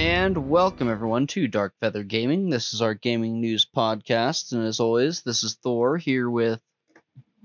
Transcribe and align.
And 0.00 0.48
welcome 0.48 0.88
everyone 0.88 1.26
to 1.26 1.46
Dark 1.46 1.74
Feather 1.78 2.02
Gaming. 2.02 2.48
This 2.48 2.72
is 2.72 2.80
our 2.80 2.94
gaming 2.94 3.38
news 3.38 3.66
podcast, 3.66 4.52
and 4.52 4.66
as 4.66 4.80
always, 4.80 5.20
this 5.20 5.44
is 5.44 5.58
Thor 5.62 5.98
here 5.98 6.30
with 6.30 6.58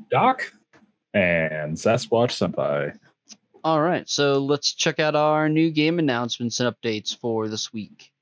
Doc. 0.10 0.54
and 1.14 1.76
Sasquatch 1.76 2.32
Senpai. 2.32 2.98
All 3.66 3.82
right, 3.82 4.08
so 4.08 4.40
let's 4.40 4.74
check 4.74 5.02
out 5.02 5.18
our 5.18 5.50
new 5.50 5.70
game 5.70 6.00
announcements 6.00 6.62
and 6.62 6.74
updates 6.74 7.14
for 7.20 7.50
this 7.50 7.74
week. 7.74 8.14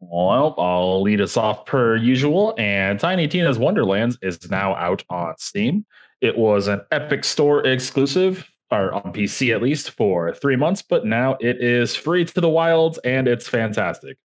Well, 0.00 0.56
I'll 0.58 1.00
lead 1.00 1.22
us 1.22 1.38
off 1.38 1.64
per 1.64 1.96
usual. 1.96 2.54
And 2.58 3.00
Tiny 3.00 3.26
Tina's 3.28 3.58
Wonderlands 3.58 4.18
is 4.20 4.50
now 4.50 4.74
out 4.74 5.04
on 5.08 5.38
Steam. 5.38 5.86
It 6.20 6.36
was 6.36 6.66
an 6.68 6.82
Epic 6.92 7.24
Store 7.24 7.66
exclusive, 7.66 8.46
or 8.70 8.92
on 8.92 9.12
PC 9.12 9.54
at 9.54 9.62
least, 9.62 9.90
for 9.92 10.32
three 10.34 10.56
months, 10.56 10.82
but 10.82 11.06
now 11.06 11.36
it 11.40 11.62
is 11.62 11.94
free 11.96 12.24
to 12.24 12.40
the 12.40 12.48
wilds 12.48 12.98
and 12.98 13.26
it's 13.26 13.48
fantastic. 13.48 14.18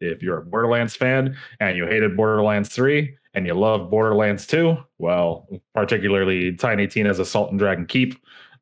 If 0.00 0.22
you're 0.22 0.38
a 0.38 0.44
Borderlands 0.44 0.94
fan 0.94 1.36
and 1.60 1.76
you 1.76 1.86
hated 1.86 2.16
Borderlands 2.16 2.68
3 2.68 3.16
and 3.34 3.46
you 3.46 3.54
love 3.54 3.90
Borderlands 3.90 4.46
2, 4.46 4.76
well, 4.98 5.48
particularly 5.74 6.54
Tiny 6.54 6.86
Tina's 6.86 7.18
Assault 7.18 7.50
on 7.50 7.56
Dragon 7.56 7.86
Keep, 7.86 8.14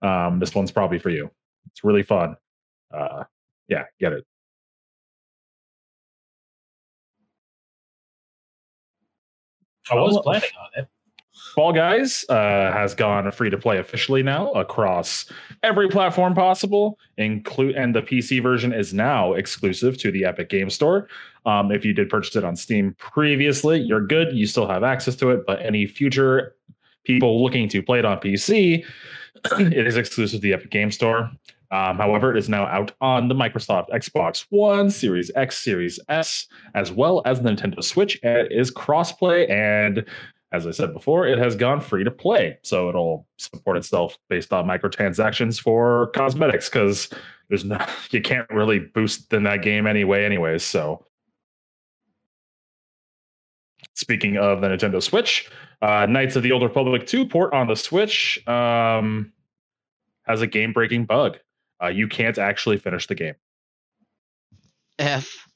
um, 0.03 0.39
this 0.39 0.55
one's 0.55 0.71
probably 0.71 0.99
for 0.99 1.11
you. 1.11 1.31
It's 1.71 1.83
really 1.83 2.03
fun. 2.03 2.37
Uh, 2.93 3.25
yeah, 3.69 3.85
get 3.99 4.13
it. 4.13 4.25
I 9.91 9.95
was 9.97 10.19
planning 10.23 10.49
on 10.61 10.83
it. 10.83 10.89
Fall 11.55 11.73
Guys 11.73 12.25
uh, 12.29 12.73
has 12.73 12.97
gone 12.97 13.31
free 13.31 13.49
to 13.49 13.57
play 13.57 13.79
officially 13.79 14.25
now 14.25 14.51
across 14.53 15.31
every 15.63 15.89
platform 15.89 16.35
possible, 16.35 16.99
include 17.17 17.77
and 17.77 17.95
the 17.95 18.03
PC 18.03 18.43
version 18.43 18.73
is 18.73 18.93
now 18.93 19.35
exclusive 19.35 19.97
to 19.99 20.11
the 20.11 20.25
Epic 20.25 20.49
Game 20.49 20.69
Store. 20.69 21.09
Um, 21.47 21.71
if 21.71 21.85
you 21.85 21.93
did 21.93 22.09
purchase 22.09 22.35
it 22.35 22.43
on 22.43 22.57
Steam 22.57 22.97
previously, 22.99 23.79
you're 23.79 24.05
good. 24.05 24.35
You 24.35 24.49
still 24.49 24.67
have 24.67 24.83
access 24.83 25.15
to 25.17 25.31
it, 25.31 25.47
but 25.47 25.65
any 25.65 25.87
future 25.87 26.57
people 27.05 27.41
looking 27.41 27.69
to 27.69 27.83
play 27.83 28.01
it 28.01 28.05
on 28.05 28.19
PC, 28.19 28.85
it 29.59 29.87
is 29.87 29.97
exclusive 29.97 30.41
to 30.41 30.43
the 30.43 30.55
Epic 30.55 30.71
Game 30.71 30.91
Store. 30.91 31.31
Um, 31.71 31.97
however, 31.97 32.35
it 32.35 32.39
is 32.39 32.49
now 32.49 32.67
out 32.67 32.93
on 33.01 33.29
the 33.29 33.35
Microsoft 33.35 33.91
Xbox 33.91 34.47
One, 34.51 34.91
Series 34.91 35.31
X, 35.35 35.59
Series 35.59 35.99
S, 36.09 36.47
as 36.75 36.93
well 36.93 37.23
as 37.25 37.41
the 37.41 37.51
Nintendo 37.51 37.83
Switch. 37.83 38.19
And 38.23 38.39
it 38.39 38.53
is 38.53 38.73
crossplay 38.73 39.51
and 39.51 40.05
as 40.55 40.69
I 40.69 40.71
said 40.71 40.93
before, 40.93 41.27
it 41.27 41.37
has 41.37 41.57
gone 41.57 41.81
free 41.81 42.05
to 42.05 42.13
play. 42.13 42.59
So 42.63 42.89
it'll 42.89 43.27
support 43.39 43.77
itself 43.77 44.17
based 44.29 44.53
on 44.53 44.67
microtransactions 44.67 45.61
for 45.61 46.07
cosmetics 46.15 46.69
because 46.69 47.11
there's 47.49 47.65
no 47.65 47.85
you 48.11 48.23
can't 48.23 48.49
really 48.51 48.79
boost 48.79 49.33
in 49.33 49.43
that 49.43 49.63
game 49.63 49.89
anyway, 49.89 50.25
anyways. 50.25 50.63
So 50.63 51.05
speaking 53.95 54.37
of 54.37 54.61
the 54.61 54.69
Nintendo 54.69 55.03
Switch, 55.03 55.51
uh, 55.83 56.07
Knights 56.07 56.37
of 56.37 56.45
the 56.45 56.53
Old 56.53 56.63
Republic 56.63 57.05
2 57.09 57.27
port 57.27 57.53
on 57.53 57.67
the 57.67 57.75
Switch 57.75 58.47
um, 58.47 59.33
has 60.23 60.41
a 60.41 60.47
game 60.47 60.73
breaking 60.73 61.05
bug. 61.05 61.37
Uh, 61.83 61.89
you 61.89 62.07
can't 62.07 62.39
actually 62.39 62.79
finish 62.79 63.09
the 63.09 63.17
game. 63.17 63.35
F. 65.01 65.49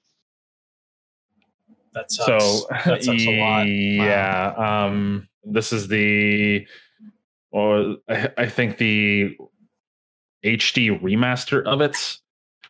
That 1.98 2.12
sucks. 2.12 2.44
So 2.44 2.66
that 2.70 3.02
sucks 3.02 3.27
a 3.27 3.41
lot. 3.41 3.62
yeah, 3.66 4.54
um, 4.56 5.28
this 5.42 5.72
is 5.72 5.88
the, 5.88 6.64
or 7.50 7.96
I, 8.08 8.30
I 8.38 8.46
think 8.48 8.78
the 8.78 9.36
HD 10.44 11.00
remaster 11.00 11.64
of 11.64 11.80
it. 11.80 11.96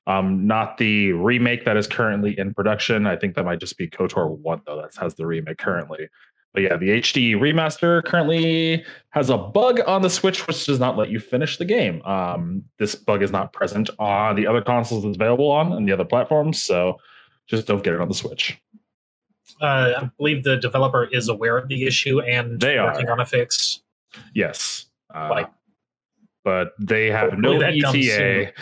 Um, 0.07 0.47
not 0.47 0.79
the 0.79 1.13
remake 1.13 1.67
that 1.67 1.77
is 1.77 1.87
currently 1.87 2.39
in 2.39 2.55
production. 2.55 3.07
I 3.07 3.17
think 3.17 3.35
that 3.35 3.45
might 3.45 3.61
just 3.61 3.77
be 3.77 3.89
KOTOR 3.89 4.39
one 4.39 4.63
though. 4.65 4.81
That 4.81 4.95
has 5.03 5.15
the 5.17 5.27
remake 5.27 5.59
currently. 5.59 6.09
But 6.55 6.63
yeah, 6.63 6.79
the 6.79 6.89
HD 6.89 7.35
remaster 7.35 8.03
currently 8.03 8.83
has 9.11 9.29
a 9.29 9.37
bug 9.37 9.81
on 9.87 10.01
the 10.01 10.09
Switch 10.09 10.47
which 10.47 10.65
does 10.65 10.81
not 10.81 10.97
let 10.97 11.11
you 11.11 11.21
finish 11.21 11.59
the 11.59 11.67
game. 11.67 12.01
Um, 12.03 12.65
this 12.79 12.95
bug 12.95 13.23
is 13.23 13.31
not 13.31 13.53
present 13.53 13.91
on 13.99 14.37
the 14.37 14.47
other 14.47 14.63
consoles 14.63 15.05
it's 15.05 15.17
available 15.17 15.51
on 15.51 15.75
and 15.75 15.87
the 15.87 15.93
other 15.93 16.07
platforms, 16.07 16.63
so 16.63 16.97
just 17.47 17.67
don't 17.67 17.83
get 17.83 17.95
it 17.95 18.01
on 18.01 18.09
the 18.09 18.15
Switch. 18.15 18.59
Uh, 19.61 19.93
I 20.03 20.11
believe 20.19 20.45
the 20.45 20.57
developer 20.57 21.05
is 21.05 21.29
aware 21.29 21.59
of 21.59 21.69
the 21.69 21.85
issue 21.85 22.21
and 22.21 22.61
They 22.61 22.79
working 22.79 23.09
are. 23.09 23.13
on 23.13 23.21
a 23.21 23.27
fix. 23.27 23.83
Yes. 24.35 24.87
Uh, 25.15 25.29
Like- 25.31 25.51
but 26.45 26.73
they 26.79 27.11
have 27.11 27.39
no 27.39 27.61
ETA. 27.61 28.53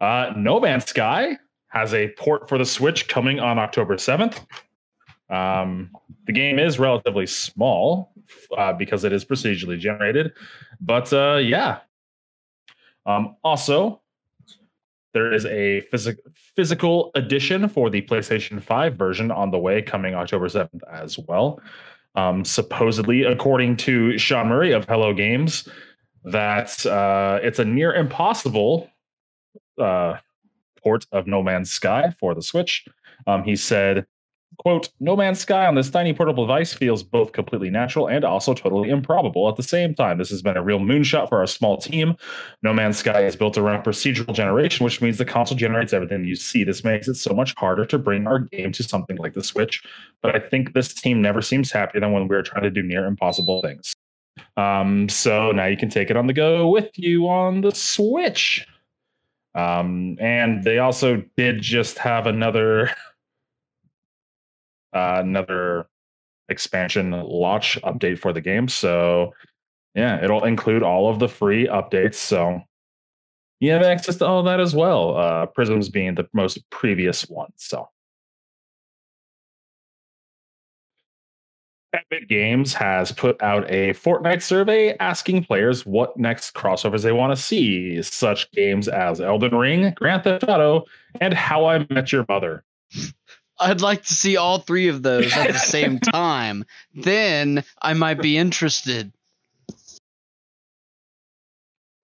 Uh, 0.00 0.32
no 0.36 0.60
Man's 0.60 0.84
Sky 0.86 1.38
has 1.68 1.94
a 1.94 2.08
port 2.18 2.48
for 2.48 2.58
the 2.58 2.64
Switch 2.64 3.08
coming 3.08 3.40
on 3.40 3.58
October 3.58 3.96
7th. 3.96 4.44
Um, 5.30 5.90
the 6.26 6.32
game 6.32 6.58
is 6.58 6.78
relatively 6.78 7.26
small 7.26 8.12
uh, 8.58 8.72
because 8.74 9.04
it 9.04 9.12
is 9.12 9.24
procedurally 9.24 9.78
generated, 9.78 10.32
but 10.80 11.12
uh, 11.12 11.36
yeah. 11.36 11.78
Um, 13.06 13.36
also, 13.42 14.01
there 15.12 15.32
is 15.32 15.44
a 15.46 15.80
physic- 15.82 16.20
physical 16.56 17.10
edition 17.14 17.68
for 17.68 17.90
the 17.90 18.02
PlayStation 18.02 18.62
5 18.62 18.94
version 18.96 19.30
on 19.30 19.50
the 19.50 19.58
way 19.58 19.82
coming 19.82 20.14
October 20.14 20.48
7th 20.48 20.80
as 20.90 21.18
well. 21.18 21.60
Um, 22.14 22.44
supposedly, 22.44 23.24
according 23.24 23.76
to 23.78 24.18
Sean 24.18 24.48
Murray 24.48 24.72
of 24.72 24.84
Hello 24.86 25.14
Games, 25.14 25.68
that 26.24 26.84
uh, 26.86 27.40
it's 27.42 27.58
a 27.58 27.64
near 27.64 27.94
impossible 27.94 28.90
uh, 29.78 30.16
port 30.82 31.06
of 31.12 31.26
No 31.26 31.42
Man's 31.42 31.70
Sky 31.70 32.12
for 32.18 32.34
the 32.34 32.42
Switch. 32.42 32.86
Um, 33.26 33.44
he 33.44 33.56
said, 33.56 34.06
quote, 34.58 34.88
No 35.00 35.16
Man's 35.16 35.40
Sky 35.40 35.66
on 35.66 35.74
this 35.74 35.90
tiny 35.90 36.12
portable 36.12 36.44
device 36.44 36.72
feels 36.72 37.02
both 37.02 37.32
completely 37.32 37.70
natural 37.70 38.08
and 38.08 38.24
also 38.24 38.54
totally 38.54 38.90
improbable 38.90 39.48
at 39.48 39.56
the 39.56 39.62
same 39.62 39.94
time. 39.94 40.18
This 40.18 40.30
has 40.30 40.42
been 40.42 40.56
a 40.56 40.62
real 40.62 40.78
moonshot 40.78 41.28
for 41.28 41.38
our 41.38 41.46
small 41.46 41.76
team. 41.76 42.16
No 42.62 42.72
Man's 42.72 42.98
Sky 42.98 43.24
is 43.24 43.36
built 43.36 43.58
around 43.58 43.84
procedural 43.84 44.34
generation, 44.34 44.84
which 44.84 45.00
means 45.00 45.18
the 45.18 45.24
console 45.24 45.56
generates 45.56 45.92
everything 45.92 46.24
you 46.24 46.36
see. 46.36 46.64
This 46.64 46.84
makes 46.84 47.08
it 47.08 47.14
so 47.14 47.34
much 47.34 47.54
harder 47.56 47.84
to 47.86 47.98
bring 47.98 48.26
our 48.26 48.40
game 48.40 48.72
to 48.72 48.82
something 48.82 49.16
like 49.16 49.34
the 49.34 49.44
Switch. 49.44 49.82
But 50.22 50.34
I 50.34 50.38
think 50.38 50.74
this 50.74 50.92
team 50.92 51.22
never 51.22 51.42
seems 51.42 51.72
happier 51.72 52.00
than 52.00 52.12
when 52.12 52.28
we're 52.28 52.42
trying 52.42 52.64
to 52.64 52.70
do 52.70 52.82
near 52.82 53.06
impossible 53.06 53.62
things. 53.62 53.94
Um, 54.56 55.08
so 55.08 55.52
now 55.52 55.66
you 55.66 55.76
can 55.76 55.90
take 55.90 56.10
it 56.10 56.16
on 56.16 56.26
the 56.26 56.32
go 56.32 56.68
with 56.68 56.90
you 56.98 57.28
on 57.28 57.60
the 57.60 57.72
Switch. 57.72 58.66
Um, 59.54 60.16
and 60.18 60.64
they 60.64 60.78
also 60.78 61.22
did 61.36 61.60
just 61.60 61.98
have 61.98 62.26
another 62.26 62.90
uh, 64.92 65.20
another 65.20 65.86
expansion 66.48 67.10
launch 67.10 67.78
update 67.82 68.18
for 68.18 68.32
the 68.32 68.40
game. 68.40 68.68
So 68.68 69.32
yeah, 69.94 70.22
it'll 70.22 70.44
include 70.44 70.82
all 70.82 71.10
of 71.10 71.18
the 71.18 71.28
free 71.28 71.66
updates. 71.66 72.14
So 72.14 72.60
you 73.60 73.70
have 73.72 73.82
access 73.82 74.16
to 74.16 74.26
all 74.26 74.42
that 74.44 74.60
as 74.60 74.74
well. 74.74 75.16
Uh, 75.16 75.46
Prisms 75.46 75.88
being 75.88 76.14
the 76.14 76.28
most 76.32 76.58
previous 76.70 77.28
one. 77.28 77.50
So 77.56 77.88
Epic 81.94 82.26
Games 82.28 82.72
has 82.72 83.12
put 83.12 83.40
out 83.42 83.70
a 83.70 83.92
Fortnite 83.92 84.42
survey 84.42 84.96
asking 84.98 85.44
players 85.44 85.84
what 85.84 86.16
next 86.16 86.54
crossovers 86.54 87.02
they 87.02 87.12
want 87.12 87.36
to 87.36 87.42
see, 87.42 88.00
such 88.02 88.50
games 88.52 88.88
as 88.88 89.20
Elden 89.20 89.54
Ring, 89.54 89.92
Grand 89.94 90.24
Theft 90.24 90.44
Auto, 90.44 90.84
and 91.20 91.34
How 91.34 91.66
I 91.66 91.86
Met 91.90 92.10
Your 92.10 92.24
Mother. 92.28 92.64
I'd 93.62 93.80
like 93.80 94.02
to 94.04 94.14
see 94.14 94.36
all 94.36 94.58
three 94.58 94.88
of 94.88 95.02
those 95.02 95.32
at 95.32 95.52
the 95.52 95.58
same 95.58 95.98
time. 95.98 96.64
Then 96.94 97.64
I 97.80 97.94
might 97.94 98.20
be 98.20 98.36
interested. 98.36 99.12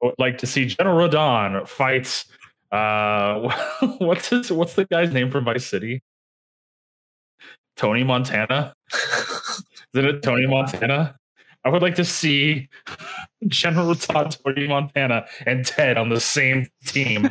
I 0.03 0.07
would 0.07 0.15
like 0.19 0.39
to 0.39 0.47
see 0.47 0.67
General 0.67 1.09
Radahn 1.09 1.67
fights. 1.67 2.27
Uh, 2.71 3.53
what's 3.99 4.29
his? 4.29 4.53
What's 4.53 4.75
the 4.75 4.85
guy's 4.85 5.13
name 5.13 5.31
from 5.31 5.45
Vice 5.45 5.67
City? 5.67 6.03
Tony 7.77 8.05
Montana. 8.05 8.75
Isn't 9.95 10.09
it 10.09 10.23
Tony 10.23 10.47
Montana? 10.47 11.17
I 11.65 11.71
would 11.71 11.83
like 11.83 11.97
to 11.97 12.05
see 12.05 12.69
General 13.47 13.95
Todd, 13.95 14.37
Tony 14.45 14.69
Montana, 14.69 15.27
and 15.47 15.67
Ted 15.67 15.99
on 15.99 16.09
the 16.09 16.21
same 16.21 16.67
team. 16.87 17.29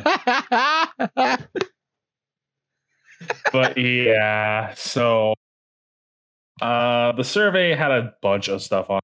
But 3.52 3.76
yeah, 3.78 4.74
so 4.74 5.34
uh, 6.60 7.12
the 7.12 7.24
survey 7.24 7.74
had 7.74 7.90
a 7.90 8.14
bunch 8.22 8.48
of 8.48 8.62
stuff 8.62 8.90
on 8.90 9.00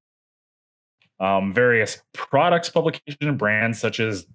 um, 1.19 1.53
various 1.53 2.01
products, 2.13 2.69
publication 2.69 3.37
brands 3.37 3.79
such 3.79 3.99
as 3.99 4.27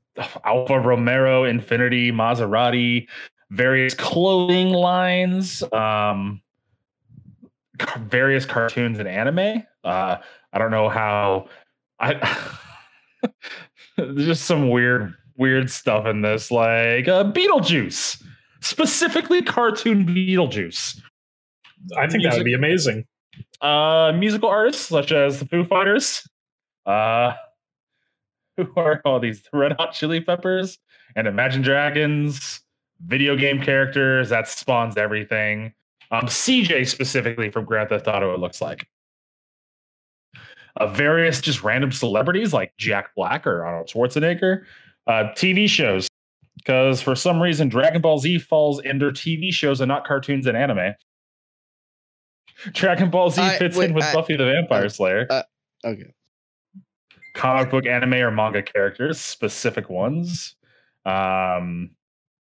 Alfa 0.44 0.78
Romeo, 0.78 1.44
Infiniti, 1.44 2.12
Maserati, 2.12 3.06
various 3.50 3.94
clothing 3.94 4.70
lines, 4.70 5.62
um, 5.72 6.40
various 7.98 8.44
cartoons 8.44 8.98
and 8.98 9.08
anime. 9.08 9.64
Uh, 9.84 10.16
I 10.52 10.58
don't 10.58 10.70
know 10.70 10.88
how 10.88 11.48
I 11.98 12.14
there's 13.96 14.26
just 14.26 14.44
some 14.44 14.70
weird, 14.70 15.14
weird 15.36 15.70
stuff 15.70 16.06
in 16.06 16.22
this, 16.22 16.50
like 16.50 17.08
uh, 17.08 17.24
Beetlejuice, 17.24 18.22
specifically 18.60 19.42
cartoon 19.42 20.06
Beetlejuice. 20.06 21.00
I 21.96 22.08
think 22.08 22.24
that 22.24 22.34
would 22.34 22.44
be 22.44 22.54
amazing. 22.54 23.06
Uh, 23.60 24.12
musical 24.16 24.48
artists 24.48 24.86
such 24.86 25.12
as 25.12 25.38
the 25.38 25.46
Foo 25.46 25.64
Fighters, 25.64 26.28
uh, 26.86 27.32
who 28.56 28.68
are 28.76 29.00
all 29.04 29.20
these 29.20 29.42
Red 29.52 29.72
Hot 29.72 29.92
Chili 29.92 30.20
Peppers 30.20 30.78
and 31.16 31.26
Imagine 31.26 31.62
Dragons, 31.62 32.60
video 33.04 33.36
game 33.36 33.62
characters 33.62 34.28
that 34.28 34.48
spawns 34.48 34.96
everything. 34.96 35.72
Um, 36.10 36.24
CJ 36.26 36.86
specifically 36.88 37.50
from 37.50 37.64
Grand 37.64 37.88
Theft 37.88 38.08
Auto, 38.08 38.34
it 38.34 38.40
looks 38.40 38.60
like. 38.60 38.86
Uh, 40.76 40.86
various 40.86 41.40
just 41.40 41.62
random 41.62 41.92
celebrities 41.92 42.52
like 42.52 42.72
Jack 42.78 43.14
Black 43.16 43.46
or 43.46 43.64
Arnold 43.64 43.88
Schwarzenegger, 43.88 44.64
uh, 45.06 45.24
TV 45.34 45.68
shows, 45.68 46.08
because 46.64 47.00
for 47.02 47.14
some 47.14 47.40
reason 47.42 47.68
Dragon 47.68 48.00
Ball 48.02 48.18
Z 48.18 48.38
falls 48.40 48.80
under 48.88 49.10
TV 49.10 49.52
shows 49.52 49.80
and 49.80 49.88
not 49.88 50.06
cartoons 50.06 50.46
and 50.46 50.56
anime. 50.56 50.94
Dragon 52.72 53.10
Ball 53.10 53.30
Z 53.30 53.40
I- 53.40 53.58
fits 53.58 53.76
wait, 53.76 53.88
in 53.90 53.94
with 53.94 54.04
I- 54.04 54.12
Buffy 54.14 54.36
the 54.36 54.44
Vampire 54.44 54.84
uh, 54.84 54.88
Slayer. 54.88 55.26
uh, 55.30 55.42
Okay. 55.84 56.12
Comic 57.34 57.70
book, 57.70 57.86
anime, 57.86 58.14
or 58.14 58.30
manga 58.30 58.62
characters, 58.62 59.18
specific 59.20 59.88
ones. 59.88 60.56
Um, 61.06 61.90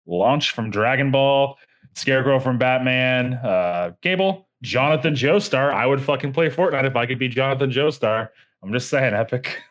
launch 0.06 0.52
from 0.52 0.70
Dragon 0.72 1.12
Ball, 1.12 1.58
Scarecrow 1.96 2.40
from 2.40 2.58
Batman, 2.58 3.36
uh, 3.36 3.92
Gable, 4.02 4.50
Jonathan 4.64 5.14
Joestar. 5.14 5.72
I 5.74 5.86
would 5.86 6.02
fucking 6.02 6.34
play 6.34 6.50
Fortnite 6.50 6.86
if 6.86 6.96
I 6.96 7.06
could 7.06 7.20
be 7.20 7.30
Jonathan 7.30 7.70
Joestar. 7.72 8.30
I'm 8.64 8.74
just 8.74 8.90
saying, 8.90 9.14
epic. 9.14 9.62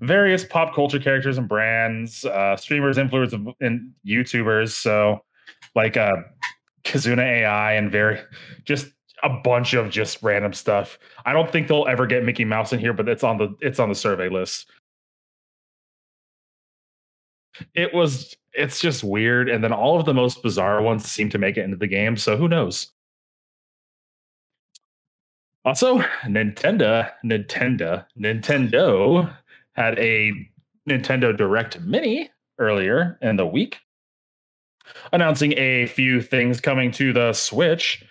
Various 0.00 0.44
pop 0.44 0.74
culture 0.74 0.98
characters 0.98 1.38
and 1.38 1.48
brands, 1.48 2.24
uh, 2.24 2.56
streamers, 2.56 2.96
influencers, 2.96 3.54
and 3.60 3.92
YouTubers. 4.06 4.70
So, 4.70 5.24
like 5.74 5.96
uh, 5.96 6.16
Kizuna 6.84 7.22
AI 7.22 7.72
and 7.74 7.90
very 7.90 8.20
just 8.64 8.88
a 9.22 9.28
bunch 9.28 9.74
of 9.74 9.90
just 9.90 10.22
random 10.22 10.52
stuff. 10.52 10.98
I 11.24 11.32
don't 11.32 11.50
think 11.50 11.68
they'll 11.68 11.86
ever 11.86 12.06
get 12.06 12.24
Mickey 12.24 12.44
Mouse 12.44 12.72
in 12.72 12.80
here, 12.80 12.92
but 12.92 13.08
it's 13.08 13.24
on 13.24 13.38
the 13.38 13.54
it's 13.60 13.78
on 13.78 13.88
the 13.88 13.94
survey 13.94 14.28
list. 14.28 14.70
It 17.74 17.92
was 17.92 18.34
it's 18.52 18.80
just 18.80 19.04
weird, 19.04 19.48
and 19.48 19.62
then 19.62 19.72
all 19.72 19.98
of 19.98 20.06
the 20.06 20.14
most 20.14 20.42
bizarre 20.42 20.82
ones 20.82 21.04
seem 21.10 21.28
to 21.30 21.38
make 21.38 21.56
it 21.56 21.64
into 21.64 21.76
the 21.76 21.86
game. 21.86 22.16
So 22.16 22.36
who 22.36 22.48
knows? 22.48 22.92
Also, 25.64 25.98
Nintendo, 26.24 27.10
Nintendo, 27.24 28.06
Nintendo 28.18 29.36
had 29.74 29.98
a 29.98 30.32
Nintendo 30.88 31.36
Direct 31.36 31.80
Mini 31.80 32.30
earlier 32.58 33.18
in 33.22 33.36
the 33.36 33.46
week, 33.46 33.78
announcing 35.12 35.54
a 35.56 35.86
few 35.86 36.20
things 36.20 36.60
coming 36.60 36.90
to 36.92 37.12
the 37.12 37.32
Switch. 37.32 38.04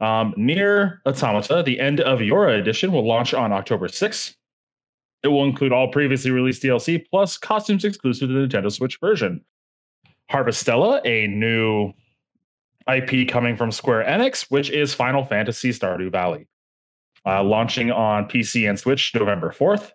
Um, 0.00 0.34
NieR 0.36 0.98
Automata, 1.06 1.62
the 1.64 1.80
End 1.80 2.00
of 2.00 2.18
YoRHa 2.18 2.58
edition, 2.58 2.92
will 2.92 3.06
launch 3.06 3.32
on 3.32 3.52
October 3.52 3.88
6th. 3.88 4.34
It 5.22 5.28
will 5.28 5.44
include 5.44 5.72
all 5.72 5.88
previously 5.88 6.30
released 6.30 6.62
DLC 6.62 7.04
plus 7.10 7.38
costumes 7.38 7.84
exclusive 7.84 8.28
to 8.28 8.34
the 8.34 8.46
Nintendo 8.46 8.70
Switch 8.70 8.98
version. 9.00 9.42
Harvestella, 10.30 11.00
a 11.04 11.26
new 11.28 11.92
IP 12.92 13.28
coming 13.28 13.56
from 13.56 13.70
Square 13.70 14.04
Enix, 14.04 14.50
which 14.50 14.70
is 14.70 14.92
Final 14.92 15.24
Fantasy 15.24 15.70
Stardew 15.70 16.10
Valley, 16.10 16.46
uh, 17.24 17.42
launching 17.42 17.90
on 17.90 18.26
PC 18.28 18.68
and 18.68 18.78
Switch 18.78 19.14
November 19.14 19.50
4th. 19.50 19.92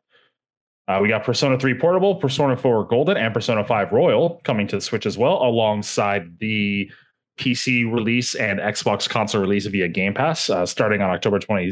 Uh, 0.90 1.00
we 1.00 1.08
got 1.08 1.24
Persona 1.24 1.58
3 1.60 1.76
Portable, 1.76 2.16
Persona 2.16 2.58
4 2.58 2.86
Golden, 2.86 3.16
and 3.16 3.32
Persona 3.32 3.64
5 3.64 3.92
Royal 3.92 4.42
coming 4.44 4.66
to 4.68 4.78
the 4.78 4.82
Switch 4.82 5.06
as 5.06 5.20
well, 5.20 5.36
alongside 5.36 6.40
the 6.40 6.92
PC 7.40 7.90
release 7.92 8.34
and 8.34 8.60
Xbox 8.60 9.08
console 9.08 9.40
release 9.40 9.68
via 9.68 9.88
Game 9.88 10.16
Pass, 10.16 10.50
uh, 10.50 10.66
starting 10.66 11.02
on 11.02 11.12
October 11.12 11.38
20, 11.38 11.72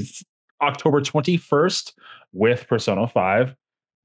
October 0.62 1.02
21st 1.02 1.94
with 2.32 2.68
Persona 2.68 3.08
5. 3.08 3.56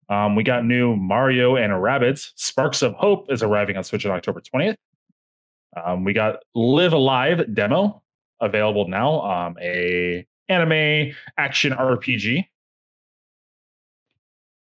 Um, 0.09 0.35
we 0.35 0.43
got 0.43 0.64
new 0.64 0.97
Mario 0.97 1.56
and 1.56 1.75
Rabbids. 1.75 2.31
Sparks 2.37 2.81
of 2.81 2.94
Hope 2.94 3.31
is 3.31 3.43
arriving 3.43 3.76
on 3.76 3.85
Switch 3.85 4.06
on 4.06 4.12
October 4.12 4.41
20th. 4.41 4.76
Um, 5.76 6.05
we 6.05 6.14
got 6.14 6.37
Live 6.55 6.94
A 6.94 6.99
Live 6.99 7.55
demo 7.55 8.03
available 8.41 8.88
now. 8.88 9.20
Um, 9.20 9.56
a 9.61 10.26
anime 10.49 11.14
action 11.37 11.73
RPG. 11.73 12.47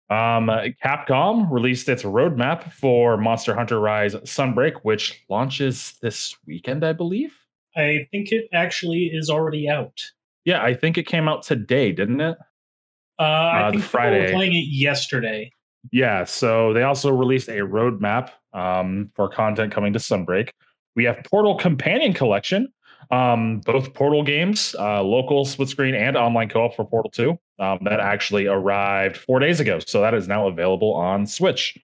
Um, 0.10 0.48
Capcom 0.84 1.50
released 1.50 1.90
its 1.90 2.04
roadmap 2.04 2.72
for 2.72 3.18
Monster 3.18 3.56
Hunter 3.56 3.80
Rise 3.80 4.14
Sunbreak, 4.16 4.74
which 4.84 5.24
launches 5.30 5.96
this 6.02 6.36
weekend, 6.46 6.84
I 6.86 6.94
believe. 6.94 7.36
I 7.76 8.08
think 8.12 8.32
it 8.32 8.48
actually 8.54 9.06
is 9.12 9.30
already 9.30 9.68
out. 9.68 10.00
Yeah, 10.46 10.64
I 10.64 10.76
think 10.76 10.98
it 11.00 11.08
came 11.08 11.28
out 11.28 11.42
today, 11.44 11.92
didn't 11.92 12.22
it? 12.22 12.38
Uh, 13.20 13.24
I 13.24 13.62
Uh, 13.64 13.72
think 13.72 13.84
Friday. 13.84 14.32
playing 14.32 14.54
it 14.56 14.68
yesterday. 14.70 15.52
Yeah, 15.92 16.24
so 16.24 16.74
they 16.74 16.84
also 16.84 17.12
released 17.12 17.48
a 17.48 17.60
roadmap 17.60 18.30
um, 18.54 19.12
for 19.16 19.28
content 19.28 19.72
coming 19.72 19.94
to 19.94 20.00
Sunbreak. 20.00 20.50
We 20.96 21.04
have 21.06 21.24
Portal 21.30 21.56
Companion 21.58 22.14
Collection, 22.14 22.72
um, 23.12 23.60
both 23.62 23.94
Portal 23.94 24.24
games, 24.24 24.76
uh, 24.80 25.02
local 25.04 25.46
split 25.46 25.70
screen 25.70 25.96
and 25.96 26.16
online 26.16 26.50
co 26.50 26.66
op 26.66 26.76
for 26.76 26.86
Portal 26.86 27.12
2. 27.12 27.40
Um, 27.58 27.80
that 27.84 28.02
actually 28.02 28.48
arrived 28.48 29.16
four 29.16 29.40
days 29.40 29.62
ago. 29.62 29.80
So 29.80 30.02
that 30.02 30.14
is 30.14 30.28
now 30.28 30.48
available 30.48 30.94
on 30.94 31.26
Switch. 31.26 31.78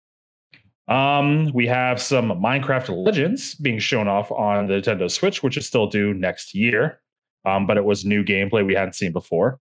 Um, 0.89 1.49
we 1.53 1.65
have 1.67 2.01
some 2.01 2.29
Minecraft 2.29 3.05
Legends 3.05 3.55
being 3.55 3.79
shown 3.79 4.09
off 4.09 4.29
on 4.31 4.67
the 4.67 4.73
Nintendo 4.73 5.09
Switch, 5.09 5.41
which 5.41 5.55
is 5.55 5.65
still 5.65 5.87
due 5.87 6.13
next 6.13 6.53
year. 6.53 6.99
Um, 7.45 7.65
but 7.65 7.77
it 7.77 7.85
was 7.85 8.03
new 8.03 8.23
gameplay 8.23 8.65
we 8.65 8.75
hadn't 8.75 8.95
seen 8.95 9.13
before. 9.13 9.59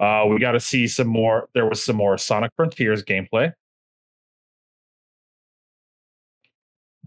Uh, 0.00 0.26
we 0.28 0.40
got 0.40 0.52
to 0.52 0.60
see 0.60 0.88
some 0.88 1.06
more. 1.06 1.48
There 1.54 1.68
was 1.68 1.82
some 1.82 1.96
more 1.96 2.18
Sonic 2.18 2.50
Frontiers 2.56 3.04
gameplay. 3.04 3.52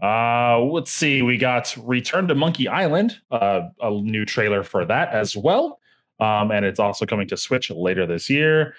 Uh, 0.02 0.60
let's 0.60 0.92
see. 0.92 1.22
We 1.22 1.36
got 1.36 1.76
Return 1.82 2.28
to 2.28 2.34
Monkey 2.34 2.68
Island, 2.68 3.18
uh, 3.30 3.68
a 3.80 3.90
new 3.90 4.24
trailer 4.24 4.62
for 4.62 4.84
that 4.86 5.12
as 5.12 5.36
well. 5.36 5.80
Um, 6.20 6.50
and 6.50 6.64
it's 6.64 6.80
also 6.80 7.06
coming 7.06 7.28
to 7.28 7.36
Switch 7.36 7.70
later 7.70 8.06
this 8.06 8.28
year. 8.28 8.74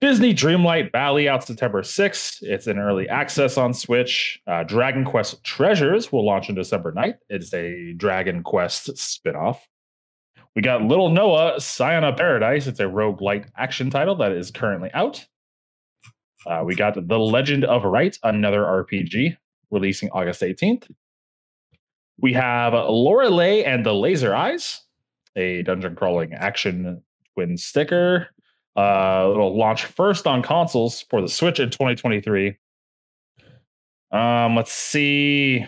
Disney 0.00 0.34
Dreamlight 0.34 0.92
Valley 0.92 1.28
out 1.28 1.44
September 1.44 1.82
6th. 1.82 2.38
It's 2.42 2.66
in 2.66 2.78
early 2.78 3.08
access 3.08 3.56
on 3.56 3.72
Switch. 3.72 4.40
Uh, 4.46 4.62
Dragon 4.64 5.04
Quest 5.04 5.42
Treasures 5.44 6.12
will 6.12 6.26
launch 6.26 6.48
on 6.48 6.56
December 6.56 6.92
9th. 6.92 7.18
It's 7.28 7.54
a 7.54 7.92
Dragon 7.94 8.42
Quest 8.42 8.90
spinoff. 8.96 9.58
We 10.54 10.62
got 10.62 10.82
Little 10.82 11.10
Noah, 11.10 11.56
of 11.56 12.16
Paradise. 12.16 12.66
It's 12.66 12.80
a 12.80 12.84
roguelite 12.84 13.48
action 13.56 13.90
title 13.90 14.14
that 14.16 14.32
is 14.32 14.50
currently 14.50 14.90
out. 14.94 15.24
Uh, 16.46 16.62
we 16.64 16.74
got 16.74 16.94
The 17.08 17.18
Legend 17.18 17.64
of 17.64 17.84
Right, 17.84 18.16
another 18.22 18.62
RPG, 18.62 19.36
releasing 19.70 20.10
August 20.10 20.42
18th. 20.42 20.90
We 22.20 22.34
have 22.34 22.74
Lorelei 22.74 23.62
and 23.62 23.84
the 23.84 23.94
Laser 23.94 24.34
Eyes, 24.34 24.83
a 25.36 25.62
dungeon 25.62 25.94
crawling 25.96 26.32
action 26.34 27.02
twin 27.34 27.56
sticker. 27.56 28.28
Uh, 28.76 29.28
it'll 29.32 29.56
launch 29.56 29.84
first 29.84 30.26
on 30.26 30.42
consoles 30.42 31.02
for 31.08 31.20
the 31.20 31.28
Switch 31.28 31.60
in 31.60 31.70
2023. 31.70 32.56
Um, 34.10 34.56
let's 34.56 34.72
see. 34.72 35.66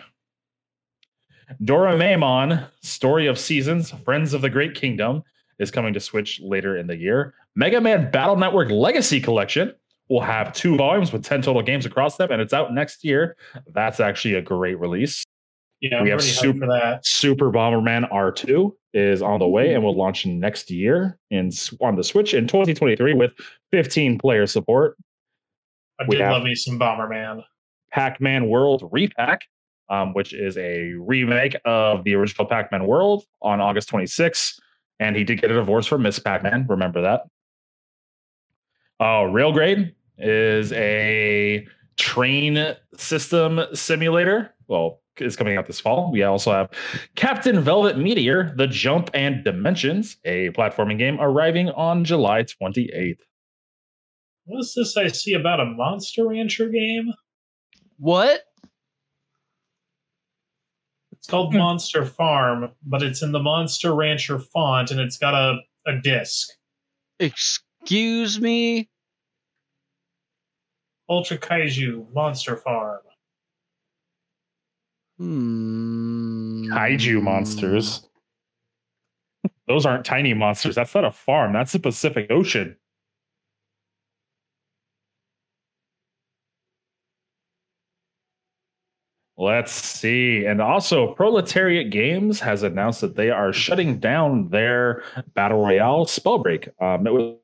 Doraemon, 1.63 2.67
Story 2.83 3.27
of 3.27 3.39
Seasons, 3.39 3.91
Friends 4.05 4.35
of 4.35 4.43
the 4.43 4.51
Great 4.51 4.75
Kingdom 4.75 5.23
is 5.59 5.71
coming 5.71 5.95
to 5.95 6.01
Switch 6.01 6.41
later 6.43 6.77
in 6.77 6.87
the 6.87 6.97
year. 6.97 7.35
Mega 7.55 7.81
Man 7.81 8.11
Battle 8.11 8.37
Network 8.37 8.71
Legacy 8.71 9.21
Collection 9.21 9.73
will 10.09 10.21
have 10.21 10.53
two 10.53 10.77
volumes 10.77 11.13
with 11.13 11.25
10 11.25 11.43
total 11.43 11.63
games 11.63 11.87
across 11.87 12.17
them, 12.17 12.31
and 12.31 12.41
it's 12.43 12.53
out 12.53 12.73
next 12.75 13.05
year. 13.05 13.37
That's 13.73 14.01
actually 14.01 14.35
a 14.35 14.43
great 14.43 14.79
release. 14.79 15.25
Yeah, 15.81 16.03
We 16.03 16.11
I'm 16.13 16.19
have 16.19 16.23
super- 16.23 16.59
for 16.61 16.67
that. 16.67 17.07
Super 17.07 17.51
Bomberman 17.51 18.11
R2 18.11 18.73
is 18.97 19.21
on 19.21 19.39
the 19.39 19.47
way 19.47 19.75
and 19.75 19.85
will 19.85 19.95
launch 19.95 20.25
next 20.25 20.71
year 20.71 21.19
in 21.31 21.51
on 21.81 21.97
the 21.97 22.03
Switch 22.03 22.33
in 22.33 22.47
2023 22.47 23.13
with 23.15 23.35
15 23.71 24.19
player 24.19 24.47
support. 24.47 24.97
I 26.01 26.05
we 26.09 26.17
did 26.17 26.25
love 26.25 26.43
me 26.43 26.55
some 26.55 26.79
Bomberman. 26.79 27.43
Pac-Man 27.93 28.49
World 28.49 28.89
Repack, 28.91 29.43
um, 29.91 30.15
which 30.15 30.33
is 30.33 30.57
a 30.57 30.93
remake 30.99 31.57
of 31.65 32.05
the 32.05 32.15
original 32.15 32.47
Pac-Man 32.47 32.87
World 32.87 33.25
on 33.43 33.61
August 33.61 33.91
26th. 33.91 34.59
And 34.99 35.15
he 35.15 35.25
did 35.25 35.41
get 35.41 35.51
a 35.51 35.55
divorce 35.55 35.87
from 35.87 36.03
Miss 36.03 36.19
Pac-Man. 36.19 36.67
Remember 36.69 37.03
that. 37.03 37.23
Uh, 38.99 39.29
Railgrade 39.29 39.95
is 40.19 40.73
a 40.73 41.67
train 41.97 42.75
system 42.97 43.61
simulator. 43.75 44.55
Well, 44.69 45.01
is 45.21 45.37
coming 45.37 45.57
out 45.57 45.67
this 45.67 45.81
fall. 45.81 46.11
We 46.13 46.23
also 46.23 46.53
have 46.53 46.71
Captain 47.15 47.61
Velvet 47.61 47.99
Meteor, 47.99 48.55
The 48.57 48.67
Jump 48.67 49.11
and 49.15 49.43
Dimensions, 49.45 50.17
a 50.25 50.51
platforming 50.51 50.99
game 50.99 51.19
arriving 51.21 51.71
on 51.71 52.05
July 52.05 52.43
28th. 52.45 53.19
What's 54.45 54.75
this 54.75 54.97
I 54.97 55.09
see 55.09 55.35
about 55.35 55.61
a 55.61 55.65
Monster 55.65 56.29
Rancher 56.29 56.69
game? 56.69 57.13
What? 57.99 58.43
It's 61.13 61.27
called 61.27 61.53
Hmm. 61.53 61.59
Monster 61.59 62.05
Farm, 62.05 62.71
but 62.85 63.03
it's 63.03 63.23
in 63.23 63.33
the 63.33 63.41
Monster 63.41 63.95
Rancher 63.95 64.39
font 64.39 64.91
and 64.93 65.01
it's 65.01 65.19
got 65.19 65.35
a, 65.35 65.59
a 65.87 65.99
disc. 66.01 66.51
Excuse 67.19 68.41
me? 68.41 68.89
Ultra 71.09 71.39
Kaiju 71.39 72.13
Monster 72.13 72.57
Farm. 72.57 73.01
Hmm. 75.19 76.71
Kaiju 76.73 77.23
monsters. 77.23 78.07
Those 79.67 79.87
aren't 79.87 80.05
tiny 80.05 80.35
monsters. 80.35 80.75
That's 80.75 80.95
not 80.95 81.05
a 81.05 81.11
farm. 81.11 81.53
That's 81.53 81.73
the 81.73 81.79
Pacific 81.79 82.31
Ocean. 82.31 82.77
Let's 89.39 89.73
see. 89.73 90.47
And 90.47 90.63
also, 90.63 91.13
Proletariat 91.15 91.91
Games 91.91 92.41
has 92.41 92.63
announced 92.63 93.03
that 93.03 93.17
they 93.17 93.31
are 93.31 93.53
shutting 93.53 93.99
down 93.99 94.49
their 94.49 95.03
Battle 95.35 95.61
Royale 95.61 96.07
Spellbreak. 96.07 96.69
Um, 96.81 97.07
it 97.07 97.13
was 97.13 97.37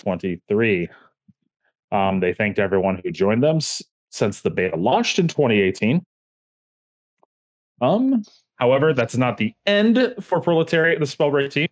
Twenty-three. 0.00 0.88
Um, 1.92 2.20
they 2.20 2.32
thanked 2.32 2.58
everyone 2.58 3.00
who 3.02 3.10
joined 3.10 3.42
them 3.42 3.56
s- 3.56 3.82
since 4.10 4.40
the 4.42 4.50
beta 4.50 4.76
launched 4.76 5.18
in 5.18 5.28
2018. 5.28 6.04
Um, 7.80 8.22
however, 8.56 8.92
that's 8.94 9.16
not 9.16 9.36
the 9.38 9.54
end 9.66 10.14
for 10.20 10.40
Proletariat, 10.40 11.00
the 11.00 11.06
Spellbreak 11.06 11.50
team. 11.50 11.68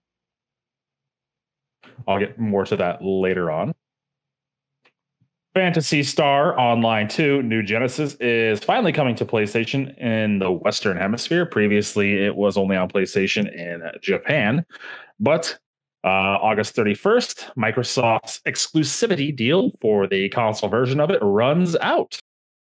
I'll 2.07 2.19
get 2.19 2.39
more 2.39 2.65
to 2.65 2.77
that 2.77 3.05
later 3.05 3.51
on. 3.51 3.75
Phantasy 5.55 6.03
Star 6.03 6.59
Online 6.59 7.09
2 7.09 7.43
New 7.43 7.63
Genesis 7.63 8.15
is 8.21 8.61
finally 8.61 8.93
coming 8.93 9.15
to 9.17 9.25
PlayStation 9.25 9.97
in 9.99 10.39
the 10.39 10.53
Western 10.53 10.97
Hemisphere. 10.97 11.47
Previously, 11.47 12.25
it 12.25 12.35
was 12.37 12.57
only 12.57 12.77
on 12.77 12.89
PlayStation 12.89 13.53
in 13.53 13.83
Japan. 14.01 14.65
But 15.19 15.59
uh, 16.05 16.39
August 16.41 16.77
31st, 16.77 17.55
Microsoft's 17.57 18.41
exclusivity 18.47 19.35
deal 19.35 19.73
for 19.81 20.07
the 20.07 20.29
console 20.29 20.69
version 20.69 21.01
of 21.01 21.11
it 21.11 21.19
runs 21.23 21.77
out. 21.77 22.19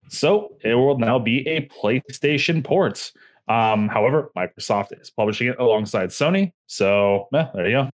So 0.09 0.55
it 0.63 0.75
will 0.75 0.97
now 0.97 1.19
be 1.19 1.47
a 1.47 1.67
PlayStation 1.67 2.63
port. 2.63 3.11
Um, 3.47 3.87
however, 3.87 4.31
Microsoft 4.35 4.99
is 4.99 5.09
publishing 5.09 5.47
it 5.47 5.59
alongside 5.59 6.09
Sony. 6.09 6.51
So 6.67 7.27
eh, 7.33 7.45
there 7.53 7.69
you 7.69 7.89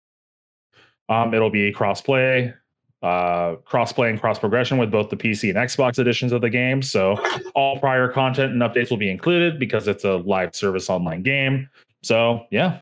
go. 1.07 1.13
Um, 1.13 1.33
it'll 1.33 1.49
be 1.49 1.71
cross-play, 1.71 2.53
uh, 3.01 3.55
cross-play 3.65 4.09
and 4.09 4.19
cross-progression 4.19 4.77
with 4.77 4.91
both 4.91 5.09
the 5.09 5.17
PC 5.17 5.49
and 5.49 5.57
Xbox 5.57 5.99
editions 5.99 6.31
of 6.31 6.41
the 6.41 6.49
game. 6.49 6.81
So 6.81 7.17
all 7.55 7.79
prior 7.79 8.07
content 8.07 8.53
and 8.53 8.61
updates 8.61 8.89
will 8.89 8.97
be 8.97 9.09
included 9.09 9.59
because 9.59 9.87
it's 9.87 10.05
a 10.05 10.17
live 10.17 10.55
service 10.55 10.89
online 10.89 11.23
game. 11.23 11.69
So 12.03 12.45
yeah. 12.51 12.79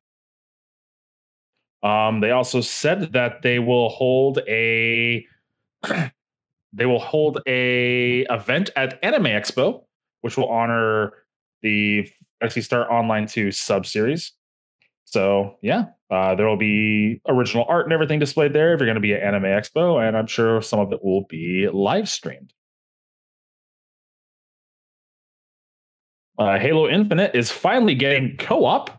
Um, 1.81 2.19
they 2.19 2.31
also 2.31 2.62
said 2.62 3.13
that 3.13 3.41
they 3.41 3.59
will 3.59 3.89
hold 3.89 4.39
a 4.48 5.25
they 6.74 6.86
will 6.86 7.00
hold 7.00 7.39
a 7.48 8.21
event 8.29 8.69
at 8.75 9.00
Anime 9.03 9.25
Expo, 9.25 9.83
which 10.21 10.38
will 10.38 10.50
honor 10.50 11.13
the 11.62 12.09
Phantasy 12.39 12.62
Star 12.62 12.91
Online 12.91 13.27
2 13.27 13.51
sub 13.51 13.86
series. 13.86 14.33
So 15.05 15.57
yeah, 15.62 15.86
uh, 16.12 16.36
there 16.36 16.48
will 16.48 16.57
be 16.57 17.21
original 17.27 17.65
art 17.67 17.86
and 17.86 17.93
everything 17.93 18.19
displayed 18.19 18.53
there 18.53 18.74
if 18.74 18.79
you're 18.79 18.88
going 18.88 18.95
to 18.95 19.01
be 19.01 19.13
at 19.13 19.24
Anime 19.24 19.43
Expo, 19.43 20.05
and 20.05 20.17
I'm 20.17 20.27
sure 20.27 20.62
some 20.62 20.79
of 20.79 20.91
it 20.91 21.03
will 21.03 21.25
be 21.25 21.67
live 21.71 22.09
streamed. 22.09 22.53
Uh, 26.38 26.57
Halo 26.57 26.88
Infinite 26.88 27.36
is 27.36 27.51
finally 27.51 27.95
getting 27.95 28.38
co-op. 28.38 28.99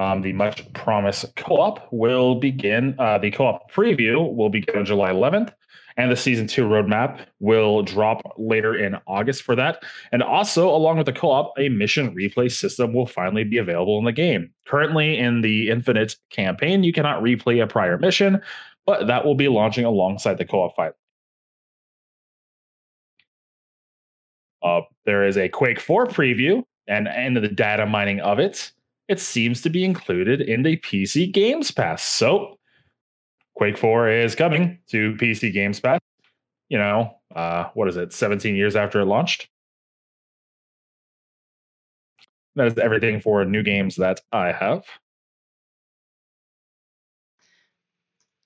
Um, 0.00 0.22
the 0.22 0.32
much 0.32 0.72
promised 0.72 1.36
co-op 1.36 1.86
will 1.92 2.36
begin. 2.36 2.94
Uh, 2.98 3.18
the 3.18 3.30
co-op 3.30 3.70
preview 3.70 4.34
will 4.34 4.48
begin 4.48 4.78
on 4.78 4.86
July 4.86 5.12
11th, 5.12 5.52
and 5.98 6.10
the 6.10 6.16
season 6.16 6.46
two 6.46 6.66
roadmap 6.66 7.26
will 7.38 7.82
drop 7.82 8.22
later 8.38 8.74
in 8.74 8.96
August 9.06 9.42
for 9.42 9.54
that. 9.56 9.82
And 10.10 10.22
also, 10.22 10.70
along 10.70 10.96
with 10.96 11.04
the 11.04 11.12
co-op, 11.12 11.52
a 11.58 11.68
mission 11.68 12.14
replay 12.14 12.50
system 12.50 12.94
will 12.94 13.04
finally 13.04 13.44
be 13.44 13.58
available 13.58 13.98
in 13.98 14.06
the 14.06 14.12
game. 14.12 14.50
Currently, 14.66 15.18
in 15.18 15.42
the 15.42 15.68
Infinite 15.68 16.16
campaign, 16.30 16.82
you 16.82 16.94
cannot 16.94 17.22
replay 17.22 17.62
a 17.62 17.66
prior 17.66 17.98
mission, 17.98 18.40
but 18.86 19.06
that 19.06 19.26
will 19.26 19.34
be 19.34 19.48
launching 19.48 19.84
alongside 19.84 20.38
the 20.38 20.46
co-op 20.46 20.74
fight. 20.76 20.92
Uh, 24.62 24.80
there 25.04 25.26
is 25.26 25.36
a 25.36 25.50
Quake 25.50 25.78
4 25.78 26.06
preview 26.06 26.62
and, 26.86 27.06
and 27.06 27.36
the 27.36 27.48
data 27.48 27.84
mining 27.84 28.20
of 28.20 28.38
it. 28.38 28.72
It 29.10 29.18
seems 29.18 29.60
to 29.62 29.70
be 29.70 29.84
included 29.84 30.40
in 30.40 30.62
the 30.62 30.76
PC 30.76 31.32
Games 31.32 31.72
Pass. 31.72 32.04
So, 32.04 32.60
Quake 33.56 33.76
4 33.76 34.08
is 34.08 34.36
coming 34.36 34.78
to 34.90 35.16
PC 35.16 35.52
Games 35.52 35.80
Pass. 35.80 35.98
You 36.68 36.78
know, 36.78 37.18
uh, 37.34 37.70
what 37.74 37.88
is 37.88 37.96
it, 37.96 38.12
17 38.12 38.54
years 38.54 38.76
after 38.76 39.00
it 39.00 39.06
launched? 39.06 39.48
That 42.54 42.68
is 42.68 42.78
everything 42.78 43.18
for 43.18 43.44
new 43.44 43.64
games 43.64 43.96
that 43.96 44.20
I 44.30 44.52
have. 44.52 44.84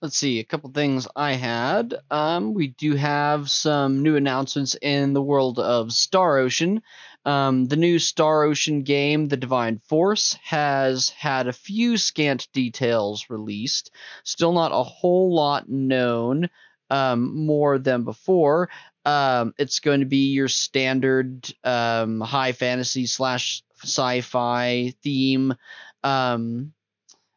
Let's 0.02 0.18
see, 0.18 0.38
a 0.38 0.44
couple 0.44 0.70
things 0.70 1.08
I 1.16 1.32
had. 1.32 1.94
Um, 2.10 2.52
we 2.52 2.68
do 2.68 2.94
have 2.94 3.50
some 3.50 4.02
new 4.02 4.16
announcements 4.16 4.76
in 4.82 5.14
the 5.14 5.22
world 5.22 5.58
of 5.58 5.92
Star 5.92 6.38
Ocean. 6.38 6.82
Um, 7.24 7.64
the 7.64 7.76
new 7.76 7.98
Star 7.98 8.42
Ocean 8.42 8.82
game, 8.82 9.28
The 9.28 9.38
Divine 9.38 9.78
Force, 9.78 10.34
has 10.42 11.08
had 11.08 11.48
a 11.48 11.54
few 11.54 11.96
scant 11.96 12.48
details 12.52 13.30
released. 13.30 13.92
Still 14.24 14.52
not 14.52 14.72
a 14.72 14.82
whole 14.82 15.34
lot 15.34 15.70
known, 15.70 16.50
um, 16.90 17.46
more 17.46 17.78
than 17.78 18.04
before. 18.04 18.68
Um, 19.06 19.54
it's 19.56 19.80
going 19.80 20.00
to 20.00 20.06
be 20.06 20.32
your 20.32 20.48
standard 20.48 21.50
um, 21.64 22.20
high 22.20 22.52
fantasy 22.52 23.06
slash 23.06 23.62
sci-fi 23.82 24.92
theme. 25.02 25.54
Um, 26.02 26.74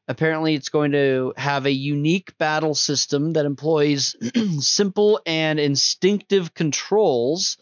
apparently, 0.07 0.55
it's 0.55 0.69
going 0.69 0.91
to 0.93 1.33
have 1.37 1.65
a 1.65 1.71
unique 1.71 2.37
battle 2.37 2.75
system 2.75 3.33
that 3.33 3.45
employs 3.45 4.15
simple 4.59 5.21
and 5.25 5.59
instinctive 5.59 6.53
controls. 6.53 7.57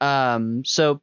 Um, 0.00 0.64
so 0.64 1.00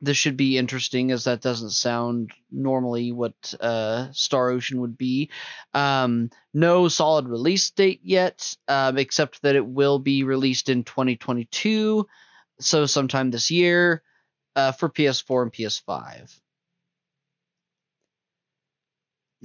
this 0.00 0.16
should 0.16 0.36
be 0.36 0.58
interesting, 0.58 1.10
as 1.10 1.24
that 1.24 1.40
doesn't 1.40 1.70
sound 1.70 2.32
normally 2.50 3.12
what 3.12 3.54
uh, 3.60 4.08
Star 4.12 4.50
Ocean 4.50 4.80
would 4.80 4.98
be. 4.98 5.30
Um, 5.74 6.30
no 6.52 6.88
solid 6.88 7.28
release 7.28 7.70
date 7.70 8.00
yet, 8.02 8.56
um, 8.68 8.98
except 8.98 9.42
that 9.42 9.56
it 9.56 9.66
will 9.66 9.98
be 9.98 10.22
released 10.22 10.68
in 10.68 10.84
2022, 10.84 12.06
so 12.60 12.86
sometime 12.86 13.30
this 13.30 13.50
year 13.50 14.02
uh, 14.54 14.72
for 14.72 14.88
PS4 14.88 15.42
and 15.42 15.52
PS5. 15.52 16.40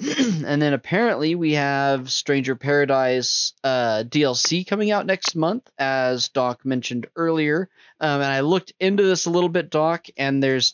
and 0.45 0.59
then 0.61 0.73
apparently 0.73 1.35
we 1.35 1.53
have 1.53 2.11
Stranger 2.11 2.55
Paradise 2.55 3.53
uh, 3.63 4.03
DLC 4.07 4.65
coming 4.65 4.89
out 4.91 5.05
next 5.05 5.35
month, 5.35 5.69
as 5.77 6.29
Doc 6.29 6.65
mentioned 6.65 7.07
earlier. 7.15 7.69
Um, 7.99 8.21
and 8.21 8.31
I 8.31 8.39
looked 8.39 8.73
into 8.79 9.03
this 9.03 9.27
a 9.27 9.29
little 9.29 9.49
bit, 9.49 9.69
Doc, 9.69 10.07
and 10.17 10.41
there's 10.41 10.73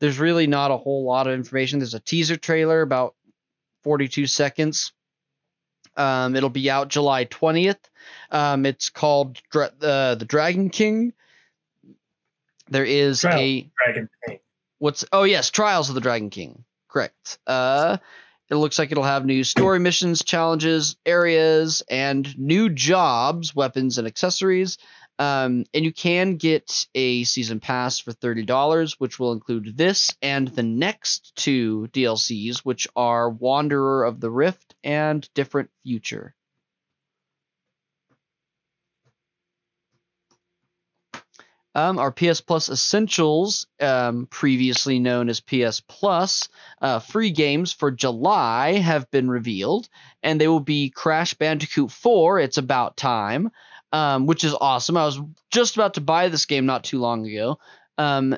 there's 0.00 0.18
really 0.18 0.46
not 0.46 0.70
a 0.70 0.76
whole 0.76 1.04
lot 1.04 1.26
of 1.26 1.34
information. 1.34 1.78
There's 1.78 1.94
a 1.94 2.00
teaser 2.00 2.36
trailer 2.36 2.82
about 2.82 3.14
42 3.84 4.26
seconds. 4.26 4.92
Um, 5.96 6.36
it'll 6.36 6.50
be 6.50 6.70
out 6.70 6.88
July 6.88 7.24
20th. 7.24 7.78
Um, 8.30 8.66
it's 8.66 8.90
called 8.90 9.40
Dra- 9.50 9.72
uh, 9.82 10.14
the 10.16 10.24
Dragon 10.24 10.70
King. 10.70 11.12
There 12.70 12.84
is 12.84 13.20
Trial. 13.22 13.38
a 13.38 13.70
Dragon 13.84 14.08
King. 14.26 14.38
what's 14.78 15.04
oh 15.12 15.22
yes 15.24 15.50
trials 15.50 15.88
of 15.88 15.94
the 15.94 16.00
dragon 16.00 16.28
king 16.30 16.64
correct 16.88 17.38
uh 17.46 17.96
it 18.50 18.56
looks 18.56 18.78
like 18.78 18.90
it'll 18.90 19.04
have 19.04 19.26
new 19.26 19.44
story 19.44 19.78
missions 19.78 20.24
challenges 20.24 20.96
areas 21.04 21.82
and 21.90 22.36
new 22.38 22.68
jobs 22.68 23.54
weapons 23.54 23.98
and 23.98 24.06
accessories. 24.06 24.78
Um, 25.20 25.64
and 25.74 25.84
you 25.84 25.92
can 25.92 26.36
get 26.36 26.86
a 26.94 27.24
season 27.24 27.58
pass 27.58 27.98
for 27.98 28.12
$30 28.12 28.94
which 28.98 29.18
will 29.18 29.32
include 29.32 29.76
this 29.76 30.14
and 30.22 30.46
the 30.46 30.62
next 30.62 31.34
two 31.34 31.88
dlcs 31.92 32.58
which 32.58 32.86
are 32.94 33.28
wanderer 33.28 34.04
of 34.04 34.20
the 34.20 34.30
rift 34.30 34.76
and 34.84 35.28
different 35.34 35.70
future 35.82 36.36
Um, 41.78 42.00
our 42.00 42.10
PS 42.10 42.40
Plus 42.40 42.68
Essentials, 42.68 43.68
um, 43.78 44.26
previously 44.26 44.98
known 44.98 45.28
as 45.28 45.38
PS 45.38 45.80
Plus, 45.80 46.48
uh, 46.82 46.98
free 46.98 47.30
games 47.30 47.72
for 47.72 47.92
July 47.92 48.72
have 48.72 49.08
been 49.12 49.30
revealed, 49.30 49.88
and 50.20 50.40
they 50.40 50.48
will 50.48 50.58
be 50.58 50.90
Crash 50.90 51.34
Bandicoot 51.34 51.92
4. 51.92 52.40
It's 52.40 52.58
about 52.58 52.96
time, 52.96 53.52
um, 53.92 54.26
which 54.26 54.42
is 54.42 54.56
awesome. 54.60 54.96
I 54.96 55.04
was 55.04 55.20
just 55.52 55.76
about 55.76 55.94
to 55.94 56.00
buy 56.00 56.28
this 56.28 56.46
game 56.46 56.66
not 56.66 56.82
too 56.82 56.98
long 56.98 57.24
ago, 57.24 57.60
um, 57.96 58.36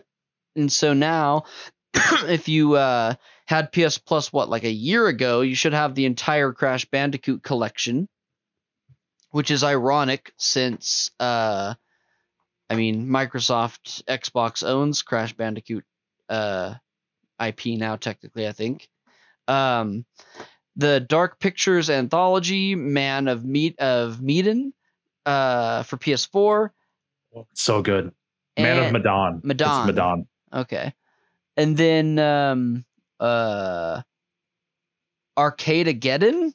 and 0.54 0.70
so 0.70 0.92
now, 0.92 1.44
if 1.94 2.47
you 2.47 2.75
uh, 2.75 3.14
had 3.47 3.73
PS 3.73 3.97
Plus, 3.97 4.30
what 4.30 4.50
like 4.50 4.64
a 4.64 4.70
year 4.70 5.06
ago, 5.06 5.40
you 5.40 5.54
should 5.54 5.73
have 5.73 5.94
the 5.94 6.04
entire 6.04 6.52
Crash 6.52 6.85
Bandicoot 6.85 7.42
collection, 7.42 8.06
which 9.30 9.50
is 9.50 9.64
ironic 9.64 10.30
since. 10.37 11.11
Uh, 11.18 11.73
I 12.70 12.76
mean, 12.76 13.08
Microsoft 13.08 14.04
Xbox 14.04 14.64
owns 14.64 15.02
Crash 15.02 15.32
Bandicoot 15.32 15.84
uh, 16.28 16.74
IP 17.44 17.66
now, 17.66 17.96
technically, 17.96 18.46
I 18.46 18.52
think. 18.52 18.88
Um, 19.48 20.06
the 20.76 21.00
Dark 21.00 21.40
Pictures 21.40 21.90
anthology, 21.90 22.76
Man 22.76 23.26
of 23.26 23.44
Meat 23.44 23.76
of 23.80 24.22
Medan, 24.22 24.72
uh, 25.26 25.82
for 25.82 25.96
PS4. 25.96 26.70
So 27.54 27.82
good. 27.82 28.12
Man 28.56 28.78
of 28.78 28.84
and- 28.84 28.92
Medan. 28.92 29.40
Medan. 29.42 29.78
It's 29.80 29.86
Medan. 29.86 30.28
Okay, 30.52 30.92
and 31.56 31.76
then 31.76 32.18
um, 32.18 32.84
uh, 33.18 34.02
Arcadegeddon 35.36 36.52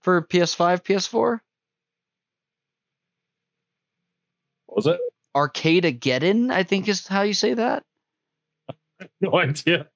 for 0.00 0.22
PS5, 0.22 0.82
PS4. 0.84 1.40
What 4.66 4.76
was 4.76 4.86
it? 4.86 5.00
Arcadegeddon, 5.38 6.50
I 6.50 6.64
think 6.64 6.88
is 6.88 7.06
how 7.06 7.22
you 7.22 7.34
say 7.34 7.54
that. 7.54 7.84
No 9.20 9.38
idea. 9.38 9.86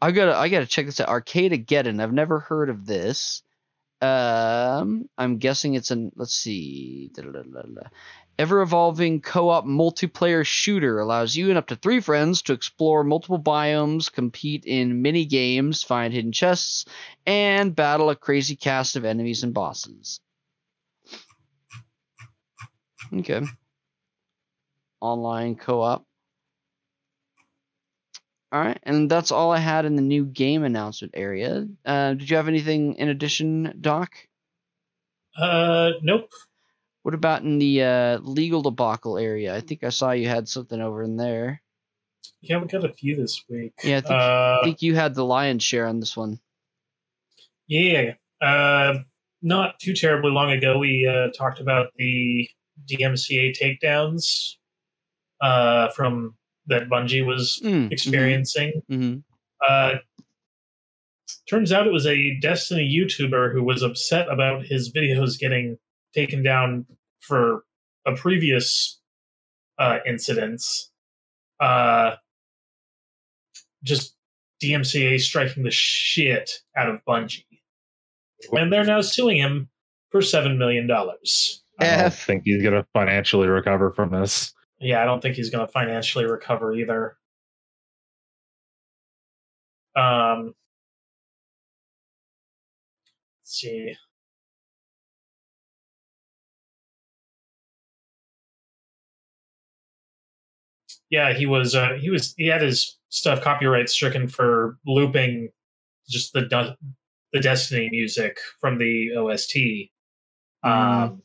I 0.00 0.10
gotta 0.10 0.36
I 0.36 0.48
gotta 0.48 0.66
check 0.66 0.86
this 0.86 0.98
out. 0.98 1.06
Arcadegeddon. 1.06 2.02
I've 2.02 2.12
never 2.12 2.40
heard 2.40 2.68
of 2.68 2.84
this. 2.84 3.44
Um, 4.02 5.08
I'm 5.16 5.38
guessing 5.38 5.74
it's 5.74 5.92
an 5.92 6.10
let's 6.16 6.34
see. 6.34 7.12
Ever 8.36 8.60
evolving 8.60 9.20
co-op 9.20 9.64
multiplayer 9.66 10.44
shooter 10.44 10.98
allows 10.98 11.36
you 11.36 11.48
and 11.50 11.58
up 11.58 11.68
to 11.68 11.76
three 11.76 12.00
friends 12.00 12.42
to 12.42 12.54
explore 12.54 13.04
multiple 13.04 13.38
biomes, 13.38 14.12
compete 14.12 14.64
in 14.64 15.00
mini 15.00 15.26
games, 15.26 15.84
find 15.84 16.12
hidden 16.12 16.32
chests, 16.32 16.86
and 17.24 17.76
battle 17.76 18.10
a 18.10 18.16
crazy 18.16 18.56
cast 18.56 18.96
of 18.96 19.04
enemies 19.04 19.44
and 19.44 19.54
bosses. 19.54 20.18
Okay. 23.12 23.42
Online 25.04 25.54
co-op. 25.54 26.06
All 28.50 28.60
right, 28.60 28.78
and 28.84 29.10
that's 29.10 29.32
all 29.32 29.50
I 29.50 29.58
had 29.58 29.84
in 29.84 29.96
the 29.96 30.02
new 30.02 30.24
game 30.24 30.64
announcement 30.64 31.12
area. 31.14 31.66
Uh, 31.84 32.14
did 32.14 32.30
you 32.30 32.36
have 32.36 32.48
anything 32.48 32.94
in 32.94 33.08
addition, 33.08 33.76
Doc? 33.80 34.14
Uh, 35.36 35.90
nope. 36.02 36.30
What 37.02 37.12
about 37.14 37.42
in 37.42 37.58
the 37.58 37.82
uh, 37.82 38.18
legal 38.20 38.62
debacle 38.62 39.18
area? 39.18 39.54
I 39.54 39.60
think 39.60 39.84
I 39.84 39.90
saw 39.90 40.12
you 40.12 40.26
had 40.26 40.48
something 40.48 40.80
over 40.80 41.02
in 41.02 41.16
there. 41.16 41.60
Yeah, 42.40 42.58
we 42.58 42.68
got 42.68 42.84
a 42.84 42.92
few 42.92 43.16
this 43.16 43.42
week. 43.48 43.74
Yeah, 43.82 43.98
I 43.98 44.00
think, 44.00 44.12
uh, 44.12 44.58
I 44.60 44.64
think 44.64 44.80
you 44.80 44.94
had 44.94 45.14
the 45.14 45.24
lion's 45.24 45.62
share 45.62 45.86
on 45.86 46.00
this 46.00 46.16
one. 46.16 46.38
Yeah. 47.66 48.14
Uh, 48.40 49.00
not 49.42 49.78
too 49.80 49.94
terribly 49.94 50.30
long 50.30 50.52
ago, 50.52 50.78
we 50.78 51.06
uh, 51.06 51.30
talked 51.36 51.60
about 51.60 51.88
the 51.96 52.48
DMCA 52.88 53.54
takedowns 53.60 54.56
uh, 55.44 55.90
from 55.90 56.34
that 56.66 56.88
Bungie 56.88 57.24
was 57.26 57.60
Mm, 57.62 57.92
experiencing. 57.92 58.80
mhm. 58.90 59.22
Uh, 59.68 59.96
turns 61.48 61.72
out 61.72 61.86
it 61.86 61.92
was 61.92 62.06
a 62.06 62.38
Destiny 62.40 62.88
YouTuber 62.88 63.52
who 63.52 63.62
was 63.62 63.82
upset 63.82 64.28
about 64.30 64.64
his 64.64 64.90
videos 64.92 65.38
getting 65.38 65.76
taken 66.14 66.42
down 66.42 66.86
for 67.20 67.64
a 68.06 68.14
previous 68.14 69.00
uh, 69.78 69.98
incidents. 70.06 70.90
Uh, 71.60 72.16
just 73.82 74.16
DMCA 74.62 75.20
striking 75.20 75.62
the 75.64 75.70
shit 75.70 76.50
out 76.76 76.88
of 76.88 77.00
Bungie. 77.06 77.44
And 78.52 78.72
they're 78.72 78.84
now 78.84 79.00
suing 79.02 79.36
him 79.36 79.68
for 80.10 80.20
$7 80.20 80.56
million. 80.56 80.90
I 80.90 81.96
don't 81.96 82.14
think 82.14 82.42
he's 82.44 82.62
gonna 82.62 82.86
financially 82.94 83.48
recover 83.48 83.90
from 83.90 84.10
this. 84.10 84.53
Yeah, 84.84 85.02
I 85.02 85.06
don't 85.06 85.20
think 85.22 85.36
he's 85.36 85.50
going 85.50 85.66
to 85.66 85.72
financially 85.72 86.26
recover 86.26 86.72
either. 86.74 87.16
Um, 89.96 90.54
see. 93.44 93.96
Yeah, 101.10 101.32
he 101.32 101.46
was. 101.46 101.74
Uh, 101.74 101.94
he 102.00 102.10
was. 102.10 102.34
He 102.36 102.46
had 102.46 102.62
his 102.62 102.98
stuff 103.08 103.40
copyright 103.42 103.88
stricken 103.88 104.28
for 104.28 104.78
looping 104.86 105.50
just 106.08 106.32
the 106.32 106.76
the 107.32 107.40
Destiny 107.40 107.88
music 107.90 108.38
from 108.60 108.78
the 108.78 109.10
OST. 109.16 109.56
Um, 110.62 111.22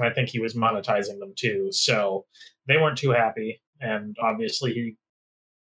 I 0.00 0.10
think 0.10 0.28
he 0.28 0.40
was 0.40 0.54
monetizing 0.54 1.18
them 1.18 1.32
too, 1.36 1.68
so 1.70 2.26
they 2.66 2.76
weren't 2.76 2.98
too 2.98 3.10
happy, 3.10 3.60
and 3.80 4.16
obviously 4.20 4.72
he 4.72 4.96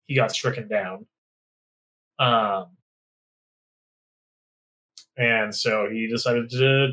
he 0.07 0.15
got 0.15 0.33
stricken 0.33 0.69
down. 0.69 1.07
Um, 2.19 2.77
and 5.17 5.55
so 5.55 5.89
he 5.91 6.07
decided 6.07 6.51
to 6.51 6.93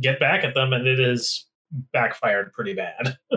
get 0.00 0.20
back 0.20 0.44
at 0.44 0.54
them, 0.54 0.72
and 0.72 0.86
it 0.86 0.98
has 0.98 1.46
backfired 1.92 2.52
pretty 2.52 2.74
bad. 2.74 3.18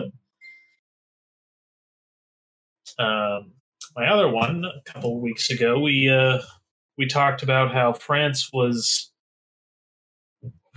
um, 2.98 3.52
my 3.94 4.08
other 4.08 4.28
one, 4.28 4.64
a 4.64 4.82
couple 4.90 5.20
weeks 5.20 5.50
ago, 5.50 5.78
we 5.80 6.08
uh, 6.10 6.38
we 6.98 7.06
talked 7.06 7.42
about 7.42 7.72
how 7.72 7.92
France 7.92 8.50
was 8.52 9.12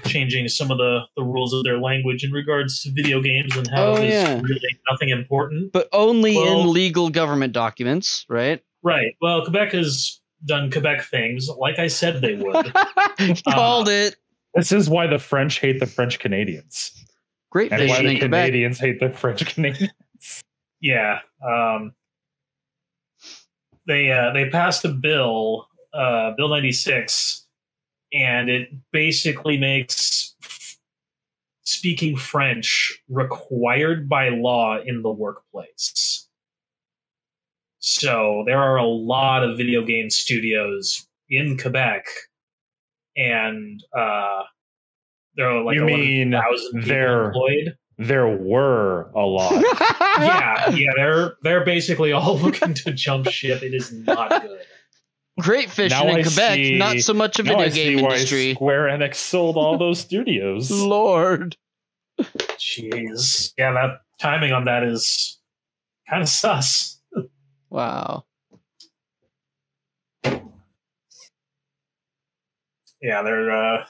changing 0.06 0.48
some 0.48 0.72
of 0.72 0.78
the, 0.78 1.02
the 1.16 1.24
rules 1.24 1.54
of 1.54 1.64
their 1.64 1.80
language 1.80 2.24
in 2.24 2.32
regards 2.32 2.82
to 2.84 2.92
video 2.92 3.22
games 3.22 3.56
and 3.58 3.68
how 3.68 3.88
Oh, 3.88 3.96
it 3.96 4.02
was 4.06 4.10
yeah. 4.10 4.42
really 4.42 4.80
nothing 4.90 5.10
important. 5.10 5.72
But 5.72 5.88
only 5.92 6.36
Well- 6.36 6.62
in 6.62 6.72
legal 6.74 7.10
government 7.10 7.54
documents, 7.54 8.26
right? 8.30 8.62
Right. 8.82 9.14
Well, 9.22 9.44
Quebec 9.44 9.74
has 9.74 10.20
done 10.46 10.72
Quebec 10.72 11.04
things, 11.04 11.50
like 11.50 11.80
I 11.80 11.88
said 11.88 12.22
they 12.22 12.36
would. 12.36 12.74
Called 13.50 13.90
it. 13.90 14.16
This 14.56 14.72
is 14.72 14.90
why 14.90 15.06
the 15.08 15.20
French 15.20 15.60
hate 15.60 15.80
the 15.80 15.86
French 15.86 16.18
Canadians, 16.20 16.92
Great 17.52 17.72
and 17.72 17.88
why 17.90 18.02
the 18.02 18.10
in 18.10 18.20
Quebec. 18.20 18.46
Canadians 18.48 18.80
hate 18.80 19.00
the 19.00 19.10
French 19.10 19.46
Canadians. 19.54 19.92
yeah. 20.82 21.20
Um, 21.46 21.94
they 23.86 24.12
uh, 24.12 24.32
they 24.34 24.50
passed 24.50 24.86
a 24.86 24.90
bill, 24.90 25.68
uh, 25.94 26.32
Bill 26.38 26.50
ninety 26.50 26.72
six, 26.72 27.46
and 28.14 28.50
it 28.50 28.70
basically 28.92 29.58
makes 29.58 30.36
speaking 31.64 32.18
French 32.18 33.00
required 33.08 34.10
by 34.10 34.30
law 34.30 34.80
in 34.84 35.02
the 35.02 35.12
workplace. 35.12 36.28
So 37.80 38.44
there 38.46 38.60
are 38.60 38.78
a 38.78 38.86
lot 38.86 39.44
of 39.44 39.58
video 39.58 39.84
game 39.86 40.10
studios 40.10 41.08
in 41.30 41.58
Quebec, 41.58 42.06
and 43.16 43.82
uh, 43.98 44.44
there 45.36 45.50
are 45.50 45.64
like 45.64 45.76
You 45.76 45.86
mean 45.86 46.34
11,000 46.34 46.82
people 46.82 47.26
employed. 47.26 47.78
There 47.98 48.28
were 48.28 49.12
a 49.16 49.26
lot. 49.26 49.52
yeah, 50.20 50.70
yeah, 50.72 50.90
they're 50.96 51.36
they're 51.44 51.66
basically 51.66 52.12
all 52.12 52.38
looking 52.44 52.74
to 52.74 52.92
jump 52.92 53.28
ship. 53.28 53.62
It 53.62 53.74
is 53.74 53.92
not 53.92 54.42
good. 54.42 54.62
Great 55.40 55.70
fishing 55.70 55.98
Now 55.98 56.08
in 56.08 56.16
I 56.20 56.22
Quebec, 56.24 56.54
see- 56.56 56.78
not 56.78 56.98
so 57.00 57.14
much 57.14 57.40
a 57.40 57.44
Now 57.44 57.52
video 57.58 57.66
I 57.66 57.70
game 57.70 57.98
see 57.98 58.04
why 58.04 58.14
industry. 58.16 58.54
Square 58.54 58.84
Enix 58.98 59.16
sold 59.16 59.58
all 59.58 59.78
those 59.80 60.00
studios. 60.00 60.70
Lord. 60.72 61.56
Jeez, 62.58 63.54
yeah, 63.58 63.72
that 63.74 64.02
timing 64.20 64.52
on 64.52 64.66
that 64.66 64.84
is 64.84 65.40
kind 66.10 66.22
of 66.22 66.30
sus. 66.30 67.00
Wow. 67.70 68.26
Yeah, 73.02 73.22
they're. 73.22 73.52
uh 73.52 73.86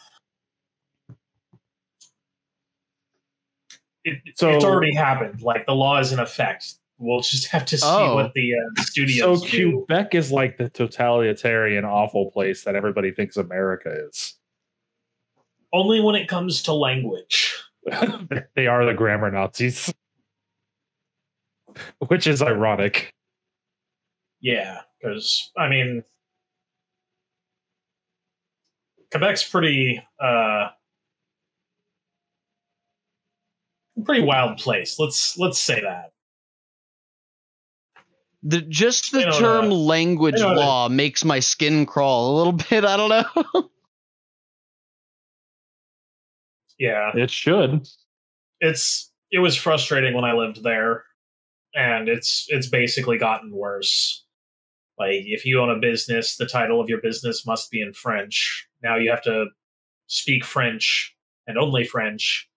it, 4.03 4.17
So- 4.35 4.51
it's 4.51 4.63
already 4.63 4.93
happened. 4.93 5.41
Like 5.41 5.65
the 5.65 5.73
law 5.73 5.99
is 5.99 6.11
in 6.13 6.19
effect. 6.19 6.75
We'll 7.01 7.21
just 7.21 7.47
have 7.47 7.65
to 7.67 7.77
see 7.77 7.85
Oh. 7.87 8.15
what 8.15 8.33
the 8.33 8.51
uh, 8.53 8.83
So 9.07 9.37
do. 9.37 9.85
Quebec 9.87 10.15
is 10.15 10.31
like 10.31 10.57
the 10.57 10.69
totalitarian, 10.69 11.85
awful 11.85 12.29
place 12.31 12.65
that 12.65 12.75
everybody 12.75 13.11
thinks 13.11 13.37
America 13.37 13.89
is. 14.09 14.35
Only 15.71 16.01
when 16.01 16.15
it 16.15 16.27
comes 16.27 16.61
to 16.63 16.73
language. 16.73 17.55
they 18.55 18.67
are 18.67 18.85
the 18.85 18.93
grammar 18.93 19.31
Nazis. 19.31 19.93
which 22.07 22.27
is 22.27 22.41
ironic. 22.41 23.13
Yeah, 24.41 24.81
because 25.01 25.51
I 25.57 25.69
mean, 25.69 26.03
Quebec's 29.11 29.47
pretty 29.47 30.01
uh 30.19 30.69
pretty 34.03 34.23
wild 34.23 34.57
place. 34.57 34.97
Let's 34.99 35.37
let's 35.37 35.59
say 35.59 35.81
that. 35.81 36.11
The 38.43 38.61
just 38.61 39.11
the 39.11 39.25
term 39.37 39.65
uh, 39.65 39.75
language 39.75 40.35
they 40.35 40.41
don't, 40.41 40.55
law 40.55 40.87
makes 40.87 41.25
my 41.25 41.39
skin 41.39 41.85
crawl 41.85 42.33
a 42.33 42.37
little 42.37 42.53
bit. 42.69 42.85
I 42.85 42.97
don't 42.97 43.09
know. 43.09 43.69
Yeah, 46.77 47.11
It 47.13 47.29
should. 47.29 47.85
it's 48.61 49.11
it 49.31 49.39
was 49.39 49.57
frustrating 49.57 50.13
when 50.13 50.23
I 50.23 50.31
lived 50.33 50.63
there, 50.63 51.03
and 51.75 52.07
it's 52.07 52.45
it's 52.47 52.67
basically 52.67 53.17
gotten 53.17 53.51
worse. 53.51 54.25
Like 54.97 55.23
if 55.25 55.45
you 55.45 55.59
own 55.59 55.69
a 55.69 55.79
business, 55.79 56.37
the 56.37 56.45
title 56.45 56.79
of 56.81 56.89
your 56.89 57.01
business 57.01 57.45
must 57.45 57.69
be 57.69 57.81
in 57.81 57.93
French. 57.93 58.67
Now 58.81 58.95
you 58.97 59.09
have 59.11 59.21
to 59.23 59.47
speak 60.07 60.45
French 60.45 61.15
and 61.47 61.57
only 61.57 61.83
French 61.83 62.49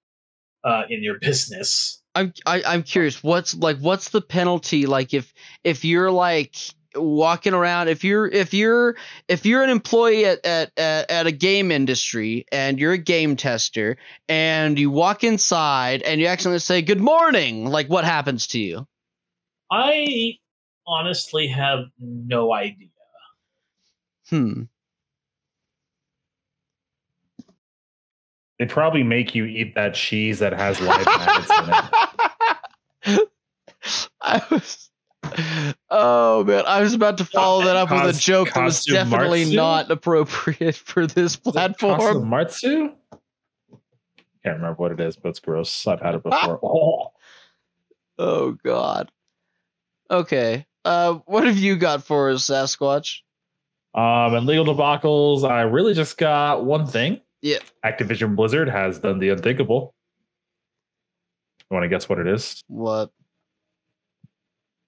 uh, 0.64 0.82
in 0.88 1.02
your 1.02 1.18
business. 1.20 2.01
I'm 2.14 2.32
I, 2.46 2.62
I'm 2.66 2.82
curious. 2.82 3.22
What's 3.22 3.54
like 3.54 3.78
what's 3.78 4.10
the 4.10 4.20
penalty 4.20 4.86
like 4.86 5.14
if 5.14 5.32
if 5.64 5.84
you're 5.84 6.10
like 6.10 6.56
walking 6.94 7.54
around 7.54 7.88
if 7.88 8.04
you're 8.04 8.26
if 8.26 8.52
you're 8.52 8.96
if 9.28 9.46
you're 9.46 9.62
an 9.62 9.70
employee 9.70 10.26
at, 10.26 10.44
at, 10.44 10.70
at, 10.76 11.10
at 11.10 11.26
a 11.26 11.32
game 11.32 11.70
industry 11.70 12.44
and 12.52 12.78
you're 12.78 12.92
a 12.92 12.98
game 12.98 13.36
tester 13.36 13.96
and 14.28 14.78
you 14.78 14.90
walk 14.90 15.24
inside 15.24 16.02
and 16.02 16.20
you 16.20 16.26
accidentally 16.26 16.58
say 16.58 16.82
good 16.82 17.00
morning 17.00 17.66
like 17.66 17.88
what 17.88 18.04
happens 18.04 18.46
to 18.46 18.58
you 18.58 18.86
I 19.70 20.34
honestly 20.86 21.46
have 21.48 21.86
no 21.98 22.52
idea. 22.52 22.88
hmm 24.28 24.62
They 28.58 28.66
probably 28.66 29.02
make 29.02 29.34
you 29.34 29.44
eat 29.44 29.74
that 29.74 29.94
cheese 29.94 30.38
that 30.38 30.52
has 30.52 30.80
live 30.80 31.06
maggots 31.06 31.50
in 33.04 33.18
it. 33.18 33.28
I 34.20 34.42
was 34.50 34.88
oh 35.88 36.42
man 36.44 36.64
i 36.66 36.82
was 36.82 36.94
about 36.94 37.16
to 37.18 37.24
follow 37.24 37.64
that 37.64 37.76
up 37.76 37.90
with 37.90 38.16
a 38.16 38.18
joke 38.18 38.52
that 38.52 38.64
was 38.64 38.84
definitely 38.84 39.54
not 39.54 39.88
appropriate 39.90 40.74
for 40.84 41.06
this 41.06 41.36
platform 41.36 42.28
Matsu? 42.28 42.90
Can't 44.42 44.56
remember 44.56 44.82
what 44.82 44.92
it 44.92 45.00
is, 45.00 45.16
but 45.16 45.28
it's 45.28 45.38
gross. 45.38 45.86
I've 45.86 46.00
had 46.00 46.16
it 46.16 46.22
before. 46.22 46.58
oh. 46.62 47.12
Oh 48.18 48.52
God. 48.52 49.10
Okay. 50.10 50.66
Uh, 50.84 51.14
what 51.24 51.44
have 51.44 51.56
you 51.56 51.76
got 51.76 52.04
for 52.04 52.30
us, 52.30 52.46
Sasquatch? 52.46 53.20
Um, 53.94 54.34
and 54.34 54.46
legal 54.46 54.66
debacles, 54.66 55.48
I 55.48 55.62
really 55.62 55.94
just 55.94 56.18
got 56.18 56.62
one 56.64 56.86
thing. 56.86 57.21
Yeah. 57.42 57.58
Activision 57.84 58.36
Blizzard 58.36 58.68
has 58.68 58.98
done 59.00 59.18
the 59.18 59.28
unthinkable. 59.30 59.94
You 61.70 61.74
want 61.74 61.84
to 61.84 61.88
guess 61.88 62.08
what 62.08 62.18
it 62.18 62.26
is? 62.28 62.62
What? 62.68 63.10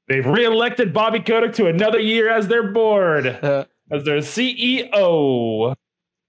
They've 0.08 0.24
reelected 0.24 0.92
Bobby 0.92 1.20
Kotick 1.20 1.54
to 1.54 1.66
another 1.66 1.98
year 1.98 2.30
as 2.30 2.48
their 2.48 2.70
board, 2.72 3.26
Uh, 3.42 3.64
as 3.90 4.04
their 4.04 4.18
CEO. 4.18 5.74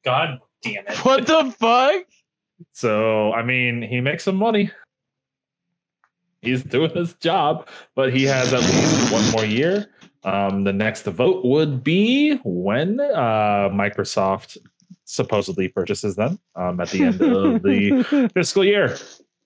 God 0.03 0.39
damn 0.61 0.87
it. 0.87 0.97
what 1.05 1.27
the 1.27 1.53
fuck? 1.59 2.05
So, 2.73 3.33
I 3.33 3.43
mean, 3.43 3.81
he 3.81 4.01
makes 4.01 4.23
some 4.23 4.35
money. 4.37 4.71
He's 6.41 6.63
doing 6.63 6.91
his 6.91 7.13
job, 7.15 7.67
but 7.95 8.13
he 8.13 8.23
has 8.23 8.53
at 8.53 8.61
least 8.61 9.11
one 9.11 9.31
more 9.31 9.45
year. 9.45 9.87
Um, 10.23 10.63
the 10.63 10.73
next 10.73 11.03
vote 11.03 11.43
would 11.45 11.83
be 11.83 12.37
when 12.43 12.99
uh, 12.99 13.69
Microsoft 13.71 14.57
supposedly 15.05 15.67
purchases 15.69 16.15
them 16.15 16.39
um, 16.55 16.79
at 16.81 16.89
the 16.89 17.03
end 17.03 17.21
of 17.21 17.61
the 17.63 18.29
fiscal 18.33 18.63
year. 18.65 18.97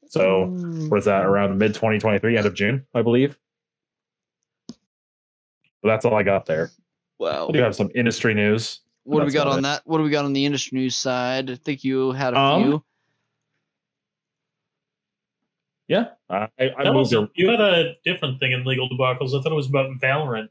So, 0.07 0.45
what 0.89 0.97
is 0.97 1.05
that? 1.05 1.25
Around 1.25 1.57
mid 1.59 1.73
2023, 1.75 2.37
end 2.37 2.47
of 2.47 2.55
June, 2.55 2.85
I 2.95 3.01
believe. 3.03 3.37
But 4.67 5.89
that's 5.89 6.05
all 6.05 6.15
I 6.15 6.23
got 6.23 6.45
there. 6.45 6.71
wow. 7.19 7.47
We 7.47 7.53
do 7.53 7.59
have 7.59 7.75
some 7.75 7.89
industry 7.93 8.33
news. 8.33 8.79
What 9.03 9.19
do 9.21 9.25
we 9.27 9.31
got 9.31 9.47
on 9.47 9.59
it. 9.59 9.61
that? 9.63 9.81
What 9.85 9.97
do 9.99 10.03
we 10.03 10.09
got 10.09 10.25
on 10.25 10.33
the 10.33 10.45
industry 10.45 10.77
news 10.79 10.95
side? 10.95 11.49
I 11.51 11.55
think 11.55 11.83
you 11.83 12.11
had 12.11 12.33
a 12.33 12.39
Um, 12.39 12.63
few. 12.63 12.83
Yeah, 15.87 16.05
I, 16.29 16.47
I 16.59 16.83
moved. 16.91 16.95
was, 16.95 17.13
a- 17.13 17.29
you 17.33 17.49
had 17.49 17.59
a 17.61 17.95
different 18.05 18.39
thing 18.39 18.51
in 18.51 18.63
legal 18.63 18.87
debacles. 18.89 19.29
I 19.29 19.41
thought 19.41 19.51
it 19.51 19.55
was 19.55 19.67
about 19.67 19.89
Valorant. 19.99 20.49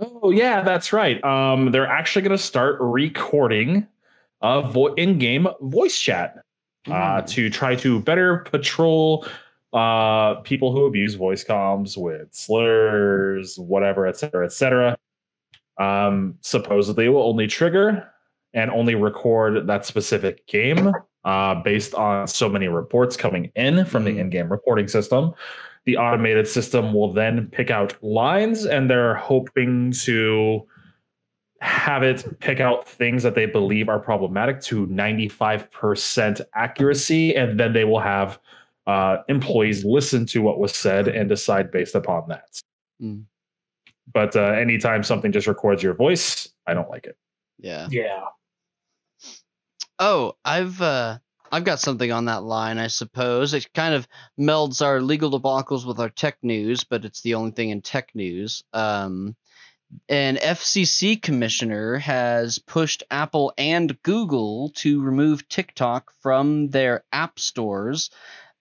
Oh 0.00 0.30
yeah, 0.30 0.62
that's 0.62 0.92
right. 0.92 1.22
Um, 1.24 1.70
they're 1.72 1.86
actually 1.86 2.22
going 2.22 2.36
to 2.36 2.42
start 2.42 2.76
recording 2.80 3.86
uh 4.42 4.62
vo- 4.62 4.94
in-game 4.94 5.46
voice 5.60 5.98
chat 5.98 6.36
uh, 6.90 7.20
Hmm. 7.20 7.26
to 7.26 7.50
try 7.50 7.74
to 7.76 8.00
better 8.00 8.38
patrol 8.38 9.26
uh 9.74 10.36
people 10.36 10.72
who 10.72 10.86
abuse 10.86 11.14
voice 11.14 11.44
comms 11.44 11.96
with 11.96 12.28
slurs, 12.32 13.58
whatever, 13.58 14.06
etc., 14.06 14.30
cetera, 14.30 14.46
et 14.46 14.52
cetera. 14.52 14.98
Um, 15.78 16.36
supposedly, 16.40 17.08
will 17.08 17.22
only 17.22 17.46
trigger 17.46 18.08
and 18.54 18.70
only 18.70 18.94
record 18.94 19.66
that 19.66 19.84
specific 19.86 20.46
game 20.46 20.92
uh, 21.24 21.54
based 21.62 21.94
on 21.94 22.26
so 22.26 22.48
many 22.48 22.66
reports 22.68 23.16
coming 23.16 23.52
in 23.54 23.84
from 23.84 24.04
the 24.04 24.10
Mhm. 24.12 24.18
in-game 24.20 24.48
reporting 24.50 24.88
system. 24.88 25.32
The 25.90 25.96
automated 25.96 26.46
system 26.46 26.94
will 26.94 27.12
then 27.12 27.48
pick 27.48 27.68
out 27.68 28.00
lines, 28.00 28.64
and 28.64 28.88
they're 28.88 29.16
hoping 29.16 29.90
to 30.04 30.64
have 31.60 32.04
it 32.04 32.38
pick 32.38 32.60
out 32.60 32.88
things 32.88 33.24
that 33.24 33.34
they 33.34 33.46
believe 33.46 33.88
are 33.88 33.98
problematic 33.98 34.60
to 34.62 34.86
95% 34.86 36.40
accuracy, 36.54 37.34
and 37.34 37.58
then 37.58 37.72
they 37.72 37.82
will 37.82 37.98
have 37.98 38.38
uh, 38.86 39.16
employees 39.28 39.84
listen 39.84 40.26
to 40.26 40.42
what 40.42 40.60
was 40.60 40.76
said 40.76 41.08
and 41.08 41.28
decide 41.28 41.72
based 41.72 41.96
upon 41.96 42.28
that. 42.28 42.60
Mm. 43.02 43.24
But 44.12 44.36
uh, 44.36 44.52
anytime 44.52 45.02
something 45.02 45.32
just 45.32 45.48
records 45.48 45.82
your 45.82 45.94
voice, 45.94 46.48
I 46.68 46.74
don't 46.74 46.88
like 46.88 47.06
it. 47.06 47.16
Yeah. 47.58 47.88
Yeah. 47.90 48.26
Oh, 49.98 50.36
I've 50.44 50.80
uh 50.80 51.18
I've 51.50 51.64
got 51.64 51.80
something 51.80 52.12
on 52.12 52.26
that 52.26 52.42
line, 52.42 52.78
I 52.78 52.86
suppose. 52.86 53.54
It 53.54 53.72
kind 53.74 53.94
of 53.94 54.06
melds 54.38 54.84
our 54.84 55.00
legal 55.00 55.30
debacles 55.30 55.86
with 55.86 55.98
our 55.98 56.10
tech 56.10 56.38
news, 56.42 56.84
but 56.84 57.04
it's 57.04 57.22
the 57.22 57.34
only 57.34 57.50
thing 57.52 57.70
in 57.70 57.82
tech 57.82 58.14
news. 58.14 58.62
Um 58.72 59.36
an 60.08 60.36
FCC 60.36 61.20
commissioner 61.20 61.98
has 61.98 62.58
pushed 62.58 63.02
Apple 63.10 63.52
and 63.58 64.00
Google 64.02 64.70
to 64.76 65.02
remove 65.02 65.48
TikTok 65.48 66.12
from 66.20 66.68
their 66.68 67.04
app 67.12 67.38
stores. 67.40 68.10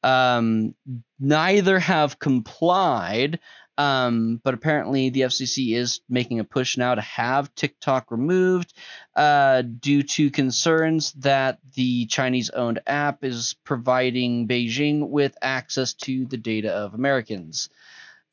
Um, 0.01 0.75
neither 1.19 1.79
have 1.79 2.19
complied, 2.19 3.39
um, 3.79 4.41
but 4.43 4.53
apparently 4.53 5.09
the 5.09 5.21
FCC 5.21 5.73
is 5.73 6.01
making 6.09 6.41
a 6.41 6.43
push 6.43 6.75
now 6.75 6.95
to 6.95 7.01
have 7.01 7.55
TikTok 7.55 8.11
removed 8.11 8.73
uh, 9.15 9.61
due 9.61 10.03
to 10.03 10.29
concerns 10.29 11.13
that 11.13 11.59
the 11.75 12.05
Chinese 12.07 12.49
owned 12.49 12.81
app 12.85 13.23
is 13.23 13.55
providing 13.63 14.49
Beijing 14.49 15.07
with 15.07 15.37
access 15.41 15.93
to 15.93 16.25
the 16.25 16.35
data 16.35 16.69
of 16.73 16.93
Americans. 16.93 17.69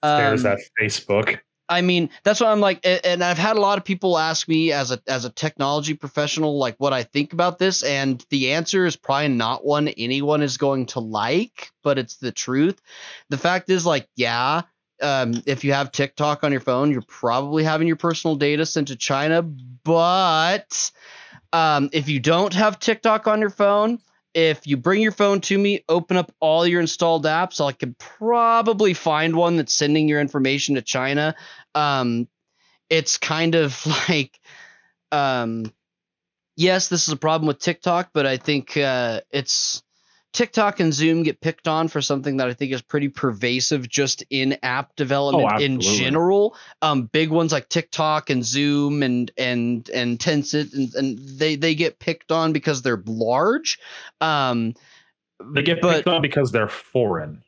There's 0.02 0.44
Um, 0.44 0.50
that 0.50 0.58
Facebook. 0.80 1.38
I 1.68 1.80
mean, 1.80 2.10
that's 2.24 2.40
what 2.40 2.48
I'm 2.48 2.60
like, 2.60 2.80
and 2.84 3.22
I've 3.22 3.38
had 3.38 3.56
a 3.56 3.60
lot 3.60 3.78
of 3.78 3.84
people 3.84 4.18
ask 4.18 4.48
me 4.48 4.72
as 4.72 4.90
a 4.90 5.00
as 5.06 5.24
a 5.24 5.30
technology 5.30 5.94
professional, 5.94 6.58
like 6.58 6.76
what 6.78 6.92
I 6.92 7.04
think 7.04 7.32
about 7.32 7.58
this, 7.58 7.84
and 7.84 8.24
the 8.30 8.52
answer 8.52 8.84
is 8.84 8.96
probably 8.96 9.28
not 9.28 9.64
one 9.64 9.88
anyone 9.88 10.42
is 10.42 10.58
going 10.58 10.86
to 10.86 11.00
like, 11.00 11.70
but 11.82 11.98
it's 11.98 12.16
the 12.16 12.32
truth. 12.32 12.80
The 13.30 13.38
fact 13.38 13.68
is, 13.70 13.84
like, 13.84 14.08
yeah, 14.14 14.62
um, 15.02 15.42
if 15.46 15.64
you 15.64 15.72
have 15.72 15.92
TikTok 15.92 16.44
on 16.44 16.52
your 16.52 16.60
phone, 16.60 16.90
you're 16.90 17.02
probably 17.02 17.64
having 17.64 17.86
your 17.86 17.96
personal 17.96 18.36
data 18.36 18.66
sent 18.66 18.88
to 18.88 18.96
China, 18.96 19.42
but 19.42 20.90
um, 21.52 21.90
if 21.92 22.08
you 22.08 22.20
don't 22.20 22.54
have 22.54 22.78
TikTok 22.78 23.26
on 23.26 23.40
your 23.40 23.50
phone, 23.50 23.98
if 24.34 24.66
you 24.66 24.76
bring 24.76 25.00
your 25.00 25.12
phone 25.12 25.40
to 25.40 25.56
me, 25.56 25.82
open 25.88 26.18
up 26.18 26.30
all 26.40 26.66
your 26.66 26.80
installed 26.80 27.24
apps, 27.24 27.64
I 27.64 27.72
could 27.72 27.96
probably 27.98 28.92
find 28.92 29.34
one 29.34 29.56
that's 29.56 29.72
sending 29.72 30.08
your 30.08 30.20
information 30.20 30.74
to 30.74 30.82
China. 30.82 31.34
Um, 31.74 32.28
it's 32.90 33.16
kind 33.16 33.54
of 33.54 33.80
like, 34.08 34.38
um, 35.10 35.72
yes, 36.56 36.88
this 36.88 37.06
is 37.08 37.14
a 37.14 37.16
problem 37.16 37.48
with 37.48 37.58
TikTok, 37.58 38.10
but 38.12 38.26
I 38.26 38.36
think 38.36 38.76
uh, 38.76 39.22
it's 39.30 39.82
TikTok 40.36 40.80
and 40.80 40.92
Zoom 40.92 41.22
get 41.22 41.40
picked 41.40 41.66
on 41.66 41.88
for 41.88 42.02
something 42.02 42.36
that 42.36 42.46
I 42.46 42.52
think 42.52 42.70
is 42.70 42.82
pretty 42.82 43.08
pervasive 43.08 43.88
just 43.88 44.22
in 44.28 44.58
app 44.62 44.94
development 44.94 45.62
in 45.62 45.80
general. 45.80 46.54
Um, 46.82 47.04
big 47.04 47.30
ones 47.30 47.52
like 47.52 47.70
TikTok 47.70 48.28
and 48.28 48.44
Zoom 48.44 49.02
and 49.02 49.30
and 49.38 49.88
and 49.88 50.18
Tencent 50.18 50.74
and, 50.74 50.94
and 50.94 51.18
they 51.38 51.56
they 51.56 51.74
get 51.74 51.98
picked 51.98 52.30
on 52.30 52.52
because 52.52 52.82
they're 52.82 53.02
large. 53.06 53.78
Um, 54.20 54.74
They 55.54 55.62
get 55.62 55.80
but 55.80 55.96
picked 55.96 56.08
on 56.08 56.20
because 56.20 56.52
they're 56.52 56.68
foreign. 56.68 57.42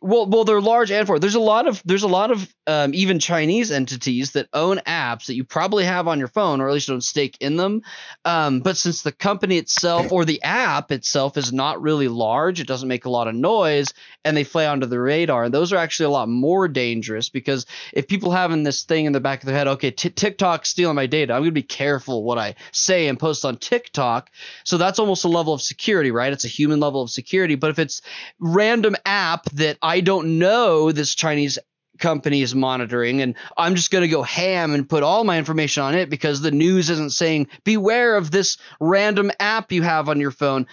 Well, 0.00 0.26
well, 0.26 0.44
they're 0.44 0.60
large 0.60 0.92
and 0.92 1.04
for 1.04 1.18
there's 1.18 1.34
a 1.34 1.40
lot 1.40 1.66
of 1.66 1.82
there's 1.84 2.04
a 2.04 2.08
lot 2.08 2.30
of 2.30 2.54
um, 2.68 2.94
even 2.94 3.18
Chinese 3.18 3.72
entities 3.72 4.30
that 4.32 4.48
own 4.52 4.78
apps 4.86 5.26
that 5.26 5.34
you 5.34 5.42
probably 5.42 5.84
have 5.84 6.06
on 6.06 6.20
your 6.20 6.28
phone, 6.28 6.60
or 6.60 6.68
at 6.68 6.74
least 6.74 6.86
don't 6.86 7.02
stake 7.02 7.36
in 7.40 7.56
them. 7.56 7.82
Um, 8.24 8.60
but 8.60 8.76
since 8.76 9.02
the 9.02 9.10
company 9.10 9.58
itself 9.58 10.12
or 10.12 10.24
the 10.24 10.40
app 10.44 10.92
itself 10.92 11.36
is 11.36 11.52
not 11.52 11.82
really 11.82 12.06
large, 12.06 12.60
it 12.60 12.68
doesn't 12.68 12.88
make 12.88 13.04
a 13.04 13.10
lot 13.10 13.26
of 13.26 13.34
noise, 13.34 13.92
and 14.24 14.36
they 14.36 14.44
fly 14.44 14.68
under 14.68 14.86
the 14.86 15.00
radar. 15.00 15.42
And 15.42 15.52
those 15.52 15.72
are 15.72 15.76
actually 15.76 16.06
a 16.06 16.10
lot 16.10 16.28
more 16.28 16.68
dangerous 16.68 17.28
because 17.28 17.66
if 17.92 18.06
people 18.06 18.30
having 18.30 18.62
this 18.62 18.84
thing 18.84 19.06
in 19.06 19.12
the 19.12 19.20
back 19.20 19.42
of 19.42 19.46
their 19.46 19.56
head, 19.56 19.66
okay, 19.66 19.90
t- 19.90 20.34
stealing 20.62 20.94
my 20.94 21.06
data, 21.06 21.32
I'm 21.32 21.42
gonna 21.42 21.50
be 21.50 21.62
careful 21.62 22.22
what 22.22 22.38
I 22.38 22.54
say 22.70 23.08
and 23.08 23.18
post 23.18 23.44
on 23.44 23.56
TikTok. 23.56 24.30
So 24.62 24.78
that's 24.78 25.00
almost 25.00 25.24
a 25.24 25.28
level 25.28 25.52
of 25.52 25.60
security, 25.60 26.12
right? 26.12 26.32
It's 26.32 26.44
a 26.44 26.48
human 26.48 26.78
level 26.78 27.02
of 27.02 27.10
security. 27.10 27.56
But 27.56 27.70
if 27.70 27.80
it's 27.80 28.02
random 28.38 28.94
app 29.04 29.50
that 29.50 29.63
that 29.64 29.78
I 29.82 30.00
don't 30.00 30.38
know 30.38 30.92
this 30.92 31.14
Chinese 31.14 31.58
company 31.98 32.42
is 32.42 32.54
monitoring 32.54 33.22
and 33.22 33.34
I'm 33.56 33.76
just 33.76 33.90
going 33.90 34.02
to 34.02 34.08
go 34.08 34.22
ham 34.22 34.74
and 34.74 34.88
put 34.88 35.02
all 35.02 35.24
my 35.24 35.38
information 35.38 35.82
on 35.82 35.94
it 35.94 36.10
because 36.10 36.40
the 36.40 36.50
news 36.50 36.90
isn't 36.90 37.12
saying 37.12 37.48
beware 37.64 38.16
of 38.16 38.30
this 38.30 38.58
random 38.78 39.30
app 39.40 39.72
you 39.72 39.82
have 39.82 40.08
on 40.08 40.20
your 40.20 40.30
phone. 40.30 40.66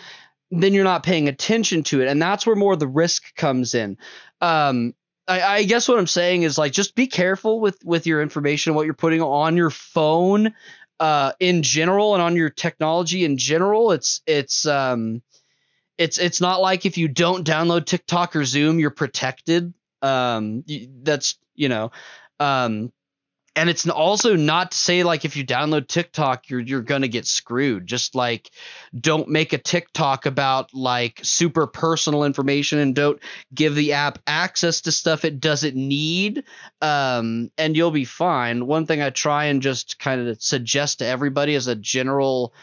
Then 0.49 0.73
you're 0.73 0.83
not 0.83 1.03
paying 1.03 1.29
attention 1.29 1.83
to 1.83 2.01
it 2.01 2.07
and 2.07 2.21
that's 2.21 2.45
where 2.45 2.55
more 2.55 2.73
of 2.73 2.79
the 2.79 2.87
risk 2.87 3.33
comes 3.35 3.75
in. 3.75 3.97
Um, 4.41 4.93
I, 5.27 5.41
I, 5.41 5.63
guess 5.63 5.87
what 5.87 5.99
I'm 5.99 6.07
saying 6.07 6.43
is 6.43 6.57
like 6.57 6.73
just 6.73 6.95
be 6.95 7.07
careful 7.07 7.61
with 7.61 7.77
with 7.85 8.07
your 8.07 8.21
information 8.21 8.73
what 8.73 8.85
you're 8.85 8.95
putting 8.95 9.21
on 9.21 9.55
your 9.55 9.69
phone 9.69 10.53
uh, 10.99 11.31
in 11.39 11.63
general 11.63 12.15
and 12.15 12.21
on 12.21 12.35
your 12.35 12.49
technology 12.49 13.23
in 13.23 13.37
general. 13.37 13.91
It's 13.91 14.21
it's 14.25 14.65
um, 14.65 15.21
it's 16.01 16.17
it's 16.17 16.41
not 16.41 16.61
like 16.61 16.85
if 16.87 16.97
you 16.97 17.07
don't 17.07 17.45
download 17.47 17.85
TikTok 17.85 18.35
or 18.35 18.43
Zoom, 18.43 18.79
you're 18.79 18.89
protected. 18.89 19.73
Um, 20.01 20.63
that's 21.03 21.37
you 21.53 21.69
know, 21.69 21.91
um, 22.39 22.91
and 23.55 23.69
it's 23.69 23.87
also 23.87 24.35
not 24.35 24.71
to 24.71 24.77
say 24.77 25.03
like 25.03 25.25
if 25.25 25.35
you 25.35 25.45
download 25.45 25.87
TikTok, 25.87 26.49
you're 26.49 26.59
you're 26.59 26.81
gonna 26.81 27.07
get 27.07 27.27
screwed. 27.27 27.85
Just 27.85 28.15
like 28.15 28.49
don't 28.99 29.29
make 29.29 29.53
a 29.53 29.59
TikTok 29.59 30.25
about 30.25 30.73
like 30.73 31.19
super 31.21 31.67
personal 31.67 32.23
information 32.23 32.79
and 32.79 32.95
don't 32.95 33.21
give 33.53 33.75
the 33.75 33.93
app 33.93 34.17
access 34.25 34.81
to 34.81 34.91
stuff 34.91 35.23
it 35.23 35.39
doesn't 35.39 35.75
need. 35.75 36.45
Um, 36.81 37.51
and 37.59 37.77
you'll 37.77 37.91
be 37.91 38.05
fine. 38.05 38.65
One 38.65 38.87
thing 38.87 39.03
I 39.03 39.11
try 39.11 39.45
and 39.45 39.61
just 39.61 39.99
kind 39.99 40.27
of 40.27 40.41
suggest 40.41 40.99
to 40.99 41.05
everybody 41.05 41.53
as 41.53 41.67
a 41.67 41.75
general 41.75 42.55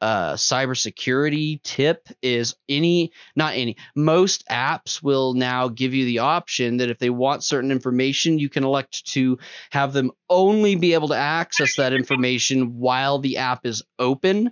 uh, 0.00 0.34
cybersecurity 0.34 1.62
tip 1.62 2.08
is 2.22 2.54
any, 2.68 3.12
not 3.34 3.54
any, 3.54 3.76
most 3.94 4.46
apps 4.48 5.02
will 5.02 5.34
now 5.34 5.68
give 5.68 5.94
you 5.94 6.04
the 6.04 6.18
option 6.18 6.78
that 6.78 6.90
if 6.90 6.98
they 6.98 7.10
want 7.10 7.42
certain 7.42 7.70
information, 7.70 8.38
you 8.38 8.48
can 8.48 8.64
elect 8.64 9.06
to 9.06 9.38
have 9.70 9.92
them 9.92 10.12
only 10.28 10.76
be 10.76 10.94
able 10.94 11.08
to 11.08 11.16
access 11.16 11.76
that 11.76 11.92
information 11.92 12.78
while 12.78 13.18
the 13.18 13.38
app 13.38 13.64
is 13.64 13.82
open. 13.98 14.50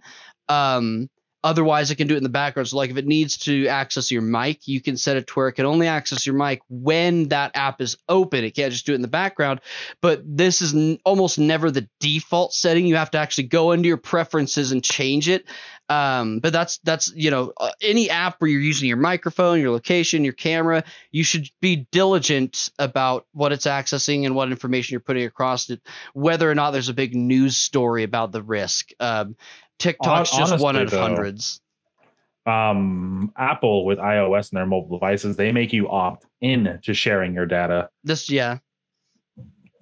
Um, 0.48 1.08
Otherwise, 1.44 1.90
it 1.90 1.96
can 1.96 2.06
do 2.06 2.14
it 2.14 2.16
in 2.16 2.22
the 2.22 2.30
background. 2.30 2.66
So, 2.66 2.78
like 2.78 2.90
if 2.90 2.96
it 2.96 3.06
needs 3.06 3.36
to 3.38 3.66
access 3.66 4.10
your 4.10 4.22
mic, 4.22 4.66
you 4.66 4.80
can 4.80 4.96
set 4.96 5.18
it 5.18 5.26
to 5.26 5.34
where 5.34 5.48
it 5.48 5.52
can 5.52 5.66
only 5.66 5.86
access 5.86 6.24
your 6.26 6.34
mic 6.34 6.62
when 6.70 7.28
that 7.28 7.50
app 7.54 7.82
is 7.82 7.98
open. 8.08 8.44
It 8.44 8.52
can't 8.52 8.72
just 8.72 8.86
do 8.86 8.92
it 8.92 8.96
in 8.96 9.02
the 9.02 9.08
background. 9.08 9.60
But 10.00 10.22
this 10.24 10.62
is 10.62 10.74
n- 10.74 10.98
almost 11.04 11.38
never 11.38 11.70
the 11.70 11.86
default 12.00 12.54
setting. 12.54 12.86
You 12.86 12.96
have 12.96 13.10
to 13.10 13.18
actually 13.18 13.48
go 13.48 13.72
into 13.72 13.88
your 13.88 13.98
preferences 13.98 14.72
and 14.72 14.82
change 14.82 15.28
it. 15.28 15.44
Um, 15.90 16.38
but 16.38 16.54
that's 16.54 16.78
that's 16.78 17.12
you 17.14 17.30
know 17.30 17.52
uh, 17.58 17.70
any 17.82 18.08
app 18.08 18.40
where 18.40 18.50
you're 18.50 18.60
using 18.60 18.88
your 18.88 18.96
microphone, 18.96 19.60
your 19.60 19.70
location, 19.70 20.24
your 20.24 20.32
camera, 20.32 20.82
you 21.12 21.24
should 21.24 21.50
be 21.60 21.86
diligent 21.92 22.70
about 22.78 23.26
what 23.32 23.52
it's 23.52 23.66
accessing 23.66 24.24
and 24.24 24.34
what 24.34 24.50
information 24.50 24.94
you're 24.94 25.00
putting 25.00 25.26
across 25.26 25.68
it, 25.68 25.82
whether 26.14 26.50
or 26.50 26.54
not 26.54 26.70
there's 26.70 26.88
a 26.88 26.94
big 26.94 27.14
news 27.14 27.58
story 27.58 28.02
about 28.02 28.32
the 28.32 28.42
risk. 28.42 28.92
Um, 28.98 29.36
TikTok's 29.78 30.32
Honestly, 30.32 30.56
just 30.56 30.62
one 30.62 30.76
of 30.76 30.90
though, 30.90 31.00
hundreds. 31.00 31.60
Um, 32.46 33.32
Apple 33.36 33.84
with 33.84 33.98
iOS 33.98 34.50
and 34.50 34.58
their 34.58 34.66
mobile 34.66 34.98
devices, 34.98 35.36
they 35.36 35.52
make 35.52 35.72
you 35.72 35.88
opt 35.88 36.26
in 36.40 36.78
to 36.82 36.94
sharing 36.94 37.34
your 37.34 37.46
data. 37.46 37.88
This, 38.02 38.28
yeah. 38.28 38.58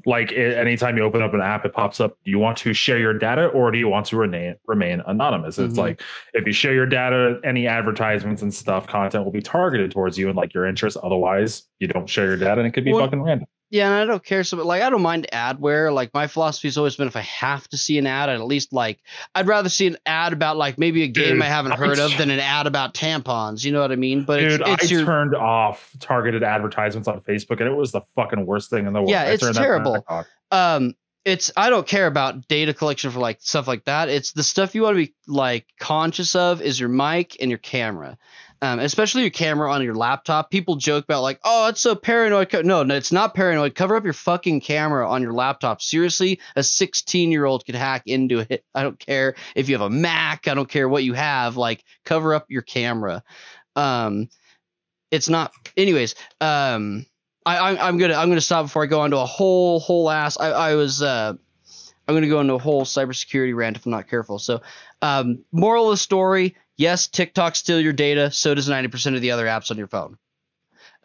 Like 0.05 0.33
anytime 0.33 0.97
you 0.97 1.05
open 1.05 1.23
up 1.23 1.33
an 1.33 1.41
app, 1.41 1.65
it 1.65 1.73
pops 1.73 2.01
up. 2.01 2.19
Do 2.25 2.31
you 2.33 2.39
want 2.39 2.59
to 2.59 2.73
share 2.73 2.99
your 2.99 3.17
data 3.17 3.47
or 3.47 3.71
do 3.71 3.79
you 3.79 3.87
want 3.87 4.07
to 4.07 4.17
remain 4.17 4.57
remain 4.67 5.01
anonymous? 5.07 5.59
Mm-hmm. 5.59 5.71
It's 5.71 5.79
like 5.79 6.03
if 6.35 6.45
you 6.45 6.53
share 6.53 6.75
your 6.75 6.87
data, 6.87 7.41
any 7.45 7.69
advertisements 7.69 8.43
and 8.43 8.53
stuff, 8.53 8.89
content 8.89 9.25
will 9.25 9.31
be 9.31 9.43
targeted 9.43 9.93
towards 9.93 10.19
you 10.19 10.27
and 10.27 10.37
like 10.37 10.55
your 10.55 10.67
interests. 10.67 10.99
Otherwise, 11.05 11.63
you 11.79 11.87
don't 11.87 12.09
share 12.09 12.27
your 12.27 12.37
data 12.37 12.61
and 12.61 12.67
it 12.67 12.73
could 12.73 12.85
be 12.85 12.93
well, 12.93 13.05
fucking 13.05 13.23
random. 13.23 13.47
Yeah, 13.73 13.87
and 13.87 13.95
I 13.95 14.05
don't 14.05 14.23
care 14.23 14.45
so 14.45 14.59
like 14.59 14.83
I 14.83 14.91
don't 14.91 15.01
mind 15.01 15.29
adware. 15.33 15.95
Like 15.95 16.13
my 16.13 16.27
philosophy's 16.27 16.77
always 16.77 16.97
been 16.97 17.09
if 17.09 17.17
I 17.17 17.23
have 17.23 17.67
to 17.69 17.79
see 17.79 17.97
an 17.97 18.07
ad, 18.07 18.29
I'd 18.29 18.35
at 18.35 18.45
least 18.45 18.75
like 18.75 19.01
I'd 19.35 19.47
rather 19.47 19.71
see 19.71 19.87
an 19.87 19.97
ad 20.05 20.35
about 20.35 20.59
like 20.59 20.77
maybe 20.77 21.05
a 21.05 21.09
game 21.09 21.37
dude, 21.37 21.43
I 21.43 21.47
haven't 21.47 21.73
heard 21.73 21.99
I, 21.99 22.05
of 22.05 22.19
than 22.19 22.29
an 22.29 22.39
ad 22.39 22.67
about 22.67 22.93
tampons. 22.93 23.65
You 23.65 23.73
know 23.73 23.81
what 23.81 23.91
I 23.91 23.97
mean? 23.97 24.25
But 24.25 24.41
dude, 24.41 24.61
it's, 24.61 24.85
it's 24.85 24.93
I 24.93 24.95
your, 24.95 25.07
turned 25.07 25.35
off 25.35 25.91
targeted 26.01 26.43
advertisements 26.43 27.09
on 27.09 27.23
Facebook, 27.23 27.61
and 27.61 27.69
it 27.69 27.75
was 27.75 27.93
the 27.93 28.03
fucking 28.15 28.45
worst 28.45 28.69
thing 28.69 28.87
in 28.87 28.93
the 28.93 29.01
world. 29.01 29.11
Yeah, 29.11 29.25
it's 29.25 29.57
terrible. 29.57 30.07
Um, 30.51 30.95
it's 31.25 31.51
I 31.57 31.71
don't 31.71 31.87
care 31.87 32.07
about 32.07 32.49
data 32.49 32.75
collection 32.75 33.11
for 33.11 33.21
like 33.21 33.39
stuff 33.41 33.67
like 33.67 33.87
that. 33.87 34.11
It's 34.11 34.33
the 34.33 34.43
stuff 34.43 34.75
you 34.75 34.83
want 34.83 34.99
to 34.99 35.07
be 35.07 35.15
like 35.27 35.65
conscious 35.81 36.35
of 36.35 36.61
is 36.61 36.79
your 36.79 36.91
mic 36.91 37.39
and 37.41 37.51
your 37.51 37.59
camera 37.59 38.19
um, 38.63 38.79
especially 38.79 39.23
your 39.23 39.31
camera 39.31 39.73
on 39.73 39.83
your 39.83 39.97
laptop. 39.97 40.49
People 40.49 40.77
joke 40.77 41.05
about 41.05 41.23
like, 41.23 41.41
oh, 41.43 41.67
it's 41.67 41.81
so 41.81 41.97
paranoid. 41.97 42.53
No, 42.65 42.85
no, 42.85 42.95
it's 42.95 43.11
not 43.11 43.35
paranoid. 43.35 43.75
Cover 43.75 43.97
up 43.97 44.05
your 44.05 44.13
fucking 44.13 44.61
camera 44.61 45.07
on 45.09 45.21
your 45.21 45.33
laptop. 45.33 45.83
Seriously, 45.83 46.39
a 46.55 46.63
16 46.63 47.33
year 47.33 47.45
old 47.45 47.67
could 47.67 47.75
hack 47.75 48.05
into 48.07 48.47
it. 48.49 48.65
I 48.75 48.85
don't 48.85 48.99
care 48.99 49.35
if 49.57 49.69
you 49.69 49.75
have 49.75 49.83
a 49.83 49.91
Mac. 49.91 50.47
I 50.47 50.55
don't 50.55 50.69
care 50.69 50.89
what 50.89 51.03
you 51.03 51.13
have. 51.15 51.57
Like, 51.57 51.83
cover 52.05 52.35
up 52.35 52.47
your 52.49 52.63
camera. 52.63 53.25
Um, 53.75 54.29
it's 55.11 55.29
not. 55.29 55.53
Anyways, 55.77 56.15
um, 56.41 57.05
I, 57.45 57.77
I'm 57.77 57.99
gonna 57.99 58.15
I'm 58.15 58.29
gonna 58.29 58.41
stop 58.41 58.67
before 58.67 58.85
I 58.85 58.87
go 58.87 59.01
on 59.01 59.11
to 59.11 59.19
a 59.19 59.27
whole 59.27 59.81
whole 59.81 60.09
ass. 60.09 60.39
I 60.39 60.51
I 60.51 60.75
was 60.77 61.03
uh. 61.03 61.35
I'm 62.13 62.19
going 62.19 62.23
to 62.23 62.29
go 62.29 62.41
into 62.41 62.55
a 62.55 62.59
whole 62.59 62.85
cybersecurity 62.85 63.55
rant 63.55 63.77
if 63.77 63.87
I'm 63.87 63.93
not 63.93 64.09
careful. 64.09 64.39
So, 64.39 64.63
um, 65.01 65.45
moral 65.53 65.87
of 65.87 65.93
the 65.93 65.97
story 65.97 66.57
yes, 66.77 67.07
TikTok 67.07 67.57
steal 67.57 67.81
your 67.81 67.93
data. 67.93 68.31
So 68.31 68.55
does 68.55 68.69
90% 68.69 69.15
of 69.15 69.21
the 69.21 69.31
other 69.31 69.47
apps 69.47 69.71
on 69.71 69.79
your 69.79 69.87
phone. 69.87 70.19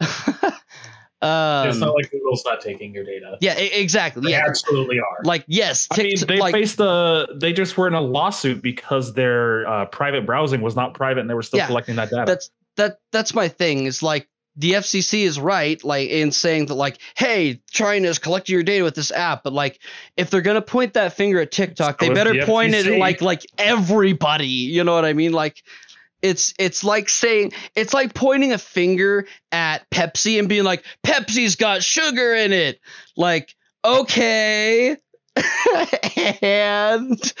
um, 0.00 1.68
it's 1.68 1.78
not 1.78 1.94
like 1.94 2.10
Google's 2.10 2.44
not 2.44 2.60
taking 2.60 2.94
your 2.94 3.04
data. 3.04 3.38
Yeah, 3.40 3.54
exactly. 3.54 4.22
They 4.22 4.30
yeah, 4.30 4.44
absolutely 4.46 4.98
are. 4.98 5.22
Like, 5.24 5.44
yes, 5.46 5.88
I 5.90 6.02
mean, 6.02 6.14
they 6.26 6.38
like, 6.38 6.52
faced 6.52 6.76
the. 6.76 7.36
They 7.40 7.52
just 7.52 7.76
were 7.76 7.88
in 7.88 7.94
a 7.94 8.00
lawsuit 8.00 8.62
because 8.62 9.14
their 9.14 9.66
uh, 9.66 9.86
private 9.86 10.26
browsing 10.26 10.60
was 10.60 10.76
not 10.76 10.94
private, 10.94 11.20
and 11.20 11.30
they 11.30 11.34
were 11.34 11.42
still 11.42 11.58
yeah, 11.58 11.66
collecting 11.66 11.96
that 11.96 12.10
data. 12.10 12.24
That's 12.26 12.50
that. 12.76 13.00
That's 13.10 13.34
my 13.34 13.48
thing. 13.48 13.86
Is 13.86 14.04
like 14.04 14.28
the 14.58 14.72
FCC 14.72 15.22
is 15.22 15.38
right, 15.38 15.82
like 15.84 16.08
in 16.10 16.32
saying 16.32 16.66
that, 16.66 16.74
like, 16.74 16.98
hey, 17.16 17.60
China 17.70 18.08
is 18.08 18.18
collecting 18.18 18.54
your 18.54 18.64
data 18.64 18.82
with 18.82 18.96
this 18.96 19.12
app, 19.12 19.44
but 19.44 19.52
like, 19.52 19.78
if 20.16 20.30
they're 20.30 20.40
gonna 20.40 20.60
point 20.60 20.94
that 20.94 21.12
finger 21.12 21.40
at 21.40 21.52
TikTok, 21.52 21.98
they 21.98 22.10
better 22.10 22.32
the 22.34 22.44
point 22.44 22.74
it 22.74 22.88
at 22.88 22.98
like 22.98 23.22
like 23.22 23.46
everybody. 23.56 24.48
You 24.48 24.82
know 24.82 24.94
what 24.94 25.04
I 25.04 25.12
mean? 25.12 25.32
Like, 25.32 25.62
it's 26.22 26.54
it's 26.58 26.82
like 26.82 27.08
saying 27.08 27.52
it's 27.76 27.94
like 27.94 28.14
pointing 28.14 28.52
a 28.52 28.58
finger 28.58 29.28
at 29.52 29.88
Pepsi 29.90 30.40
and 30.40 30.48
being 30.48 30.64
like, 30.64 30.84
Pepsi's 31.06 31.54
got 31.54 31.84
sugar 31.84 32.34
in 32.34 32.52
it. 32.52 32.80
Like, 33.16 33.54
okay, 33.84 34.96
and 36.42 37.32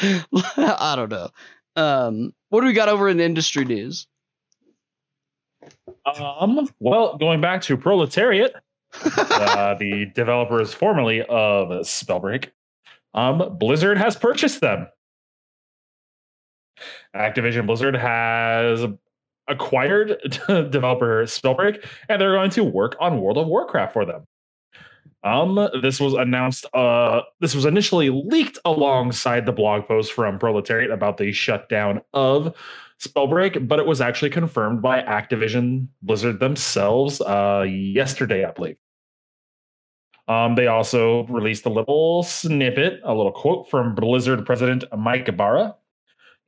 I 0.56 0.94
don't 0.94 1.10
know. 1.10 1.30
Um, 1.74 2.32
what 2.50 2.60
do 2.60 2.68
we 2.68 2.74
got 2.74 2.88
over 2.88 3.08
in 3.08 3.18
industry 3.18 3.64
news? 3.64 4.06
Um, 6.04 6.68
well, 6.80 7.16
going 7.16 7.40
back 7.40 7.62
to 7.62 7.76
Proletariat, 7.76 8.54
uh, 9.04 9.74
the 9.74 10.10
developers 10.14 10.74
formerly 10.74 11.22
of 11.22 11.68
Spellbreak, 11.84 12.50
um, 13.14 13.56
Blizzard 13.58 13.98
has 13.98 14.16
purchased 14.16 14.60
them. 14.60 14.88
Activision 17.14 17.66
Blizzard 17.66 17.96
has 17.96 18.84
acquired 19.48 20.18
developer 20.48 21.24
Spellbreak, 21.24 21.84
and 22.08 22.20
they're 22.20 22.34
going 22.34 22.50
to 22.50 22.64
work 22.64 22.96
on 23.00 23.20
World 23.20 23.38
of 23.38 23.46
Warcraft 23.46 23.92
for 23.92 24.04
them. 24.04 24.26
Um, 25.24 25.68
this 25.82 25.98
was 26.00 26.14
announced. 26.14 26.64
Uh, 26.72 27.22
this 27.40 27.54
was 27.54 27.64
initially 27.64 28.10
leaked 28.10 28.58
alongside 28.64 29.46
the 29.46 29.52
blog 29.52 29.86
post 29.86 30.12
from 30.12 30.38
Proletariat 30.38 30.90
about 30.90 31.16
the 31.16 31.32
shutdown 31.32 32.02
of 32.14 32.56
Spellbreak, 33.00 33.68
but 33.68 33.78
it 33.78 33.86
was 33.86 34.00
actually 34.00 34.30
confirmed 34.30 34.82
by 34.82 35.00
Activision 35.02 35.88
Blizzard 36.02 36.40
themselves 36.40 37.20
uh, 37.20 37.64
yesterday, 37.68 38.44
I 38.44 38.50
believe. 38.50 38.76
Um, 40.26 40.56
they 40.56 40.66
also 40.66 41.24
released 41.26 41.64
a 41.64 41.70
little 41.70 42.22
snippet, 42.22 43.00
a 43.04 43.14
little 43.14 43.32
quote 43.32 43.70
from 43.70 43.94
Blizzard 43.94 44.44
president 44.44 44.84
Mike 44.96 45.28
Ybarra. 45.28 45.74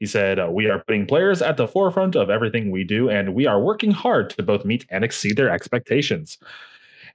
He 0.01 0.07
said, 0.07 0.39
uh, 0.39 0.49
We 0.51 0.69
are 0.69 0.81
putting 0.81 1.07
players 1.07 1.41
at 1.41 1.57
the 1.57 1.69
forefront 1.69 2.17
of 2.17 2.31
everything 2.31 2.71
we 2.71 2.85
do, 2.85 3.09
and 3.09 3.35
we 3.35 3.47
are 3.47 3.61
working 3.61 3.91
hard 3.91 4.31
to 4.31 4.43
both 4.43 4.65
meet 4.65 4.85
and 4.91 5.05
exceed 5.05 5.37
their 5.37 5.51
expectations. 5.51 6.39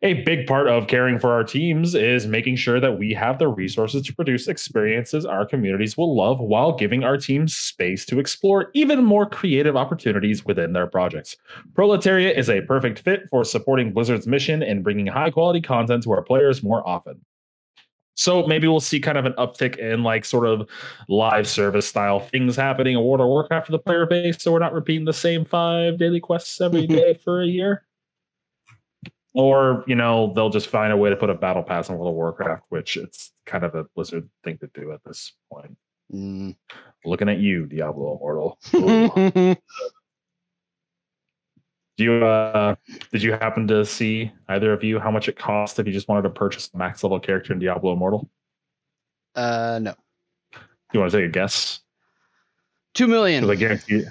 A 0.06 0.22
big 0.22 0.46
part 0.46 0.68
of 0.68 0.86
caring 0.86 1.18
for 1.18 1.32
our 1.32 1.44
teams 1.44 1.96
is 1.96 2.28
making 2.28 2.58
sure 2.58 2.80
that 2.80 3.00
we 3.00 3.12
have 3.16 3.40
the 3.40 3.48
resources 3.48 4.04
to 4.04 4.14
produce 4.14 4.48
experiences 4.48 5.26
our 5.26 5.48
communities 5.48 5.98
will 5.98 6.16
love 6.16 6.40
while 6.40 6.78
giving 6.78 7.04
our 7.04 7.18
teams 7.18 7.56
space 7.56 8.06
to 8.06 8.20
explore 8.20 8.70
even 8.76 9.04
more 9.04 9.28
creative 9.28 9.76
opportunities 9.76 10.46
within 10.46 10.74
their 10.74 10.86
projects. 10.86 11.36
Proletariat 11.74 12.38
is 12.38 12.52
a 12.52 12.62
perfect 12.62 13.00
fit 13.00 13.24
for 13.32 13.44
supporting 13.44 13.94
Blizzard's 13.94 14.28
mission 14.28 14.62
and 14.62 14.84
bringing 14.84 15.08
high 15.08 15.32
quality 15.32 15.60
content 15.60 16.04
to 16.04 16.12
our 16.12 16.22
players 16.22 16.62
more 16.62 16.88
often. 16.88 17.20
So 18.14 18.46
maybe 18.46 18.68
we'll 18.68 18.82
see 18.82 19.00
kind 19.00 19.18
of 19.18 19.26
an 19.26 19.34
uptick 19.40 19.80
in 19.80 20.04
like 20.04 20.24
sort 20.24 20.46
of 20.46 20.70
live 21.10 21.48
service 21.48 21.88
style 21.88 22.20
things 22.20 22.56
happening 22.56 22.94
in 22.94 23.04
World 23.04 23.22
of 23.22 23.28
Warcraft 23.28 23.66
for 23.66 23.72
the 23.72 23.80
player 23.80 24.06
base. 24.06 24.40
So 24.40 24.52
we're 24.52 24.60
not 24.60 24.74
repeating 24.74 25.06
the 25.06 25.14
same 25.14 25.46
five 25.46 25.98
daily 25.98 26.20
quests 26.20 26.62
every 26.62 26.86
day 26.86 27.16
for 27.16 27.42
a 27.42 27.48
year. 27.48 27.88
Or, 29.36 29.84
you 29.86 29.96
know, 29.96 30.32
they'll 30.34 30.50
just 30.50 30.68
find 30.68 30.94
a 30.94 30.98
way 30.98 31.10
to 31.10 31.16
put 31.18 31.30
a 31.30 31.34
battle 31.34 31.62
pass 31.62 31.90
on 31.90 31.98
World 31.98 32.12
of 32.12 32.16
Warcraft, 32.16 32.64
which 32.70 32.96
it's 32.96 33.34
kind 33.46 33.66
of 33.66 33.76
a 33.76 33.84
Blizzard 33.84 34.30
thing 34.46 34.58
to 34.60 34.70
do 34.74 34.94
at 34.94 35.04
this 35.04 35.34
point. 35.52 35.78
Mm. 36.14 36.56
Looking 37.04 37.28
at 37.28 37.40
you, 37.40 37.66
Diablo 37.66 38.16
Immortal. 38.16 38.58
Do 41.98 42.04
you 42.04 42.26
uh 42.26 42.76
did 43.12 43.24
you 43.24 43.32
happen 43.32 43.68
to 43.70 43.86
see 43.86 44.32
either 44.50 44.74
of 44.74 44.84
you 44.84 45.00
how 45.00 45.12
much 45.12 45.30
it 45.30 45.38
cost 45.38 45.80
if 45.80 45.88
you 45.88 45.94
just 45.94 46.10
wanted 46.10 46.24
to 46.24 46.30
purchase 46.30 46.70
a 46.74 46.78
max 46.78 47.04
level 47.04 47.20
character 47.22 47.54
in 47.54 47.60
Diablo 47.60 47.94
Immortal? 47.94 48.30
uh, 49.36 49.80
no. 49.82 49.96
You 50.94 51.00
want 51.00 51.12
to 51.12 51.18
take 51.18 51.30
a 51.30 51.32
guess? 51.32 51.80
Two 52.94 53.08
million. 53.08 53.50
I 53.50 53.56
guarantee. 53.56 54.04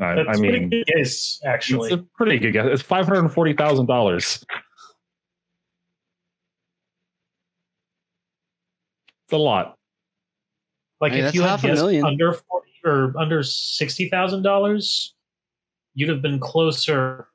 I, 0.00 0.14
That's 0.14 0.28
I 0.28 0.32
pretty 0.32 0.60
mean, 0.60 0.70
good 0.70 0.86
guess, 0.86 1.40
actually. 1.44 1.92
it's 1.92 2.00
a 2.00 2.06
pretty 2.16 2.38
good 2.38 2.52
guess. 2.52 2.66
It's 2.70 2.82
five 2.82 3.06
hundred 3.06 3.20
and 3.20 3.32
forty 3.32 3.52
thousand 3.52 3.86
dollars. 3.86 4.42
It's 9.26 9.32
a 9.32 9.36
lot. 9.36 9.76
Like 11.00 11.12
I 11.12 11.16
mean, 11.16 11.24
if 11.26 11.34
you 11.34 11.42
had 11.42 11.60
guessed 11.60 11.82
under 11.82 12.32
forty 12.32 12.70
or 12.84 13.12
under 13.18 13.42
sixty 13.42 14.08
thousand 14.08 14.42
dollars, 14.42 15.14
you'd 15.94 16.08
have 16.08 16.22
been 16.22 16.38
closer 16.38 17.28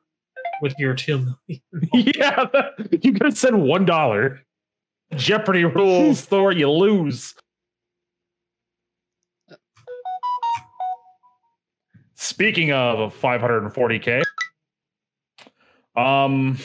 with 0.62 0.74
your 0.80 0.94
two 0.96 1.18
million. 1.48 1.64
yeah, 1.94 2.46
you 2.92 3.14
could 3.14 3.24
have 3.24 3.38
said 3.38 3.56
one 3.56 3.86
dollar. 3.86 4.42
Jeopardy 5.16 5.66
rules, 5.66 6.22
Thor, 6.26 6.52
you 6.52 6.70
lose. 6.70 7.36
Speaking 12.26 12.72
of 12.72 13.14
540k, 13.22 14.24
um, 15.96 16.58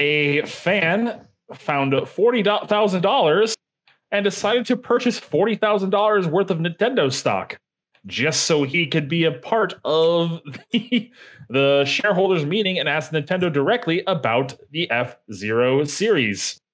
a 0.00 0.42
fan 0.46 1.26
found 1.54 1.94
forty 2.08 2.42
thousand 2.42 3.02
dollars 3.02 3.54
and 4.10 4.24
decided 4.24 4.66
to 4.66 4.76
purchase 4.76 5.16
forty 5.16 5.54
thousand 5.54 5.90
dollars 5.90 6.26
worth 6.26 6.50
of 6.50 6.58
Nintendo 6.58 7.12
stock 7.12 7.56
just 8.04 8.46
so 8.46 8.64
he 8.64 8.88
could 8.88 9.08
be 9.08 9.22
a 9.24 9.32
part 9.32 9.74
of 9.84 10.40
the, 10.72 11.08
the 11.48 11.84
shareholders 11.84 12.44
meeting 12.44 12.80
and 12.80 12.88
ask 12.88 13.12
Nintendo 13.12 13.50
directly 13.50 14.02
about 14.08 14.58
the 14.72 14.90
F 14.90 15.16
Zero 15.32 15.84
series. 15.84 16.58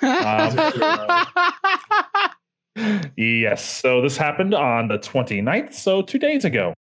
Um, 0.00 0.56
yes, 3.16 3.64
so 3.64 4.00
this 4.00 4.16
happened 4.16 4.54
on 4.54 4.88
the 4.88 4.98
29th, 4.98 5.74
so 5.74 6.02
two 6.02 6.18
days 6.18 6.44
ago. 6.44 6.74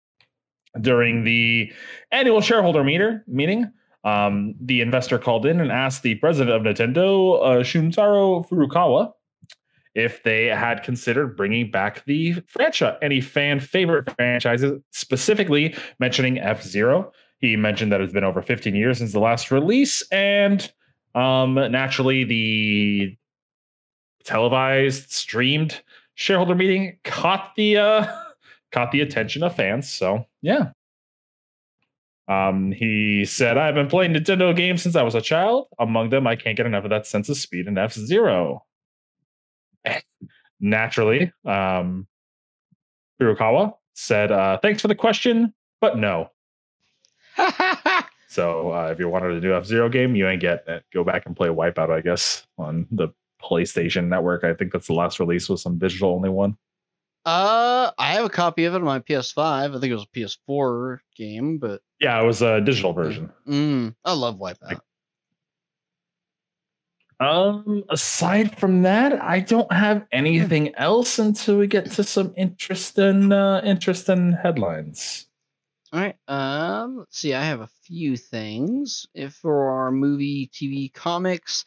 During 0.79 1.23
the 1.23 1.71
annual 2.11 2.41
shareholder 2.41 2.83
meter, 2.83 3.23
meeting, 3.27 3.71
um, 4.03 4.55
the 4.59 4.81
investor 4.81 5.19
called 5.19 5.45
in 5.45 5.59
and 5.59 5.71
asked 5.71 6.01
the 6.01 6.15
president 6.15 6.55
of 6.55 6.63
Nintendo, 6.63 7.39
uh, 7.41 7.63
Shuntaro 7.63 8.47
Furukawa, 8.49 9.11
if 9.95 10.23
they 10.23 10.45
had 10.45 10.81
considered 10.81 11.37
bringing 11.37 11.69
back 11.69 12.03
the 12.05 12.33
franchise, 12.47 12.97
any 13.01 13.21
fan 13.21 13.59
favorite 13.59 14.09
franchises, 14.15 14.81
specifically 14.91 15.75
mentioning 15.99 16.39
F 16.39 16.63
Zero. 16.63 17.11
He 17.37 17.55
mentioned 17.55 17.91
that 17.91 18.01
it's 18.01 18.13
been 18.13 18.23
over 18.23 18.41
15 18.41 18.73
years 18.75 18.97
since 18.97 19.11
the 19.11 19.19
last 19.19 19.51
release, 19.51 20.01
and 20.11 20.71
um, 21.15 21.53
naturally, 21.53 22.23
the 22.23 23.15
televised, 24.23 25.11
streamed 25.11 25.81
shareholder 26.15 26.55
meeting 26.55 26.97
caught 27.03 27.51
the 27.55 27.77
uh, 27.77 28.07
caught 28.71 28.91
the 28.91 29.01
attention 29.01 29.43
of 29.43 29.55
fans. 29.55 29.89
So 29.89 30.25
yeah. 30.41 30.71
Um, 32.29 32.71
he 32.71 33.25
said, 33.25 33.57
I've 33.57 33.75
been 33.75 33.89
playing 33.89 34.13
Nintendo 34.13 34.55
games 34.55 34.81
since 34.81 34.95
I 34.95 35.03
was 35.03 35.13
a 35.13 35.19
child. 35.19 35.67
Among 35.77 36.09
them, 36.09 36.25
I 36.25 36.37
can't 36.37 36.55
get 36.55 36.65
enough 36.65 36.85
of 36.85 36.89
that 36.89 37.05
sense 37.05 37.27
of 37.27 37.35
speed 37.35 37.67
in 37.67 37.77
F 37.77 37.93
Zero. 37.93 38.63
Naturally, 40.61 41.33
um, 41.43 42.07
Furukawa 43.19 43.73
said, 43.93 44.31
uh, 44.31 44.57
Thanks 44.61 44.81
for 44.81 44.87
the 44.87 44.95
question, 44.95 45.53
but 45.81 45.97
no. 45.97 46.29
So 48.33 48.73
uh, 48.73 48.87
if 48.87 48.97
you 48.97 49.09
wanted 49.09 49.33
a 49.33 49.39
new 49.39 49.53
F 49.53 49.65
Zero 49.65 49.89
game, 49.89 50.15
you 50.15 50.27
ain't 50.27 50.41
getting 50.41 50.73
it. 50.73 50.83
Go 50.91 51.03
back 51.03 51.27
and 51.27 51.35
play 51.35 51.49
Wipeout, 51.49 51.91
I 51.91 52.01
guess, 52.01 52.47
on 52.57 52.87
the 52.89 53.09
PlayStation 53.43 54.07
Network. 54.07 54.43
I 54.43 54.53
think 54.53 54.71
that's 54.71 54.87
the 54.87 54.93
last 54.93 55.19
release 55.19 55.49
was 55.49 55.61
some 55.61 55.77
digital 55.77 56.11
only 56.13 56.29
one. 56.29 56.57
uh, 57.25 57.91
I 57.97 58.13
have 58.13 58.25
a 58.25 58.29
copy 58.29 58.65
of 58.65 58.73
it 58.73 58.77
on 58.77 58.83
my 58.83 58.99
PS5. 58.99 59.37
I 59.75 59.79
think 59.79 59.91
it 59.91 59.93
was 59.93 60.03
a 60.03 60.17
PS4 60.19 60.99
game, 61.15 61.57
but 61.57 61.81
Yeah, 61.99 62.21
it 62.21 62.25
was 62.25 62.41
a 62.41 62.59
digital 62.61 62.93
version. 62.93 63.29
mm, 63.47 63.93
I 64.03 64.13
love 64.13 64.37
Wipeout. 64.39 64.79
Um, 67.19 67.83
aside 67.89 68.57
from 68.59 68.81
that, 68.81 69.21
I 69.21 69.39
don't 69.39 69.71
have 69.71 70.05
anything 70.11 70.75
else 70.75 71.19
until 71.19 71.57
we 71.57 71.67
get 71.67 71.89
to 71.91 72.03
some 72.03 72.33
interesting, 72.35 73.31
uh, 73.31 73.61
interesting 73.63 74.33
headlines. 74.33 75.27
All 75.93 75.99
right. 76.01 76.15
Um, 76.27 76.97
let's 76.97 77.17
see. 77.19 77.33
I 77.35 77.43
have 77.45 77.61
a 77.61 77.69
few 77.83 78.17
things. 78.17 79.05
If 79.13 79.35
for 79.35 79.69
our 79.69 79.91
movie, 79.91 80.49
TV, 80.51 80.91
comics, 80.93 81.63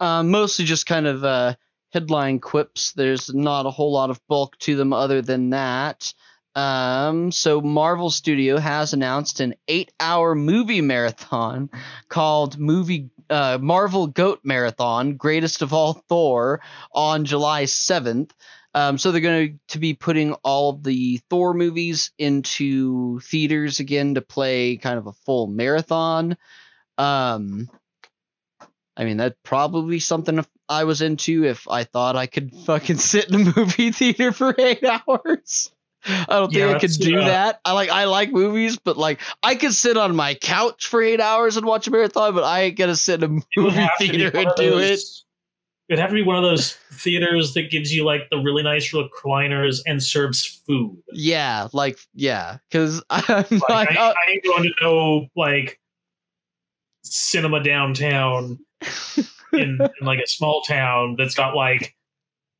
um, 0.00 0.30
mostly 0.30 0.64
just 0.64 0.86
kind 0.86 1.06
of 1.06 1.24
uh, 1.24 1.54
headline 1.92 2.40
quips. 2.40 2.92
There's 2.92 3.32
not 3.32 3.66
a 3.66 3.70
whole 3.70 3.92
lot 3.92 4.10
of 4.10 4.20
bulk 4.28 4.58
to 4.60 4.76
them 4.76 4.92
other 4.92 5.22
than 5.22 5.50
that. 5.50 6.12
Um, 6.54 7.30
so 7.30 7.60
Marvel 7.60 8.10
Studio 8.10 8.58
has 8.58 8.92
announced 8.92 9.40
an 9.40 9.54
eight-hour 9.68 10.34
movie 10.34 10.80
marathon 10.80 11.70
called 12.08 12.58
"Movie 12.58 13.10
uh, 13.28 13.58
Marvel 13.60 14.08
Goat 14.08 14.40
Marathon: 14.42 15.16
Greatest 15.16 15.62
of 15.62 15.72
All 15.72 15.92
Thor" 16.08 16.60
on 16.92 17.24
July 17.24 17.64
7th. 17.64 18.30
Um, 18.72 18.98
so 18.98 19.10
they're 19.10 19.20
going 19.20 19.60
to 19.68 19.78
be 19.78 19.94
putting 19.94 20.32
all 20.44 20.70
of 20.70 20.82
the 20.82 21.20
Thor 21.28 21.54
movies 21.54 22.12
into 22.18 23.20
theaters 23.20 23.80
again 23.80 24.14
to 24.14 24.20
play 24.20 24.76
kind 24.76 24.98
of 24.98 25.06
a 25.06 25.12
full 25.12 25.46
marathon. 25.48 26.36
Um, 26.96 27.68
I 29.00 29.04
mean, 29.04 29.16
that'd 29.16 29.42
probably 29.42 29.96
be 29.96 29.98
something 29.98 30.44
I 30.68 30.84
was 30.84 31.00
into 31.00 31.46
if 31.46 31.66
I 31.66 31.84
thought 31.84 32.16
I 32.16 32.26
could 32.26 32.54
fucking 32.54 32.96
sit 32.98 33.30
in 33.30 33.34
a 33.34 33.52
movie 33.56 33.92
theater 33.92 34.30
for 34.30 34.54
eight 34.58 34.84
hours. 35.08 35.72
I 36.04 36.26
don't 36.28 36.52
think 36.52 36.60
Yeah, 36.60 36.76
I 36.76 36.78
could 36.78 36.92
do 36.92 37.18
uh, 37.18 37.24
that. 37.24 37.60
I 37.64 37.72
like 37.72 37.88
I 37.88 38.04
like 38.04 38.30
movies, 38.30 38.78
but 38.78 38.98
like 38.98 39.20
I 39.42 39.54
could 39.54 39.72
sit 39.72 39.96
on 39.96 40.14
my 40.14 40.34
couch 40.34 40.86
for 40.86 41.02
eight 41.02 41.20
hours 41.20 41.56
and 41.56 41.64
watch 41.64 41.86
a 41.86 41.90
marathon, 41.90 42.34
but 42.34 42.44
I 42.44 42.62
ain't 42.62 42.76
gonna 42.76 42.94
sit 42.94 43.22
in 43.22 43.24
a 43.24 43.60
movie 43.60 43.88
theater 43.98 44.36
and 44.36 44.52
do 44.56 44.78
it. 44.78 45.00
It'd 45.88 45.98
have 45.98 46.10
to 46.10 46.14
be 46.14 46.22
one 46.22 46.36
of 46.36 46.42
those 46.42 46.74
theaters 46.92 47.54
that 47.54 47.70
gives 47.70 47.92
you 47.92 48.04
like 48.04 48.28
the 48.30 48.38
really 48.38 48.62
nice 48.62 48.92
recliners 48.92 49.80
and 49.86 50.02
serves 50.02 50.44
food. 50.44 51.02
Yeah, 51.12 51.68
like 51.72 51.98
yeah, 52.14 52.58
because 52.68 53.02
I'm 53.08 53.46
Like, 53.50 53.68
like, 53.68 53.96
I, 53.96 54.08
uh, 54.10 54.14
I 54.14 54.30
ain't 54.30 54.44
going 54.44 54.62
to 54.62 54.72
no 54.82 55.26
like 55.34 55.80
cinema 57.02 57.62
downtown 57.62 58.58
in, 59.52 59.78
in 59.80 60.06
like 60.06 60.20
a 60.20 60.26
small 60.26 60.62
town 60.62 61.16
that's 61.18 61.34
got 61.34 61.54
like 61.54 61.94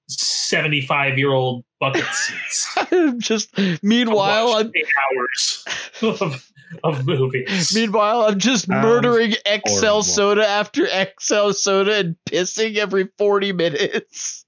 75 0.09 1.19
year 1.19 1.33
old 1.33 1.65
bucket 1.79 2.05
seats. 2.05 2.79
just 3.19 3.57
meanwhile 3.83 4.55
I'm 4.55 4.73
eight 4.75 4.87
hours 5.19 5.65
of, 6.03 6.51
of 6.83 7.07
movies. 7.07 7.75
meanwhile 7.75 8.23
I'm 8.23 8.39
just 8.39 8.67
Sounds 8.67 8.83
murdering 8.83 9.35
XL 9.67 10.01
soda 10.01 10.47
after 10.47 10.87
XL 10.87 11.51
soda 11.53 11.95
and 11.97 12.17
pissing 12.29 12.77
every 12.77 13.09
40 13.19 13.53
minutes. 13.53 14.45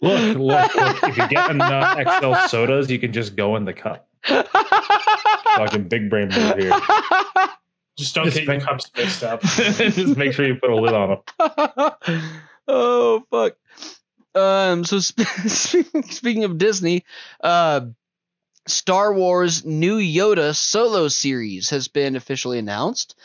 Look, 0.00 0.36
look, 0.36 0.74
look! 0.74 1.02
If 1.02 1.16
you 1.16 1.28
get 1.28 1.50
enough 1.50 1.98
XL 1.98 2.48
sodas, 2.48 2.88
you 2.88 3.00
can 3.00 3.12
just 3.12 3.34
go 3.34 3.56
in 3.56 3.64
the 3.64 3.72
cup. 3.72 4.08
Fucking 4.24 5.88
big 5.88 6.08
brain 6.08 6.28
move 6.28 6.56
here. 6.56 6.72
Just 7.98 8.14
don't 8.14 8.26
Just 8.26 8.36
get 8.36 8.46
your 8.46 8.60
cups 8.60 8.90
mixed 8.96 9.24
up. 9.24 9.42
just 9.42 10.16
make 10.16 10.32
sure 10.32 10.46
you 10.46 10.54
put 10.54 10.70
a 10.70 10.76
lid 10.76 10.94
on 10.94 11.18
them. 11.38 11.90
oh 12.68 13.24
fuck. 13.28 13.56
Um. 14.40 14.84
So 14.84 15.00
sp- 15.02 16.06
speaking 16.08 16.44
of 16.44 16.58
Disney, 16.58 17.04
uh, 17.42 17.86
Star 18.68 19.12
Wars 19.12 19.64
New 19.64 19.98
Yoda 19.98 20.54
solo 20.54 21.08
series 21.08 21.70
has 21.70 21.88
been 21.88 22.14
officially 22.14 22.60
announced. 22.60 23.16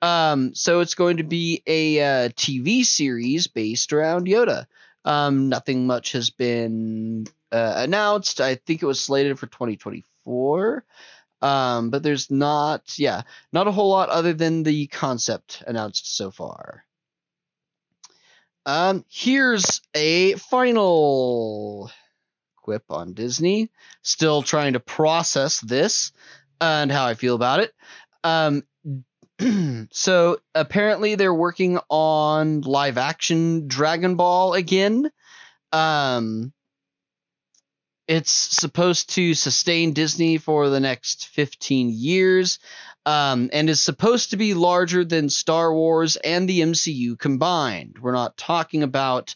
Um, 0.00 0.54
so 0.54 0.80
it's 0.80 0.94
going 0.94 1.18
to 1.18 1.24
be 1.24 1.62
a 1.66 2.00
uh, 2.00 2.28
TV 2.30 2.86
series 2.86 3.48
based 3.48 3.92
around 3.92 4.26
Yoda. 4.26 4.66
Um, 5.04 5.50
nothing 5.50 5.86
much 5.86 6.12
has 6.12 6.30
been 6.30 7.26
uh, 7.52 7.74
announced. 7.76 8.40
I 8.40 8.54
think 8.54 8.82
it 8.82 8.86
was 8.86 8.98
slated 8.98 9.38
for 9.38 9.46
2024. 9.46 10.84
Um, 11.42 11.90
but 11.90 12.04
there's 12.04 12.30
not, 12.30 12.98
yeah, 12.98 13.22
not 13.52 13.66
a 13.66 13.72
whole 13.72 13.90
lot 13.90 14.08
other 14.08 14.32
than 14.32 14.62
the 14.62 14.86
concept 14.86 15.62
announced 15.66 16.16
so 16.16 16.30
far. 16.30 16.84
Um, 18.64 19.04
here's 19.10 19.80
a 19.92 20.34
final 20.34 21.90
quip 22.56 22.84
on 22.90 23.12
Disney. 23.12 23.70
Still 24.02 24.42
trying 24.42 24.74
to 24.74 24.80
process 24.80 25.60
this 25.60 26.12
and 26.60 26.92
how 26.92 27.06
I 27.06 27.14
feel 27.14 27.34
about 27.34 27.58
it. 27.58 27.74
Um, 28.22 28.62
so 29.90 30.38
apparently 30.54 31.16
they're 31.16 31.34
working 31.34 31.78
on 31.90 32.60
live 32.60 32.98
action 32.98 33.66
Dragon 33.66 34.14
Ball 34.14 34.54
again. 34.54 35.10
Um, 35.72 36.52
it's 38.08 38.30
supposed 38.30 39.10
to 39.10 39.34
sustain 39.34 39.92
Disney 39.92 40.38
for 40.38 40.68
the 40.68 40.80
next 40.80 41.28
15 41.28 41.90
years 41.90 42.58
um, 43.06 43.50
and 43.52 43.68
is 43.68 43.82
supposed 43.82 44.30
to 44.30 44.36
be 44.36 44.54
larger 44.54 45.04
than 45.04 45.28
Star 45.28 45.72
Wars 45.72 46.16
and 46.16 46.48
the 46.48 46.60
MCU 46.60 47.18
combined. 47.18 47.98
We're 48.00 48.12
not 48.12 48.36
talking 48.36 48.82
about 48.82 49.34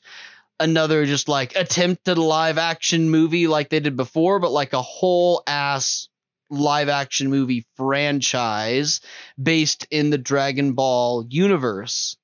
another 0.59 1.05
just 1.05 1.29
like 1.29 1.55
attempt 1.57 2.09
at 2.09 2.19
a 2.19 2.23
live 2.23 2.59
action 2.59 3.11
movie 3.11 3.47
like 3.47 3.69
they 3.69 3.81
did 3.81 3.97
before, 3.97 4.39
but 4.41 4.53
like 4.53 4.73
a 4.73 4.83
whole 4.83 5.43
ass 5.47 6.09
live 6.49 6.89
action 6.89 7.29
movie 7.29 7.67
franchise 7.77 9.01
based 9.41 9.87
in 9.91 10.11
the 10.11 10.19
Dragon 10.19 10.73
Ball 10.73 11.27
universe. 11.29 12.17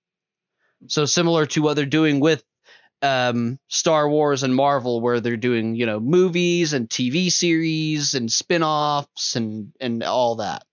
So 0.87 1.05
similar 1.05 1.47
to 1.47 1.63
what 1.63 1.75
they're 1.75 1.87
doing 1.87 2.21
with 2.21 2.43
um, 3.03 3.59
Star 3.69 4.09
Wars 4.09 4.43
and 4.43 4.55
Marvel, 4.55 5.01
where 5.01 5.21
they're 5.21 5.37
doing 5.37 5.75
you 5.75 5.87
know 5.87 6.01
movies 6.01 6.73
and 6.73 6.89
TV 6.89 7.31
series 7.31 8.15
and 8.15 8.31
spin-offs 8.31 9.37
and 9.37 9.73
and 9.81 10.03
all 10.03 10.37
that. 10.37 10.65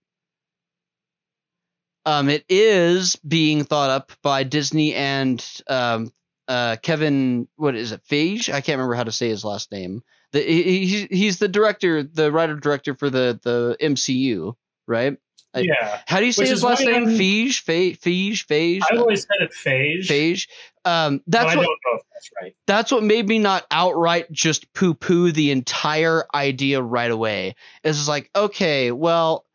Um, 2.05 2.30
it 2.30 2.45
is 2.49 3.15
being 3.17 3.65
thought 3.65 3.89
up 3.89 4.11
by 4.23 4.43
Disney 4.43 4.95
and 4.95 5.45
um, 5.67 6.11
uh, 6.47 6.77
Kevin. 6.82 7.47
What 7.55 7.75
is 7.75 7.91
it? 7.91 8.03
Feige? 8.09 8.49
I 8.49 8.61
can't 8.61 8.77
remember 8.77 8.95
how 8.95 9.03
to 9.03 9.11
say 9.11 9.30
his 9.30 9.43
last 9.43 9.71
name. 9.71 10.03
The, 10.32 10.41
he, 10.41 11.07
he's 11.09 11.39
the 11.39 11.47
director, 11.47 12.03
the 12.03 12.32
writer 12.32 12.55
director 12.55 12.93
for 12.95 13.09
the 13.09 13.39
the 13.43 13.77
MCU, 13.82 14.53
right? 14.88 15.17
I- 15.54 15.60
yeah. 15.62 16.02
How 16.08 16.20
do 16.20 16.26
you 16.26 16.32
say 16.32 16.43
Which 16.43 16.50
his 16.52 16.64
last 16.64 16.82
name? 16.82 17.06
Feige, 17.08 17.60
Fe- 17.60 17.93
Feige, 17.95 18.45
Feige, 18.45 18.82
I've 18.91 19.00
always 19.00 19.22
said 19.24 19.41
it 19.41 19.52
phage. 19.52 20.06
Feige. 20.08 20.47
Um, 20.86 21.22
that's 21.28 21.52
I 21.52 21.56
what 21.58 21.64
don't 21.64 21.80
know 21.86 21.95
if 21.97 22.02
that's 22.14 22.30
right. 22.41 22.56
that's 22.68 22.91
what 22.91 23.04
made 23.04 23.28
me 23.28 23.39
not 23.39 23.66
outright 23.72 24.32
just 24.32 24.72
poo 24.74 24.93
poo 24.93 25.32
the 25.32 25.52
entire 25.52 26.26
idea 26.34 26.82
right 26.82 27.12
away. 27.12 27.56
It's 27.84 27.97
just 27.97 28.08
like, 28.10 28.30
okay, 28.36 28.91
well, 28.91 29.45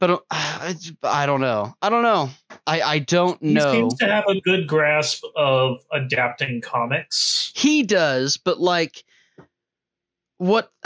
but 0.00 0.24
uh, 0.30 0.74
I 1.02 1.26
don't 1.26 1.40
know. 1.40 1.74
I 1.80 1.88
don't 1.90 2.02
know. 2.02 2.30
I, 2.66 2.82
I 2.82 2.98
don't 2.98 3.40
He 3.42 3.52
know. 3.54 3.72
seems 3.72 3.94
to 3.98 4.06
have 4.06 4.24
a 4.26 4.40
good 4.40 4.66
grasp 4.66 5.24
of 5.36 5.78
adapting 5.92 6.60
comics. 6.60 7.52
He 7.54 7.82
does, 7.82 8.36
but 8.38 8.58
like, 8.60 9.04
what? 10.38 10.72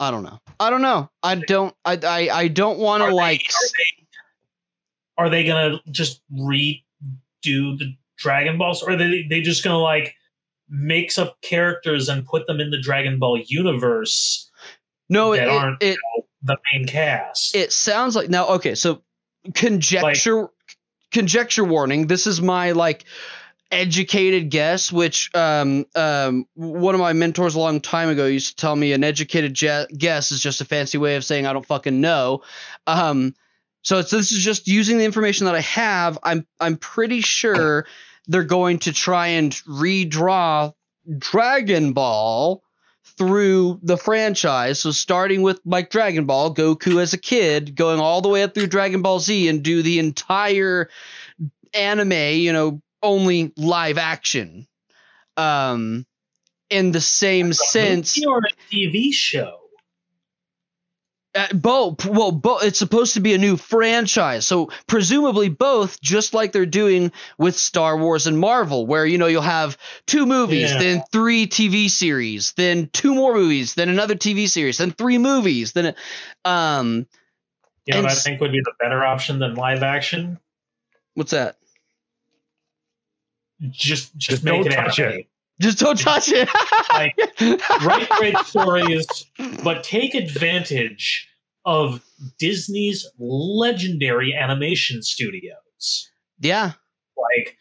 I 0.00 0.10
don't 0.10 0.22
know. 0.24 0.40
I 0.58 0.70
don't 0.70 0.82
know. 0.82 1.10
I 1.22 1.36
don't. 1.36 1.74
I 1.84 1.98
I, 2.02 2.28
I 2.32 2.48
don't 2.48 2.78
want 2.78 3.02
to 3.04 3.14
like. 3.14 3.42
are 3.42 3.68
they, 3.78 5.24
are 5.24 5.30
they 5.30 5.44
gonna 5.44 5.80
just 5.90 6.20
redo 6.32 6.80
the 7.42 7.96
Dragon 8.16 8.58
Balls, 8.58 8.82
or 8.82 8.90
are 8.92 8.96
they 8.96 9.24
they 9.28 9.40
just 9.40 9.62
gonna 9.64 9.78
like 9.78 10.14
mix 10.68 11.18
up 11.18 11.40
characters 11.42 12.08
and 12.08 12.26
put 12.26 12.46
them 12.46 12.60
in 12.60 12.70
the 12.70 12.80
Dragon 12.80 13.18
Ball 13.18 13.38
universe, 13.46 14.50
No, 15.08 15.32
it 15.32 15.38
that 15.38 15.48
it, 15.48 15.50
aren't- 15.50 15.82
it 15.82 15.98
the 16.42 16.56
main 16.72 16.86
cast? 16.86 17.54
it 17.54 17.72
sounds 17.72 18.14
like 18.16 18.28
now 18.28 18.46
okay 18.48 18.74
so 18.74 19.02
conjecture 19.54 20.48
conjecture 21.12 21.64
warning 21.64 22.06
this 22.06 22.26
is 22.26 22.40
my 22.42 22.72
like 22.72 23.04
educated 23.70 24.50
guess 24.50 24.92
which 24.92 25.34
um 25.34 25.84
um 25.96 26.46
one 26.54 26.94
of 26.94 27.00
my 27.00 27.12
mentors 27.12 27.54
a 27.54 27.58
long 27.58 27.80
time 27.80 28.08
ago 28.08 28.26
used 28.26 28.50
to 28.50 28.56
tell 28.56 28.76
me 28.76 28.92
an 28.92 29.02
educated 29.02 29.52
je- 29.52 29.86
guess 29.96 30.30
is 30.30 30.40
just 30.40 30.60
a 30.60 30.64
fancy 30.64 30.98
way 30.98 31.16
of 31.16 31.24
saying 31.24 31.46
i 31.46 31.52
don't 31.52 31.66
fucking 31.66 32.00
know 32.00 32.42
um 32.86 33.34
so 33.82 34.00
this 34.00 34.32
is 34.32 34.44
just 34.44 34.68
using 34.68 34.98
the 34.98 35.04
information 35.04 35.46
that 35.46 35.54
i 35.54 35.60
have 35.60 36.18
i'm 36.22 36.46
i'm 36.60 36.76
pretty 36.76 37.20
sure 37.20 37.86
they're 38.28 38.44
going 38.44 38.78
to 38.78 38.92
try 38.92 39.28
and 39.28 39.52
redraw 39.66 40.72
dragon 41.18 41.92
ball 41.92 42.62
through 43.16 43.78
the 43.82 43.96
franchise. 43.96 44.80
So 44.80 44.90
starting 44.90 45.42
with 45.42 45.60
like 45.64 45.90
Dragon 45.90 46.24
Ball, 46.26 46.54
Goku 46.54 47.00
as 47.00 47.12
a 47.12 47.18
kid, 47.18 47.76
going 47.76 48.00
all 48.00 48.20
the 48.20 48.28
way 48.28 48.42
up 48.42 48.54
through 48.54 48.66
Dragon 48.66 49.02
Ball 49.02 49.20
Z 49.20 49.48
and 49.48 49.62
do 49.62 49.82
the 49.82 49.98
entire 49.98 50.88
anime, 51.72 52.12
you 52.12 52.52
know, 52.52 52.80
only 53.04 53.52
live 53.56 53.98
action. 53.98 54.66
Um 55.36 56.06
in 56.70 56.90
the 56.92 57.00
same 57.00 57.52
sense, 57.52 58.24
or 58.26 58.38
a 58.38 58.74
TV 58.74 59.12
show. 59.12 59.60
uh, 61.34 61.48
both 61.52 62.06
well 62.06 62.30
both 62.32 62.62
it's 62.64 62.78
supposed 62.78 63.14
to 63.14 63.20
be 63.20 63.34
a 63.34 63.38
new 63.38 63.56
franchise 63.56 64.46
so 64.46 64.70
presumably 64.86 65.48
both 65.48 66.00
just 66.00 66.32
like 66.32 66.52
they're 66.52 66.64
doing 66.66 67.10
with 67.38 67.56
star 67.56 67.96
wars 67.98 68.26
and 68.28 68.38
marvel 68.38 68.86
where 68.86 69.04
you 69.04 69.18
know 69.18 69.26
you'll 69.26 69.42
have 69.42 69.76
two 70.06 70.26
movies 70.26 70.70
Yeah. 70.70 70.78
then 70.78 71.02
three 71.12 71.46
tv 71.46 71.90
series 71.90 72.52
then 72.56 72.88
two 72.92 73.14
more 73.14 73.34
movies 73.34 73.74
then 73.74 73.88
another 73.88 74.14
tv 74.14 74.48
series 74.48 74.78
then 74.78 74.92
three 74.92 75.18
movies 75.18 75.72
then 75.72 75.94
um 76.44 77.06
You 77.86 77.94
know 77.94 78.08
I 78.08 78.14
think 78.14 78.40
would 78.40 78.52
be 78.52 78.60
the 78.60 78.72
better 78.80 79.04
option 79.04 79.40
than 79.40 79.54
live 79.54 79.82
action? 79.82 80.38
what's 81.14 81.32
that 81.32 81.56
Just 83.70 84.14
just, 84.16 84.30
Just 84.30 84.44
make 84.44 84.54
don't 84.64 84.66
it 84.72 84.76
touch 84.76 84.98
anime. 85.00 85.18
it. 85.20 85.26
just 85.60 85.78
don't 85.78 85.98
touch 85.98 86.28
it 86.32 86.48
Like, 86.92 87.16
Write 87.84 88.08
great 88.10 88.36
stories, 88.38 89.06
but 89.62 89.82
take 89.84 90.14
advantage 90.14 91.28
of 91.64 92.02
Disney's 92.38 93.06
legendary 93.18 94.34
animation 94.34 95.02
studios. 95.02 96.10
yeah 96.40 96.72
Like 97.16 97.56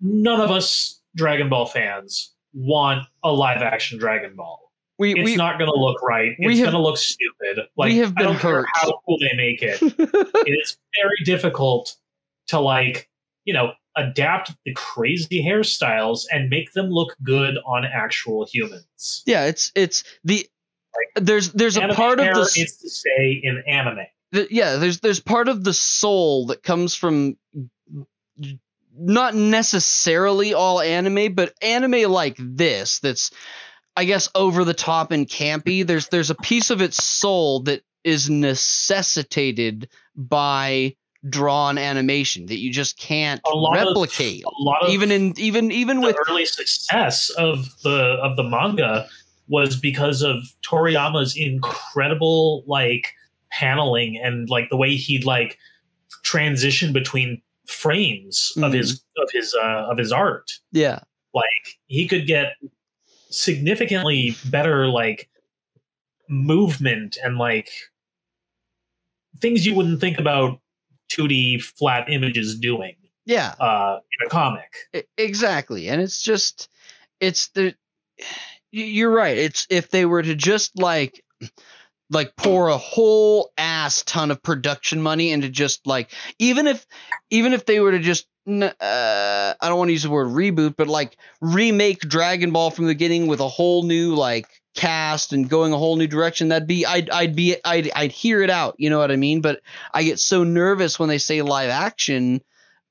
none 0.00 0.40
of 0.40 0.50
us 0.50 1.00
Dragon 1.16 1.48
Ball 1.48 1.66
fans 1.66 2.32
want 2.52 3.02
a 3.24 3.32
live 3.32 3.62
action 3.62 3.98
Dragon 3.98 4.34
Ball. 4.36 4.60
we 4.98 5.14
It's 5.14 5.24
we 5.24 5.36
not 5.36 5.58
going 5.58 5.70
to 5.70 5.78
look 5.78 6.00
right. 6.02 6.32
we 6.38 6.52
It's 6.52 6.60
going 6.60 6.72
to 6.72 6.78
look 6.80 6.98
stupid. 6.98 7.60
Like 7.76 7.88
we 7.90 7.98
have 7.98 8.10
I 8.16 8.20
been 8.20 8.24
don't 8.32 8.38
care 8.38 8.50
hurt. 8.56 8.66
how 8.74 9.00
cool 9.06 9.18
they 9.18 9.32
make 9.36 9.62
it. 9.62 9.78
it's 10.46 10.76
very 11.02 11.24
difficult 11.24 11.96
to 12.48 12.60
like 12.60 13.07
you 13.48 13.54
know 13.54 13.72
adapt 13.96 14.52
the 14.66 14.74
crazy 14.74 15.42
hairstyles 15.42 16.26
and 16.30 16.50
make 16.50 16.70
them 16.74 16.90
look 16.90 17.16
good 17.22 17.56
on 17.66 17.84
actual 17.86 18.46
humans. 18.52 19.22
yeah 19.26 19.46
it's 19.46 19.72
it's 19.74 20.04
the 20.22 20.46
there's 21.16 21.52
there's 21.52 21.78
a 21.78 21.88
part 21.88 22.20
of 22.20 22.26
the 22.26 22.42
is 22.42 22.76
to 22.76 22.90
stay 22.90 23.40
in 23.42 23.62
anime. 23.66 24.04
the, 24.32 24.46
yeah 24.50 24.76
there's 24.76 25.00
there's 25.00 25.18
part 25.18 25.48
of 25.48 25.64
the 25.64 25.72
soul 25.72 26.46
that 26.46 26.62
comes 26.62 26.94
from 26.94 27.38
not 28.94 29.34
necessarily 29.34 30.52
all 30.52 30.82
anime 30.82 31.34
but 31.34 31.54
anime 31.62 32.10
like 32.12 32.36
this 32.38 32.98
that's 32.98 33.30
i 33.96 34.04
guess 34.04 34.28
over 34.34 34.62
the 34.62 34.74
top 34.74 35.10
and 35.10 35.26
campy 35.26 35.86
there's 35.86 36.08
there's 36.08 36.30
a 36.30 36.34
piece 36.34 36.68
of 36.68 36.82
its 36.82 37.02
soul 37.02 37.60
that 37.60 37.82
is 38.04 38.28
necessitated 38.28 39.88
by 40.14 40.94
drawn 41.28 41.78
animation 41.78 42.46
that 42.46 42.58
you 42.58 42.70
just 42.70 42.98
can't 42.98 43.40
lot 43.48 43.78
of- 43.78 43.88
replicate. 43.88 44.44
A 44.44 44.62
lot 44.62 44.84
of 44.84 44.90
even 44.90 45.10
in 45.10 45.34
even 45.38 45.72
even 45.72 46.00
the 46.00 46.08
with 46.08 46.16
early 46.28 46.44
success 46.46 47.30
of 47.30 47.68
the 47.82 48.18
of 48.22 48.36
the 48.36 48.44
manga 48.44 49.08
was 49.48 49.76
because 49.76 50.22
of 50.22 50.36
Toriyama's 50.62 51.36
incredible 51.36 52.62
like 52.66 53.14
paneling 53.50 54.20
and 54.22 54.48
like 54.50 54.68
the 54.68 54.76
way 54.76 54.94
he'd 54.94 55.24
like 55.24 55.58
transition 56.22 56.92
between 56.92 57.40
frames 57.66 58.52
of 58.62 58.72
his 58.72 59.02
of 59.16 59.30
his 59.32 59.54
uh, 59.54 59.86
of 59.90 59.98
his 59.98 60.12
art. 60.12 60.52
yeah. 60.72 61.00
Like 61.34 61.78
he 61.86 62.08
could 62.08 62.26
get 62.26 62.54
significantly 63.30 64.34
better 64.50 64.88
like 64.88 65.28
movement 66.28 67.18
and 67.22 67.36
like 67.38 67.70
things 69.40 69.66
you 69.66 69.74
wouldn't 69.74 70.00
think 70.00 70.18
about 70.18 70.60
2D 71.10 71.62
flat 71.62 72.10
images 72.10 72.58
doing 72.58 72.94
yeah 73.26 73.54
uh, 73.60 73.98
in 74.20 74.26
a 74.26 74.30
comic. 74.30 74.74
Exactly 75.16 75.88
and 75.88 76.00
it's 76.00 76.22
just 76.22 76.68
it's 77.20 77.48
the 77.50 77.74
you're 78.70 79.12
right 79.12 79.38
it's 79.38 79.66
if 79.70 79.90
they 79.90 80.04
were 80.04 80.22
to 80.22 80.34
just 80.34 80.78
like 80.78 81.24
like 82.10 82.36
pour 82.36 82.68
a 82.68 82.78
whole 82.78 83.50
ass 83.58 84.02
ton 84.02 84.30
of 84.30 84.42
production 84.42 85.02
money 85.02 85.30
into 85.30 85.48
just 85.48 85.86
like 85.86 86.10
even 86.38 86.66
if 86.66 86.86
even 87.30 87.52
if 87.52 87.66
they 87.66 87.80
were 87.80 87.92
to 87.92 87.98
just 87.98 88.26
uh, 88.48 89.54
I 89.60 89.68
don't 89.68 89.78
want 89.78 89.88
to 89.88 89.92
use 89.92 90.04
the 90.04 90.10
word 90.10 90.28
reboot, 90.28 90.74
but 90.76 90.88
like 90.88 91.18
remake 91.40 92.00
Dragon 92.00 92.50
Ball 92.50 92.70
from 92.70 92.86
the 92.86 92.94
beginning 92.94 93.26
with 93.26 93.40
a 93.40 93.48
whole 93.48 93.82
new 93.82 94.14
like 94.14 94.46
cast 94.74 95.32
and 95.32 95.48
going 95.48 95.72
a 95.72 95.78
whole 95.78 95.96
new 95.96 96.06
direction, 96.06 96.48
that'd 96.48 96.68
be 96.68 96.86
I'd 96.86 97.10
I'd 97.10 97.36
be 97.36 97.56
I'd 97.64 97.90
I'd 97.94 98.12
hear 98.12 98.42
it 98.42 98.50
out, 98.50 98.76
you 98.78 98.90
know 98.90 98.98
what 98.98 99.10
I 99.10 99.16
mean? 99.16 99.40
But 99.40 99.60
I 99.92 100.04
get 100.04 100.18
so 100.18 100.44
nervous 100.44 100.98
when 100.98 101.08
they 101.08 101.18
say 101.18 101.42
live 101.42 101.70
action 101.70 102.42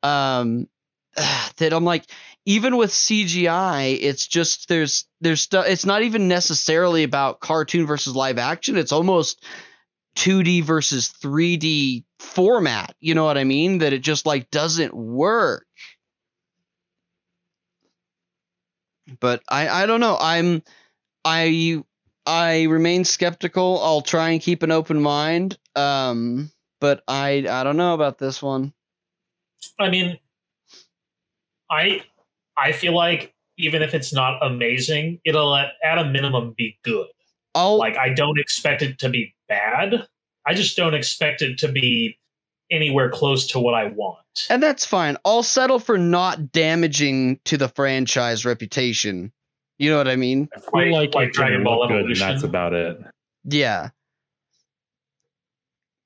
um 0.03 0.67
that 1.15 1.73
I'm 1.73 1.85
like 1.85 2.05
even 2.47 2.77
with 2.77 2.91
CGI, 2.91 3.97
it's 3.99 4.25
just 4.25 4.69
there's 4.69 5.03
there's 5.19 5.41
stuff. 5.41 5.65
It's 5.67 5.85
not 5.85 6.03
even 6.03 6.29
necessarily 6.29 7.03
about 7.03 7.41
cartoon 7.41 7.85
versus 7.85 8.15
live 8.15 8.37
action. 8.37 8.77
It's 8.77 8.93
almost 8.93 9.43
2D 10.15 10.63
versus 10.63 11.11
3D 11.21 12.05
format. 12.19 12.95
You 13.01 13.15
know 13.15 13.25
what 13.25 13.37
I 13.37 13.43
mean? 13.43 13.79
That 13.79 13.91
it 13.91 13.99
just 13.99 14.25
like 14.25 14.49
doesn't 14.49 14.93
work. 14.93 15.67
But 19.19 19.43
I 19.49 19.67
I 19.83 19.85
don't 19.85 19.99
know. 19.99 20.17
I'm 20.17 20.63
I 21.27 21.83
I 22.25 22.63
remain 22.63 23.03
skeptical. 23.03 23.81
I'll 23.83 24.01
try 24.01 24.29
and 24.29 24.41
keep 24.41 24.63
an 24.63 24.71
open 24.71 25.01
mind. 25.01 25.57
Um, 25.75 26.51
but 26.79 27.03
I 27.07 27.45
I 27.49 27.63
don't 27.63 27.77
know 27.77 27.93
about 27.93 28.17
this 28.17 28.41
one. 28.41 28.73
I 29.79 29.89
mean, 29.89 30.17
I 31.69 32.01
I 32.57 32.71
feel 32.71 32.95
like 32.95 33.33
even 33.57 33.81
if 33.81 33.93
it's 33.93 34.13
not 34.13 34.39
amazing, 34.45 35.19
it'll 35.25 35.53
at, 35.55 35.73
at 35.83 35.97
a 35.97 36.05
minimum 36.05 36.53
be 36.57 36.77
good. 36.83 37.07
I'll 37.53 37.77
Like 37.77 37.97
I 37.97 38.09
don't 38.13 38.39
expect 38.39 38.81
it 38.81 38.97
to 38.99 39.09
be 39.09 39.35
bad. 39.49 40.07
I 40.45 40.53
just 40.53 40.77
don't 40.77 40.93
expect 40.93 41.41
it 41.41 41.57
to 41.59 41.67
be 41.67 42.17
anywhere 42.71 43.09
close 43.09 43.47
to 43.47 43.59
what 43.59 43.73
I 43.73 43.85
want. 43.87 44.17
and 44.49 44.63
that's 44.63 44.85
fine. 44.85 45.17
I'll 45.25 45.43
settle 45.43 45.79
for 45.79 45.97
not 45.97 46.51
damaging 46.51 47.39
to 47.45 47.57
the 47.57 47.67
franchise 47.69 48.45
reputation. 48.45 49.33
You 49.79 49.91
know 49.91 49.97
what 49.97 50.07
I 50.07 50.15
mean? 50.15 50.49
I 50.55 50.59
feel 50.59 50.69
Like- 50.73 50.91
like, 50.91 51.15
like 51.15 51.27
it 51.29 51.33
can 51.33 51.41
Dragon 51.41 51.63
Ball 51.63 51.79
look 51.79 51.89
good, 51.89 52.05
and 52.05 52.15
that's 52.15 52.43
about 52.43 52.73
it. 52.73 52.99
Yeah. 53.45 53.89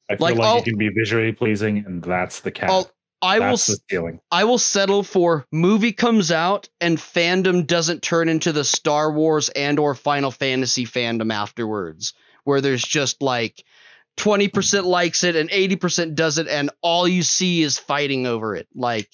I 0.10 0.16
feel 0.18 0.28
Like, 0.28 0.36
like, 0.38 0.46
I'll- 0.48 0.58
it 0.58 0.66
can 0.66 0.78
be 0.78 0.90
visually 0.90 1.32
pleasing, 1.32 1.84
and 1.86 2.04
that's 2.04 2.42
the 2.42 2.52
cap. 2.52 2.70
I'll 2.70 2.92
I 3.24 3.38
will 3.38 3.50
that's 3.52 3.70
s- 3.70 3.78
the 3.78 3.84
ceiling. 3.96 4.20
I 4.32 4.44
will 4.46 4.58
settle 4.58 5.04
for 5.04 5.46
movie 5.52 5.92
comes 5.94 6.32
out 6.32 6.68
and 6.82 6.98
fandom 6.98 7.68
doesn't 7.68 8.02
turn 8.02 8.28
into 8.30 8.52
the 8.52 8.64
Star 8.64 9.12
Wars 9.14 9.50
and 9.50 9.78
or 9.78 9.94
Final 9.94 10.32
Fantasy 10.32 10.86
fandom 10.88 11.32
afterwards, 11.32 12.14
where 12.46 12.62
there's 12.62 12.82
just 12.82 13.22
like 13.22 13.64
20% 14.18 14.86
likes 14.88 15.24
it 15.24 15.36
and 15.36 15.52
80% 15.52 16.16
doesn't 16.16 16.48
and 16.48 16.72
all 16.82 17.08
you 17.08 17.22
see 17.22 17.62
is 17.62 17.78
fighting 17.78 18.26
over 18.26 18.56
it. 18.56 18.68
Like 18.74 19.08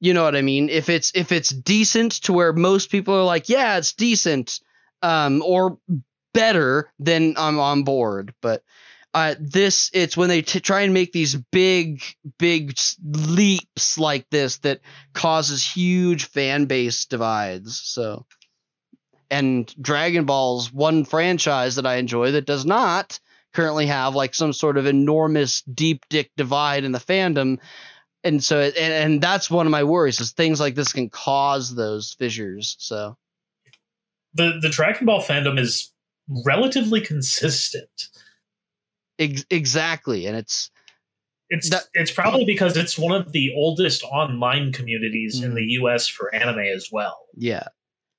you 0.00 0.14
know 0.14 0.24
what 0.24 0.36
I 0.36 0.42
mean? 0.42 0.68
If 0.68 0.88
it's 0.88 1.12
if 1.14 1.32
it's 1.32 1.50
decent 1.50 2.12
to 2.24 2.32
where 2.32 2.52
most 2.52 2.90
people 2.90 3.14
are 3.14 3.24
like, 3.24 3.48
"Yeah, 3.48 3.78
it's 3.78 3.92
decent." 3.92 4.60
Um 5.02 5.42
or 5.44 5.78
better, 6.34 6.92
then 6.98 7.34
I'm 7.36 7.58
on 7.58 7.82
board, 7.84 8.34
but 8.42 8.62
uh, 9.16 9.34
this 9.40 9.90
it's 9.94 10.14
when 10.14 10.28
they 10.28 10.42
t- 10.42 10.60
try 10.60 10.82
and 10.82 10.92
make 10.92 11.10
these 11.10 11.34
big 11.34 12.02
big 12.38 12.76
leaps 13.02 13.96
like 13.96 14.28
this 14.28 14.58
that 14.58 14.80
causes 15.14 15.66
huge 15.66 16.26
fan 16.26 16.66
base 16.66 17.06
divides 17.06 17.80
so 17.82 18.26
and 19.30 19.74
dragon 19.80 20.26
ball's 20.26 20.70
one 20.70 21.02
franchise 21.06 21.76
that 21.76 21.86
i 21.86 21.94
enjoy 21.96 22.32
that 22.32 22.44
does 22.44 22.66
not 22.66 23.18
currently 23.54 23.86
have 23.86 24.14
like 24.14 24.34
some 24.34 24.52
sort 24.52 24.76
of 24.76 24.84
enormous 24.84 25.62
deep 25.62 26.04
dick 26.10 26.30
divide 26.36 26.84
in 26.84 26.92
the 26.92 26.98
fandom 26.98 27.58
and 28.26 28.42
so 28.44 28.60
and, 28.60 28.76
and 28.76 29.20
that's 29.22 29.50
one 29.50 29.66
of 29.66 29.70
my 29.70 29.84
worries 29.84 30.20
is 30.20 30.32
things 30.32 30.60
like 30.60 30.74
this 30.74 30.92
can 30.92 31.08
cause 31.08 31.74
those 31.74 32.14
fissures 32.18 32.76
so 32.78 33.16
The 34.34 34.58
the 34.60 34.68
Dragon 34.68 35.06
Ball 35.06 35.22
fandom 35.22 35.58
is 35.58 35.92
relatively 36.44 37.00
consistent. 37.00 38.08
ex- 39.18 39.46
exactly 39.50 40.26
and 40.26 40.36
it's 40.36 40.70
It's 41.48 41.70
That- 41.70 41.84
it's 41.94 42.10
probably 42.10 42.44
because 42.44 42.76
it's 42.76 42.98
one 42.98 43.14
of 43.14 43.30
the 43.32 43.52
oldest 43.54 44.02
online 44.02 44.72
communities 44.72 45.40
in 45.40 45.52
Mhm. 45.52 45.54
the 45.54 45.64
US 45.80 46.08
for 46.08 46.34
anime 46.34 46.58
as 46.58 46.88
well. 46.90 47.16
Yeah. 47.36 47.68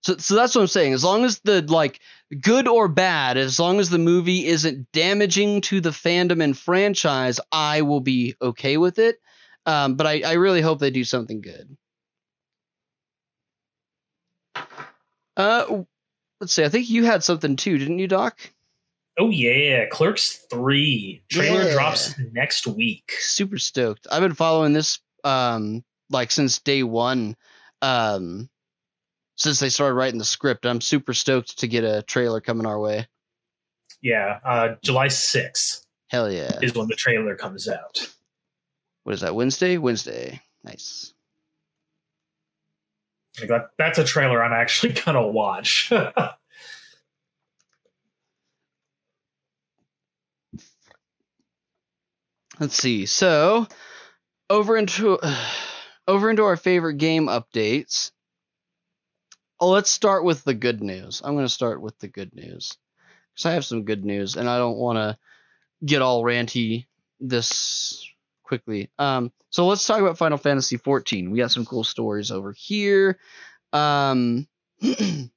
So 0.01 0.15
so 0.17 0.35
that's 0.35 0.55
what 0.55 0.61
I'm 0.61 0.67
saying. 0.67 0.93
As 0.93 1.03
long 1.03 1.25
as 1.25 1.39
the 1.39 1.61
like 1.63 1.99
good 2.41 2.67
or 2.69 2.87
bad, 2.87 3.35
as 3.35 3.59
long 3.59 3.79
as 3.81 3.89
the 3.89 3.97
movie 3.97 4.45
isn't 4.47 4.89
damaging 4.93 5.59
to 5.61 5.81
the 5.81 5.89
fandom 5.89 6.41
and 6.41 6.57
franchise, 6.57 7.39
I 7.51 7.81
will 7.81 7.99
be 7.99 8.35
okay 8.41 8.77
with 8.77 8.97
it. 8.97 9.19
Um, 9.67 9.95
but 9.95 10.07
I, 10.07 10.21
I 10.25 10.33
really 10.33 10.61
hope 10.61 10.79
they 10.79 10.89
do 10.91 11.03
something 11.03 11.41
good. 11.41 11.77
Uh 15.35 15.83
let's 16.41 16.53
see, 16.53 16.63
I 16.63 16.69
think 16.69 16.89
you 16.89 17.03
had 17.05 17.23
something 17.23 17.55
too, 17.55 17.77
didn't 17.77 17.99
you, 17.99 18.07
Doc? 18.07 18.39
Oh 19.19 19.29
yeah, 19.29 19.85
Clerks 19.87 20.45
3 20.49 21.23
trailer 21.29 21.63
Yeah. 21.65 21.73
drops 21.73 22.15
next 22.31 22.65
week. 22.67 23.11
Super 23.19 23.57
stoked. 23.57 24.07
I've 24.11 24.21
been 24.21 24.33
following 24.33 24.73
this 24.73 24.99
um 25.23 25.83
like 26.09 26.31
since 26.31 26.59
day 26.59 26.83
one. 26.83 27.35
Um 27.81 28.49
since 29.35 29.59
they 29.59 29.69
started 29.69 29.93
writing 29.93 30.17
the 30.17 30.25
script. 30.25 30.65
I'm 30.65 30.81
super 30.81 31.13
stoked 31.13 31.59
to 31.59 31.67
get 31.67 31.83
a 31.83 32.01
trailer 32.03 32.41
coming 32.41 32.65
our 32.65 32.79
way. 32.79 33.07
Yeah, 34.01 34.39
uh 34.43 34.75
July 34.81 35.07
6th 35.07 35.83
Hell 36.09 36.31
yeah. 36.31 36.59
is 36.61 36.73
when 36.73 36.87
the 36.87 36.95
trailer 36.95 37.35
comes 37.35 37.67
out. 37.67 38.09
What 39.07 39.13
is 39.13 39.21
that 39.21 39.35
wednesday? 39.35 39.77
Wednesday. 39.77 40.41
Nice. 40.65 41.13
That, 43.39 43.69
that's 43.77 43.99
a 43.99 44.03
trailer 44.03 44.43
I'm 44.43 44.51
actually 44.51 44.91
gonna 45.05 45.25
watch. 45.25 45.89
let's 52.59 52.75
see. 52.75 53.05
So 53.05 53.65
over 54.49 54.75
into 54.75 55.17
over 56.09 56.29
into 56.29 56.43
our 56.43 56.57
favorite 56.57 56.97
game 56.97 57.27
updates. 57.27 58.11
Oh 59.57 59.69
let's 59.69 59.89
start 59.89 60.25
with 60.25 60.43
the 60.43 60.53
good 60.53 60.83
news. 60.83 61.21
I'm 61.23 61.35
going 61.35 61.45
to 61.45 61.49
start 61.49 61.81
with 61.81 61.97
the 61.99 62.09
good 62.09 62.35
news. 62.35 62.75
Because 63.33 63.45
i 63.45 63.53
have 63.53 63.63
some 63.63 63.85
good 63.85 64.03
news 64.03 64.35
and 64.35 64.49
i 64.49 64.57
don't 64.57 64.75
want 64.75 64.97
to 64.97 65.17
get 65.85 66.01
all 66.01 66.23
ranty 66.23 66.87
this 67.21 68.03
quickly. 68.47 68.89
Um 68.97 69.31
so 69.49 69.67
let's 69.67 69.85
talk 69.85 70.01
about 70.01 70.17
final 70.17 70.37
fantasy 70.37 70.77
14 70.77 71.31
we 71.31 71.39
got 71.39 71.51
some 71.51 71.65
cool 71.65 71.83
stories 71.83 72.31
over 72.31 72.53
here. 72.53 73.19
Um 73.73 74.47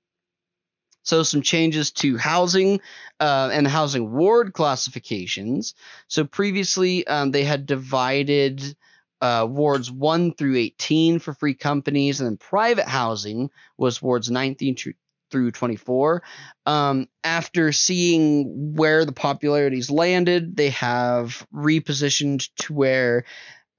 So 1.02 1.22
some 1.22 1.42
changes 1.42 1.90
to 1.92 2.16
housing 2.16 2.80
uh, 3.18 3.50
and 3.52 3.66
housing 3.66 4.12
ward 4.12 4.52
classifications. 4.52 5.74
So 6.08 6.24
previously 6.24 7.06
um, 7.06 7.30
they 7.30 7.42
had 7.42 7.66
divided 7.66 8.76
uh, 9.20 9.46
wards 9.48 9.90
1 9.90 10.34
through 10.34 10.56
18 10.56 11.18
for 11.18 11.34
free 11.34 11.54
companies, 11.54 12.20
and 12.20 12.28
then 12.28 12.36
private 12.36 12.86
housing 12.86 13.50
was 13.76 14.00
wards 14.00 14.30
19 14.30 14.74
tr- 14.76 14.90
through 15.30 15.52
24. 15.52 16.22
Um, 16.66 17.08
after 17.24 17.72
seeing 17.72 18.74
where 18.74 19.04
the 19.04 19.12
popularities 19.12 19.90
landed, 19.90 20.56
they 20.56 20.70
have 20.70 21.46
repositioned 21.54 22.48
to 22.60 22.72
where 22.72 23.24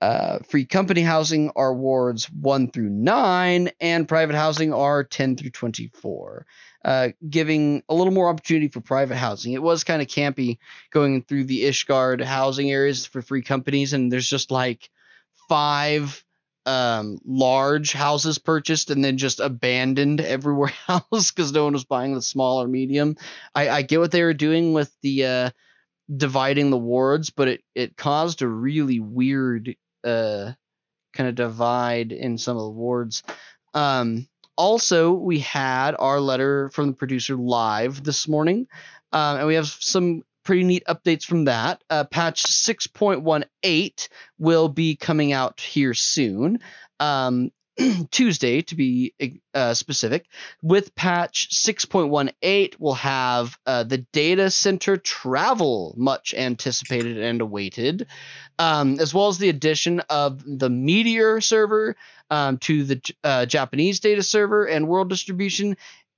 uh, 0.01 0.39
free 0.49 0.65
company 0.65 1.01
housing 1.01 1.51
are 1.55 1.73
wards 1.73 2.25
1 2.31 2.71
through 2.71 2.89
9, 2.89 3.69
and 3.79 4.07
private 4.07 4.35
housing 4.35 4.73
are 4.73 5.03
10 5.03 5.37
through 5.37 5.51
24 5.51 6.45
uh, 6.83 7.09
giving 7.29 7.83
a 7.89 7.93
little 7.93 8.13
more 8.13 8.29
opportunity 8.29 8.67
for 8.67 8.81
private 8.81 9.17
housing. 9.17 9.53
It 9.53 9.61
was 9.61 9.83
kind 9.83 10.01
of 10.01 10.07
campy 10.07 10.57
going 10.89 11.23
through 11.23 11.45
the 11.45 11.63
Ishgard 11.63 12.23
housing 12.23 12.71
areas 12.71 13.05
for 13.05 13.21
free 13.21 13.43
companies, 13.43 13.93
and 13.93 14.11
there's 14.11 14.29
just 14.29 14.51
like 14.51 14.89
five 15.47 16.23
um, 16.65 17.19
large 17.25 17.93
houses 17.93 18.37
purchased 18.37 18.91
and 18.91 19.03
then 19.03 19.17
just 19.17 19.39
abandoned 19.39 20.21
everywhere 20.21 20.73
else 20.87 21.31
because 21.31 21.51
no 21.51 21.63
one 21.63 21.73
was 21.73 21.85
buying 21.85 22.13
the 22.13 22.21
small 22.21 22.61
or 22.61 22.67
medium. 22.67 23.17
I, 23.55 23.69
I 23.69 23.81
get 23.81 23.99
what 23.99 24.11
they 24.11 24.23
were 24.23 24.33
doing 24.33 24.73
with 24.73 24.93
the 25.01 25.25
uh, 25.25 25.49
dividing 26.15 26.69
the 26.69 26.77
wards, 26.77 27.29
but 27.29 27.47
it, 27.47 27.63
it 27.73 27.97
caused 27.97 28.41
a 28.41 28.47
really 28.47 28.99
weird 28.99 29.75
uh, 30.03 30.51
kind 31.13 31.29
of 31.29 31.35
divide 31.35 32.11
in 32.11 32.37
some 32.37 32.57
of 32.57 32.63
the 32.63 32.69
wards. 32.69 33.23
Um, 33.73 34.27
also, 34.57 35.11
we 35.13 35.39
had 35.39 35.95
our 35.97 36.19
letter 36.19 36.69
from 36.69 36.87
the 36.87 36.93
producer 36.93 37.35
live 37.35 38.03
this 38.03 38.27
morning, 38.27 38.67
um, 39.11 39.37
and 39.37 39.47
we 39.47 39.55
have 39.55 39.67
some 39.67 40.23
pretty 40.51 40.65
neat 40.65 40.83
updates 40.85 41.23
from 41.23 41.45
that. 41.45 41.81
Uh, 41.89 42.03
patch 42.03 42.43
6.18 42.43 44.09
will 44.37 44.67
be 44.67 44.97
coming 44.97 45.31
out 45.31 45.61
here 45.61 45.93
soon. 45.93 46.59
Um, 46.99 47.53
Tuesday 48.11 48.61
to 48.63 48.75
be 48.75 49.13
uh, 49.53 49.73
specific. 49.73 50.25
With 50.61 50.93
patch 50.93 51.47
6.18, 51.51 52.75
we'll 52.79 52.95
have 52.95 53.57
uh, 53.65 53.83
the 53.83 53.99
data 54.11 54.51
center 54.51 54.97
travel, 54.97 55.95
much 55.95 56.33
anticipated 56.33 57.17
and 57.17 57.39
awaited, 57.39 58.07
um, 58.59 58.99
as 58.99 59.13
well 59.13 59.29
as 59.29 59.37
the 59.37 59.47
addition 59.47 60.01
of 60.09 60.43
the 60.45 60.69
Meteor 60.69 61.39
server 61.39 61.95
um, 62.29 62.57
to 62.57 62.83
the 62.83 63.13
uh, 63.23 63.45
Japanese 63.45 64.01
data 64.01 64.21
server 64.21 64.65
and 64.65 64.89
world 64.89 65.07
distribution, 65.07 65.77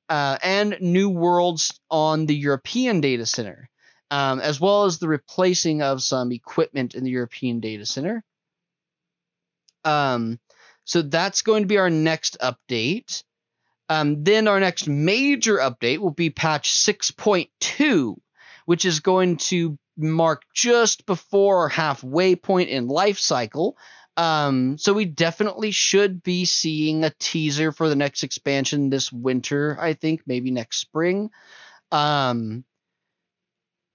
uh, 0.10 0.40
and 0.42 0.76
new 0.82 1.12
worlds 1.12 1.80
on 1.92 2.26
the 2.26 2.36
European 2.36 3.00
data 3.00 3.28
center, 3.28 3.70
um, 4.14 4.40
as 4.42 4.62
well 4.62 4.86
as 4.86 5.00
the 5.00 5.08
replacing 5.08 5.82
of 5.82 6.04
some 6.04 6.32
equipment 6.32 6.94
in 6.94 7.04
the 7.04 7.10
European 7.10 7.60
data 7.60 7.84
center. 7.84 8.24
Um, 9.84 10.40
so 10.86 11.02
that's 11.02 11.42
going 11.42 11.64
to 11.64 11.68
be 11.68 11.80
our 11.80 11.90
next 11.90 12.38
update. 12.40 13.24
Um, 13.90 14.24
then 14.24 14.48
our 14.48 14.60
next 14.60 14.88
major 14.88 15.58
update 15.58 15.98
will 15.98 16.12
be 16.12 16.30
patch 16.30 16.72
6.2, 16.74 18.16
which 18.68 18.86
is 18.86 19.00
going 19.00 19.38
to 19.38 19.80
mark 19.98 20.44
just 20.54 21.08
before 21.08 21.62
our 21.62 21.70
halfway 21.70 22.36
point 22.36 22.70
in 22.70 22.88
life 22.88 23.18
cycle. 23.18 23.76
Um, 24.16 24.78
so 24.78 24.94
we 24.94 25.06
definitely 25.06 25.72
should 25.72 26.22
be 26.22 26.46
seeing 26.46 27.04
a 27.04 27.14
teaser 27.18 27.72
for 27.72 27.90
the 27.90 27.96
next 27.96 28.22
expansion 28.22 28.92
this 28.92 29.12
winter, 29.12 29.76
I 29.82 29.94
think, 29.94 30.22
maybe 30.28 30.52
next 30.52 30.78
spring. 30.78 31.32
Um, 31.92 32.64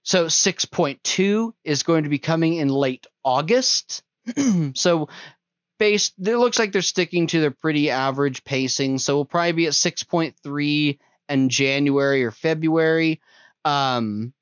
so 0.09 0.25
6.2 0.25 1.53
is 1.63 1.83
going 1.83 2.05
to 2.05 2.09
be 2.09 2.17
coming 2.17 2.55
in 2.55 2.67
late 2.69 3.05
August. 3.23 4.01
so 4.73 5.07
based 5.77 6.15
it 6.17 6.35
looks 6.35 6.57
like 6.57 6.71
they're 6.71 6.81
sticking 6.81 7.27
to 7.27 7.39
their 7.39 7.51
pretty 7.51 7.91
average 7.91 8.43
pacing. 8.43 8.97
So 8.97 9.17
we'll 9.17 9.25
probably 9.25 9.51
be 9.51 9.67
at 9.67 9.73
6.3 9.73 10.97
in 11.29 11.49
january 11.49 12.23
or 12.23 12.31
february. 12.31 13.21
Um, 13.63 14.33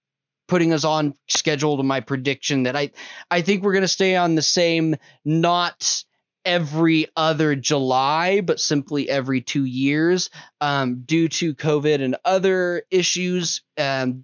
putting 0.47 0.72
us 0.72 0.86
on 0.86 1.15
schedule 1.28 1.76
to 1.76 1.84
my 1.84 1.99
prediction 1.99 2.63
that 2.63 2.78
i 2.78 2.89
i 3.30 3.41
think 3.41 3.61
we're 3.61 3.74
going 3.74 3.82
to 3.82 3.89
stay 3.89 4.15
on 4.15 4.36
the 4.36 4.41
same 4.41 4.95
not 5.26 6.05
every 6.45 7.07
other 7.18 7.53
july 7.55 8.39
but 8.39 8.57
simply 8.57 9.09
every 9.09 9.41
two 9.41 9.65
years 9.65 10.30
um, 10.61 11.01
due 11.05 11.28
to 11.28 11.53
covid 11.53 12.01
and 12.01 12.15
other 12.24 12.84
issues. 12.89 13.63
Um, 13.78 14.24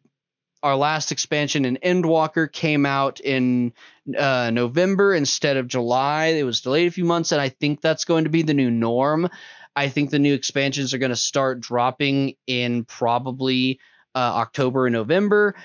our 0.63 0.77
last 0.77 1.11
expansion 1.11 1.65
in 1.65 1.77
Endwalker 1.83 2.51
came 2.51 2.85
out 2.85 3.19
in 3.19 3.73
uh, 4.17 4.49
November 4.51 5.13
instead 5.13 5.57
of 5.57 5.67
July. 5.67 6.27
It 6.27 6.43
was 6.43 6.61
delayed 6.61 6.87
a 6.87 6.91
few 6.91 7.03
months, 7.03 7.33
and 7.33 7.41
I 7.41 7.49
think 7.49 7.81
that's 7.81 8.05
going 8.05 8.23
to 8.23 8.29
be 8.29 8.43
the 8.43 8.53
new 8.53 8.71
norm. 8.71 9.29
I 9.75 9.89
think 9.89 10.09
the 10.09 10.19
new 10.19 10.33
expansions 10.33 10.93
are 10.93 10.99
going 10.99 11.09
to 11.09 11.15
start 11.17 11.59
dropping 11.59 12.35
in 12.47 12.85
probably 12.85 13.79
uh, 14.15 14.19
October 14.19 14.87
and 14.87 14.93
November, 14.93 15.55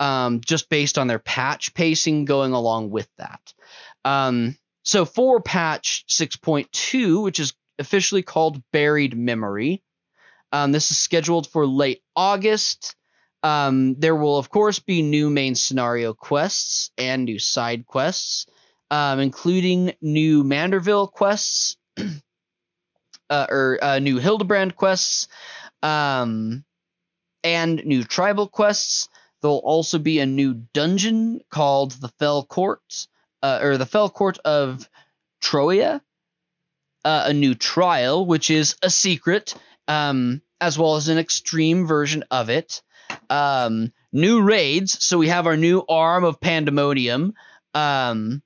um, 0.00 0.40
just 0.40 0.70
based 0.70 0.96
on 0.96 1.06
their 1.06 1.18
patch 1.18 1.74
pacing 1.74 2.24
going 2.24 2.52
along 2.52 2.90
with 2.90 3.08
that. 3.18 3.52
Um, 4.04 4.56
so 4.84 5.04
for 5.04 5.40
patch 5.40 6.04
6.2, 6.08 7.22
which 7.22 7.40
is 7.40 7.52
officially 7.78 8.22
called 8.22 8.62
Buried 8.72 9.16
Memory, 9.18 9.82
um, 10.52 10.72
this 10.72 10.90
is 10.90 10.98
scheduled 10.98 11.48
for 11.48 11.66
late 11.66 12.02
August. 12.14 12.94
Um, 13.42 13.94
there 13.98 14.16
will, 14.16 14.38
of 14.38 14.50
course, 14.50 14.78
be 14.78 15.02
new 15.02 15.30
main 15.30 15.54
scenario 15.54 16.14
quests 16.14 16.90
and 16.98 17.24
new 17.24 17.38
side 17.38 17.86
quests, 17.86 18.46
um, 18.90 19.20
including 19.20 19.94
new 20.00 20.42
Manderville 20.42 21.10
quests 21.10 21.76
uh, 23.30 23.46
or 23.48 23.78
uh, 23.82 23.98
new 23.98 24.18
Hildebrand 24.18 24.76
quests 24.76 25.28
um, 25.82 26.64
and 27.44 27.84
new 27.84 28.04
tribal 28.04 28.48
quests. 28.48 29.08
There'll 29.42 29.58
also 29.58 29.98
be 29.98 30.18
a 30.18 30.26
new 30.26 30.54
dungeon 30.72 31.40
called 31.50 31.92
the 31.92 32.08
Fell 32.18 32.44
Court, 32.44 33.06
uh, 33.42 33.60
or 33.62 33.76
the 33.76 33.86
Fell 33.86 34.10
Court 34.10 34.38
of 34.44 34.88
Troia. 35.40 36.00
Uh, 37.04 37.26
a 37.26 37.32
new 37.32 37.54
trial, 37.54 38.26
which 38.26 38.50
is 38.50 38.74
a 38.82 38.90
secret, 38.90 39.54
um, 39.86 40.42
as 40.60 40.76
well 40.76 40.96
as 40.96 41.06
an 41.06 41.18
extreme 41.18 41.86
version 41.86 42.24
of 42.32 42.50
it 42.50 42.82
um, 43.30 43.92
new 44.12 44.42
raids. 44.42 45.04
So 45.04 45.18
we 45.18 45.28
have 45.28 45.46
our 45.46 45.56
new 45.56 45.84
arm 45.88 46.24
of 46.24 46.40
Pandemonium. 46.40 47.34
Um, 47.74 48.42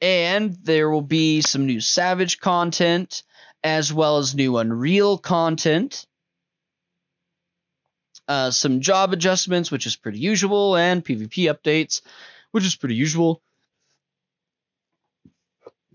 and 0.00 0.56
there 0.62 0.90
will 0.90 1.02
be 1.02 1.40
some 1.40 1.66
new 1.66 1.80
Savage 1.80 2.40
content 2.40 3.22
as 3.64 3.92
well 3.92 4.18
as 4.18 4.34
new 4.34 4.56
Unreal 4.58 5.18
content. 5.18 6.06
Uh, 8.26 8.50
some 8.50 8.80
job 8.80 9.12
adjustments, 9.12 9.70
which 9.70 9.86
is 9.86 9.96
pretty 9.96 10.18
usual, 10.18 10.76
and 10.76 11.04
PvP 11.04 11.52
updates, 11.52 12.00
which 12.50 12.64
is 12.64 12.76
pretty 12.76 12.94
usual. 12.94 13.42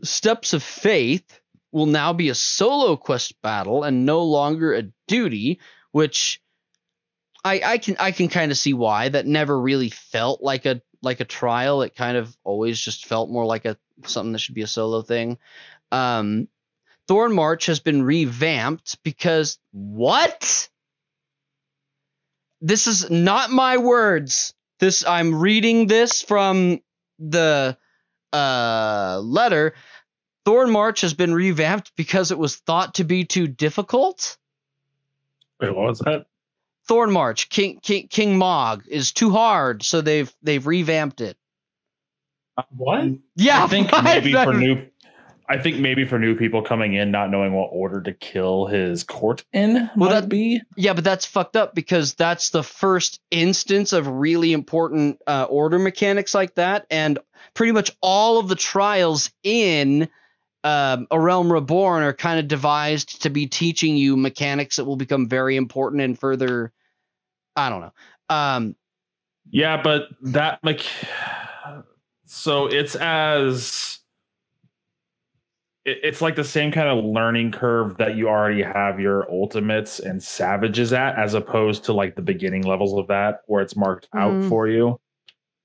Steps 0.03 0.53
of 0.53 0.61
Faith, 0.61 1.39
will 1.72 1.86
now 1.86 2.13
be 2.13 2.30
a 2.30 2.36
solo 2.36 2.95
quest 2.95 3.41
battle 3.41 3.84
and 3.84 4.05
no 4.05 4.24
longer 4.24 4.74
a 4.74 4.84
duty, 5.07 5.59
which 5.91 6.41
I, 7.43 7.61
I 7.63 7.78
can 7.78 7.95
I 7.99 8.11
can 8.11 8.28
kind 8.28 8.51
of 8.51 8.57
see 8.57 8.74
why 8.74 9.09
that 9.09 9.26
never 9.26 9.59
really 9.59 9.89
felt 9.89 10.41
like 10.41 10.65
a 10.65 10.82
like 11.01 11.20
a 11.20 11.26
trial. 11.26 11.82
It 11.82 11.95
kind 11.95 12.18
of 12.18 12.36
always 12.43 12.80
just 12.80 13.05
felt 13.05 13.30
more 13.30 13.45
like 13.45 13.65
a 13.65 13.78
something 14.05 14.34
that 14.34 14.39
should 14.39 14.55
be 14.55 14.63
a 14.63 14.68
solo 14.68 15.01
thing. 15.01 15.38
Um, 15.91 16.47
Thornmarch 17.07 17.68
has 17.68 17.80
been 17.80 18.03
revamped 18.03 19.01
because 19.03 19.59
what? 19.72 20.70
This 22.59 22.88
is 22.88 23.09
not 23.09 23.51
my 23.51 23.78
words. 23.78 24.53
This 24.80 25.05
I'm 25.05 25.39
reading 25.39 25.88
this 25.88 26.22
from 26.22 26.82
the 27.20 27.78
uh, 28.34 29.22
letter. 29.24 29.74
Thornmarch 30.47 31.01
has 31.01 31.13
been 31.13 31.33
revamped 31.33 31.91
because 31.97 32.31
it 32.31 32.37
was 32.37 32.55
thought 32.55 32.95
to 32.95 33.03
be 33.03 33.25
too 33.25 33.47
difficult. 33.47 34.37
Wait, 35.59 35.75
what 35.75 35.87
was 35.87 35.99
that? 35.99 36.27
Thornmarch, 36.87 37.49
King 37.49 37.79
King 37.81 38.07
King 38.07 38.37
Mog 38.37 38.85
is 38.87 39.11
too 39.11 39.31
hard, 39.31 39.83
so 39.83 39.99
they've 39.99 40.33
they've 40.41 40.65
revamped 40.65 41.19
it. 41.19 41.35
What? 42.69 43.09
Yeah, 43.35 43.65
I 43.65 43.67
think 43.67 43.91
maybe 44.03 44.31
for 44.31 44.53
new 44.53 44.87
I 45.49 45.57
think 45.57 45.79
maybe 45.79 46.05
for 46.05 46.17
new 46.17 46.35
people 46.37 46.61
coming 46.61 46.93
in 46.93 47.11
not 47.11 47.29
knowing 47.29 47.51
what 47.51 47.67
order 47.73 48.01
to 48.03 48.13
kill 48.13 48.67
his 48.67 49.03
court 49.03 49.43
in 49.51 49.73
Well, 49.73 50.09
might 50.09 50.09
that- 50.21 50.29
be. 50.29 50.61
Yeah, 50.77 50.93
but 50.93 51.03
that's 51.03 51.25
fucked 51.25 51.57
up 51.57 51.75
because 51.75 52.13
that's 52.13 52.51
the 52.51 52.63
first 52.63 53.19
instance 53.31 53.91
of 53.91 54.07
really 54.07 54.53
important 54.53 55.21
uh, 55.27 55.45
order 55.49 55.77
mechanics 55.77 56.33
like 56.33 56.55
that, 56.55 56.85
and 56.89 57.19
pretty 57.53 57.73
much 57.73 57.91
all 58.01 58.39
of 58.39 58.47
the 58.47 58.55
trials 58.55 59.29
in 59.43 60.07
um, 60.63 61.07
A 61.11 61.19
Realm 61.19 61.51
Reborn 61.51 62.03
are 62.03 62.13
kind 62.13 62.39
of 62.39 62.47
devised 62.47 63.21
to 63.23 63.29
be 63.29 63.47
teaching 63.47 63.95
you 63.95 64.17
mechanics 64.17 64.75
that 64.77 64.85
will 64.85 64.95
become 64.97 65.27
very 65.29 65.55
important 65.55 66.01
in 66.01 66.15
further. 66.15 66.71
I 67.55 67.69
don't 67.69 67.81
know. 67.81 67.93
Um, 68.29 68.75
Yeah, 69.49 69.81
but 69.81 70.09
that 70.21 70.59
like 70.63 70.85
so 72.25 72.67
it's 72.67 72.95
as 72.95 73.99
it- 75.85 75.99
it's 76.03 76.21
like 76.21 76.35
the 76.35 76.43
same 76.43 76.71
kind 76.71 76.89
of 76.89 77.05
learning 77.05 77.51
curve 77.53 77.95
that 77.97 78.15
you 78.17 78.27
already 78.27 78.61
have 78.61 78.99
your 78.99 79.25
ultimates 79.31 79.99
and 79.99 80.21
savages 80.21 80.91
at 80.91 81.17
as 81.17 81.33
opposed 81.33 81.85
to 81.85 81.93
like 81.93 82.15
the 82.15 82.21
beginning 82.21 82.63
levels 82.63 82.93
of 82.99 83.07
that 83.07 83.39
where 83.47 83.61
it's 83.61 83.77
marked 83.77 84.09
out 84.13 84.33
Mm. 84.33 84.49
for 84.49 84.67
you 84.67 84.99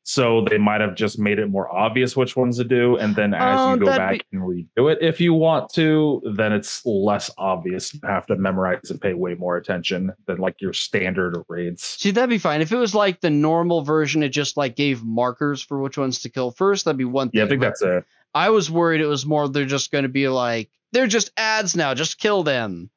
so 0.05 0.45
they 0.51 0.59
might 0.59 0.81
have 0.81 0.95
just 0.97 1.19
made 1.19 1.39
it 1.39 1.47
more 1.49 1.73
obvious 1.73 2.17
which 2.17 2.35
ones 2.37 2.57
to 2.59 2.65
do 2.65 2.97
and 2.97 3.15
then 3.15 3.33
as 3.35 3.59
Oh, 3.61 3.75
you 3.75 3.81
go 3.81 3.87
back 3.87 4.21
and 4.33 4.43
redo 4.43 4.91
it 4.93 4.99
if 5.01 5.21
you 5.21 5.33
want 5.33 5.73
to 5.75 6.21
then 6.35 6.53
it's 6.53 6.85
less 6.85 7.31
obvious 7.39 7.95
you 7.95 8.01
have 8.03 8.27
to 8.27 8.37
memorize 8.37 8.91
and 8.91 9.01
pay 9.01 9.15
way 9.15 9.35
more 9.35 9.57
attention 9.57 10.13
than 10.27 10.39
like 10.39 10.61
your 10.61 10.73
standard 10.73 11.37
raids 11.49 11.83
see, 11.85 12.11
that'd 12.11 12.29
be 12.29 12.39
fine 12.39 12.61
if 12.61 12.73
it 12.73 12.77
was 12.77 12.95
like 12.95 13.21
the 13.21 13.31
normal 13.31 13.83
version. 13.83 14.23
It 14.23 14.31
just 14.31 14.57
like 14.57 14.75
gave 14.75 15.05
markers 15.05 15.63
for 15.63 15.81
which 15.81 15.97
ones 15.97 16.21
to 16.23 16.29
kill 16.29 16.51
first. 16.51 16.85
That'd 16.85 16.99
be 16.99 17.05
one 17.05 17.31
thing. 17.31 17.39
yeah 17.39 17.45
i 17.45 17.49
think 17.49 17.61
that's 17.61 17.83
it 17.83 18.05
I 18.35 18.51
was 18.51 18.71
worried 18.71 19.01
it 19.03 19.07
was 19.07 19.25
more 19.27 19.49
they're 19.49 19.67
just 19.67 19.93
going 19.93 20.05
to 20.05 20.09
be 20.09 20.29
like 20.29 20.71
they're 20.93 21.07
just 21.07 21.31
ads 21.37 21.77
now, 21.77 21.95
just 21.95 22.19
kill 22.19 22.43
them. 22.43 22.91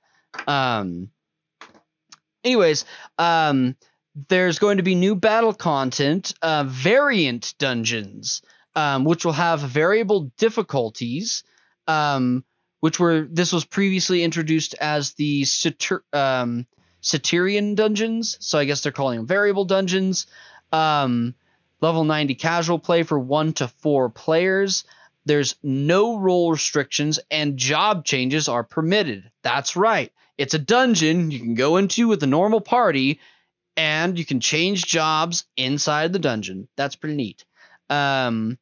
Um 0.47 1.09
anyways, 2.43 2.85
um 3.17 3.75
there's 4.29 4.59
going 4.59 4.77
to 4.77 4.83
be 4.83 4.95
new 4.95 5.15
battle 5.15 5.53
content, 5.53 6.33
uh 6.41 6.63
variant 6.67 7.53
dungeons, 7.57 8.41
um 8.75 9.03
which 9.05 9.25
will 9.25 9.33
have 9.33 9.59
variable 9.61 10.31
difficulties 10.37 11.43
um 11.87 12.43
which 12.79 12.99
were 12.99 13.27
this 13.29 13.51
was 13.51 13.65
previously 13.65 14.23
introduced 14.23 14.75
as 14.75 15.13
the 15.13 15.43
Satyr, 15.45 16.03
um 16.13 16.65
Criterion 17.07 17.75
dungeons, 17.75 18.37
so 18.39 18.57
I 18.57 18.65
guess 18.65 18.81
they're 18.81 18.91
calling 18.91 19.17
them 19.17 19.27
variable 19.27 19.65
dungeons. 19.65 20.27
Um 20.71 21.35
level 21.81 22.03
90 22.03 22.35
casual 22.35 22.79
play 22.79 23.03
for 23.03 23.19
1 23.19 23.53
to 23.53 23.67
4 23.67 24.09
players 24.09 24.85
There's 25.25 25.55
no 25.61 26.17
role 26.17 26.51
restrictions 26.51 27.19
and 27.29 27.57
job 27.57 28.05
changes 28.05 28.47
are 28.47 28.63
permitted. 28.63 29.29
That's 29.43 29.75
right. 29.75 30.11
It's 30.37 30.53
a 30.53 30.59
dungeon 30.59 31.31
you 31.31 31.39
can 31.39 31.55
go 31.55 31.77
into 31.77 32.07
with 32.07 32.23
a 32.23 32.27
normal 32.27 32.61
party 32.61 33.19
and 33.77 34.17
you 34.17 34.25
can 34.25 34.39
change 34.39 34.85
jobs 34.85 35.45
inside 35.57 36.13
the 36.13 36.19
dungeon. 36.19 36.67
That's 36.77 36.95
pretty 36.95 37.15
neat. 37.15 37.45
Um, 37.89 38.57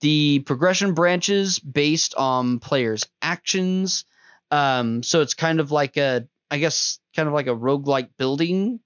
the 0.00 0.40
progression 0.40 0.94
branches 0.94 1.58
based 1.58 2.14
on 2.14 2.58
players' 2.58 3.06
actions. 3.22 4.04
Um, 4.50 5.02
so 5.02 5.20
it's 5.20 5.34
kind 5.34 5.60
of 5.60 5.70
like 5.70 5.96
a, 5.96 6.26
I 6.50 6.58
guess, 6.58 6.98
kind 7.16 7.28
of 7.28 7.34
like 7.34 7.46
a 7.46 7.56
roguelike 7.56 8.10
building 8.18 8.80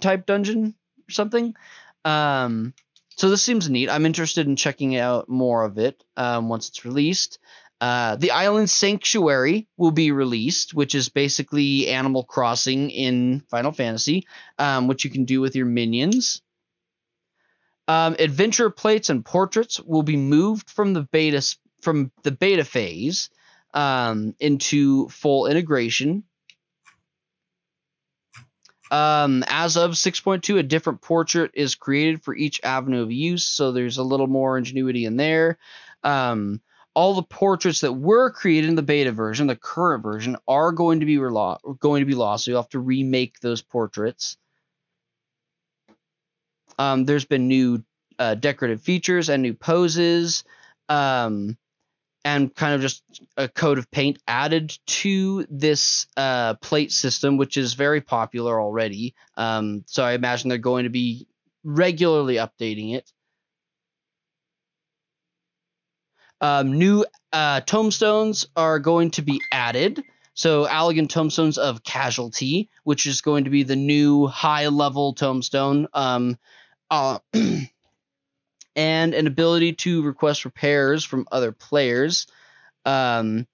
type 0.00 0.26
dungeon 0.26 0.74
or 1.08 1.12
something. 1.12 1.54
Um, 2.04 2.74
so 3.16 3.28
this 3.28 3.42
seems 3.42 3.68
neat. 3.68 3.90
I'm 3.90 4.06
interested 4.06 4.46
in 4.46 4.56
checking 4.56 4.96
out 4.96 5.28
more 5.28 5.64
of 5.64 5.78
it 5.78 6.02
um, 6.16 6.48
once 6.48 6.68
it's 6.68 6.84
released. 6.84 7.38
Uh, 7.80 8.16
the 8.16 8.30
Island 8.30 8.68
Sanctuary 8.68 9.66
will 9.78 9.90
be 9.90 10.12
released, 10.12 10.74
which 10.74 10.94
is 10.94 11.08
basically 11.08 11.88
Animal 11.88 12.24
Crossing 12.24 12.90
in 12.90 13.40
Final 13.48 13.72
Fantasy, 13.72 14.26
um, 14.58 14.86
which 14.86 15.04
you 15.04 15.10
can 15.10 15.24
do 15.24 15.40
with 15.40 15.56
your 15.56 15.66
minions. 15.66 16.42
Um, 17.88 18.16
adventure 18.18 18.70
plates 18.70 19.08
and 19.08 19.24
portraits 19.24 19.80
will 19.80 20.02
be 20.02 20.16
moved 20.16 20.70
from 20.70 20.92
the 20.92 21.02
beta 21.02 21.42
from 21.80 22.12
the 22.22 22.30
beta 22.30 22.64
phase 22.64 23.30
um, 23.72 24.34
into 24.38 25.08
full 25.08 25.46
integration. 25.46 26.24
Um, 28.90 29.44
as 29.46 29.76
of 29.76 29.92
6.2, 29.92 30.58
a 30.58 30.62
different 30.62 31.00
portrait 31.00 31.52
is 31.54 31.76
created 31.76 32.22
for 32.22 32.34
each 32.34 32.60
avenue 32.62 33.02
of 33.02 33.12
use, 33.12 33.46
so 33.46 33.72
there's 33.72 33.98
a 33.98 34.02
little 34.02 34.26
more 34.26 34.58
ingenuity 34.58 35.04
in 35.04 35.16
there. 35.16 35.58
Um, 36.02 36.60
all 36.94 37.14
the 37.14 37.22
portraits 37.22 37.80
that 37.80 37.92
were 37.92 38.30
created 38.30 38.68
in 38.68 38.76
the 38.76 38.82
beta 38.82 39.12
version, 39.12 39.46
the 39.46 39.56
current 39.56 40.02
version, 40.02 40.36
are 40.48 40.72
going 40.72 41.00
to 41.00 41.06
be 41.06 41.16
relo- 41.16 41.78
going 41.78 42.00
to 42.00 42.06
be 42.06 42.14
lost. 42.14 42.44
So 42.44 42.50
you'll 42.50 42.62
have 42.62 42.70
to 42.70 42.80
remake 42.80 43.40
those 43.40 43.62
portraits. 43.62 44.36
Um, 46.78 47.04
there's 47.04 47.24
been 47.24 47.48
new 47.48 47.84
uh, 48.18 48.34
decorative 48.34 48.82
features 48.82 49.28
and 49.28 49.42
new 49.42 49.54
poses. 49.54 50.44
Um, 50.88 51.56
and 52.24 52.54
kind 52.54 52.74
of 52.74 52.80
just 52.80 53.02
a 53.36 53.48
coat 53.48 53.78
of 53.78 53.90
paint 53.90 54.18
added 54.26 54.76
to 54.86 55.46
this 55.48 56.06
uh, 56.16 56.54
plate 56.54 56.92
system, 56.92 57.36
which 57.36 57.56
is 57.56 57.74
very 57.74 58.00
popular 58.00 58.60
already. 58.60 59.14
Um, 59.36 59.84
so 59.86 60.04
I 60.04 60.12
imagine 60.12 60.48
they're 60.48 60.58
going 60.58 60.84
to 60.84 60.90
be 60.90 61.26
regularly 61.64 62.34
updating 62.34 62.94
it. 62.94 63.10
Um, 66.40 66.78
new 66.78 67.04
uh, 67.32 67.60
tombstones 67.60 68.46
are 68.56 68.78
going 68.78 69.12
to 69.12 69.22
be 69.22 69.40
added. 69.52 70.02
So 70.34 70.66
Allagan 70.66 71.08
tombstones 71.08 71.58
of 71.58 71.84
casualty, 71.84 72.70
which 72.84 73.06
is 73.06 73.20
going 73.20 73.44
to 73.44 73.50
be 73.50 73.62
the 73.62 73.76
new 73.76 74.26
high 74.26 74.68
level 74.68 75.12
tombstone. 75.12 75.88
Um, 75.92 76.38
uh, 76.90 77.18
and 78.76 79.14
an 79.14 79.26
ability 79.26 79.74
to 79.74 80.02
request 80.02 80.44
repairs 80.44 81.04
from 81.04 81.26
other 81.30 81.52
players, 81.52 82.26
um, 82.84 83.46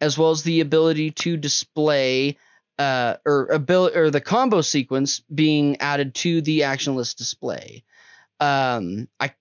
as 0.00 0.18
well 0.18 0.30
as 0.30 0.42
the 0.42 0.60
ability 0.60 1.12
to 1.12 1.36
display 1.36 2.36
uh, 2.78 3.16
or 3.24 3.46
ability 3.46 3.96
or 3.96 4.10
the 4.10 4.20
combo 4.20 4.60
sequence 4.60 5.22
being 5.32 5.80
added 5.80 6.14
to 6.14 6.42
the 6.42 6.64
action 6.64 6.96
list 6.96 7.18
display. 7.18 7.84
Um, 8.40 9.08
I 9.20 9.32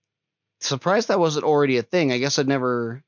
surprised 0.68 1.07
that 1.09 1.20
wasn't 1.20 1.45
already 1.45 1.78
a 1.78 1.84
thing. 1.84 2.11
I 2.11 2.18
guess 2.18 2.39
I'd 2.39 2.47
never. 2.47 3.03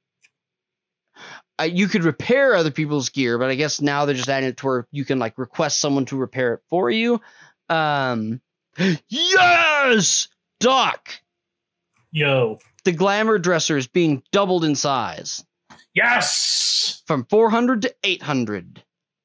I, 1.58 1.66
you 1.66 1.88
could 1.88 2.04
repair 2.04 2.54
other 2.56 2.72
people's 2.72 3.10
gear, 3.10 3.38
but 3.38 3.50
I 3.50 3.56
guess 3.56 3.80
now 3.80 4.06
they're 4.06 4.16
just 4.16 4.28
adding 4.30 4.50
it 4.50 4.58
to 4.58 4.66
where 4.66 4.88
you 4.92 5.06
can 5.06 5.20
like 5.20 5.38
request 5.38 5.80
someone 5.80 6.06
to 6.06 6.18
repair 6.18 6.56
it 6.56 6.62
for 6.70 6.90
you. 6.90 7.22
Um, 7.70 8.42
yes, 9.08 10.28
Doc. 10.60 11.10
Yo. 12.12 12.60
The 12.84 12.92
glamour 12.92 13.38
dresser 13.40 13.78
is 13.78 13.88
being 13.88 14.22
doubled 14.32 14.64
in 14.64 14.76
size 14.76 15.44
Yes. 15.94 17.02
from 17.08 17.26
400 17.26 17.84
to 17.84 17.96
800. 18.04 18.84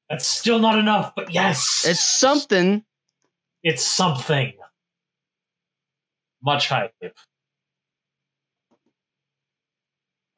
That's 0.09 0.27
still 0.27 0.59
not 0.59 0.79
enough, 0.79 1.13
but 1.15 1.33
yes. 1.33 1.85
It's 1.87 1.99
something. 1.99 2.83
It's 3.63 3.85
something. 3.85 4.53
Much 6.43 6.69
hype. 6.69 6.93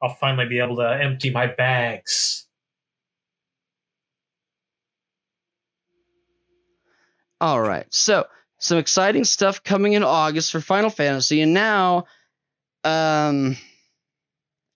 I'll 0.04 0.14
finally 0.14 0.46
be 0.46 0.58
able 0.58 0.76
to 0.76 1.02
empty 1.02 1.30
my 1.30 1.46
bags. 1.46 2.46
All 7.40 7.60
right. 7.60 7.86
So, 7.88 8.26
some 8.58 8.76
exciting 8.76 9.24
stuff 9.24 9.62
coming 9.62 9.94
in 9.94 10.02
August 10.02 10.52
for 10.52 10.60
Final 10.60 10.90
Fantasy. 10.90 11.40
And 11.40 11.54
now, 11.54 12.04
um, 12.84 13.56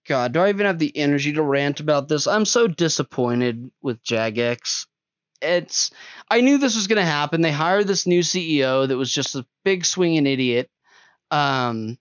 God, 0.07 0.33
do 0.33 0.41
I 0.41 0.49
even 0.49 0.65
have 0.65 0.79
the 0.79 0.97
energy 0.97 1.35
to 1.35 1.43
rant 1.43 1.81
about 1.81 2.09
this? 2.09 2.27
I'm 2.27 2.47
so 2.47 2.67
disappointed 2.67 3.71
with 3.83 4.03
Jagex. 4.03 4.87
It's, 5.43 5.91
I 6.31 6.41
knew 6.41 6.57
this 6.57 6.75
was 6.75 6.87
going 6.87 6.97
to 6.97 7.05
happen. 7.05 7.43
They 7.43 7.53
hired 7.53 7.87
this 7.87 8.07
new 8.07 8.21
CEO 8.21 8.89
that 8.89 8.97
was 8.97 9.13
just 9.13 9.37
a 9.37 9.47
big 9.63 9.85
swinging 9.85 10.27
idiot. 10.27 10.71
Um, 11.31 11.99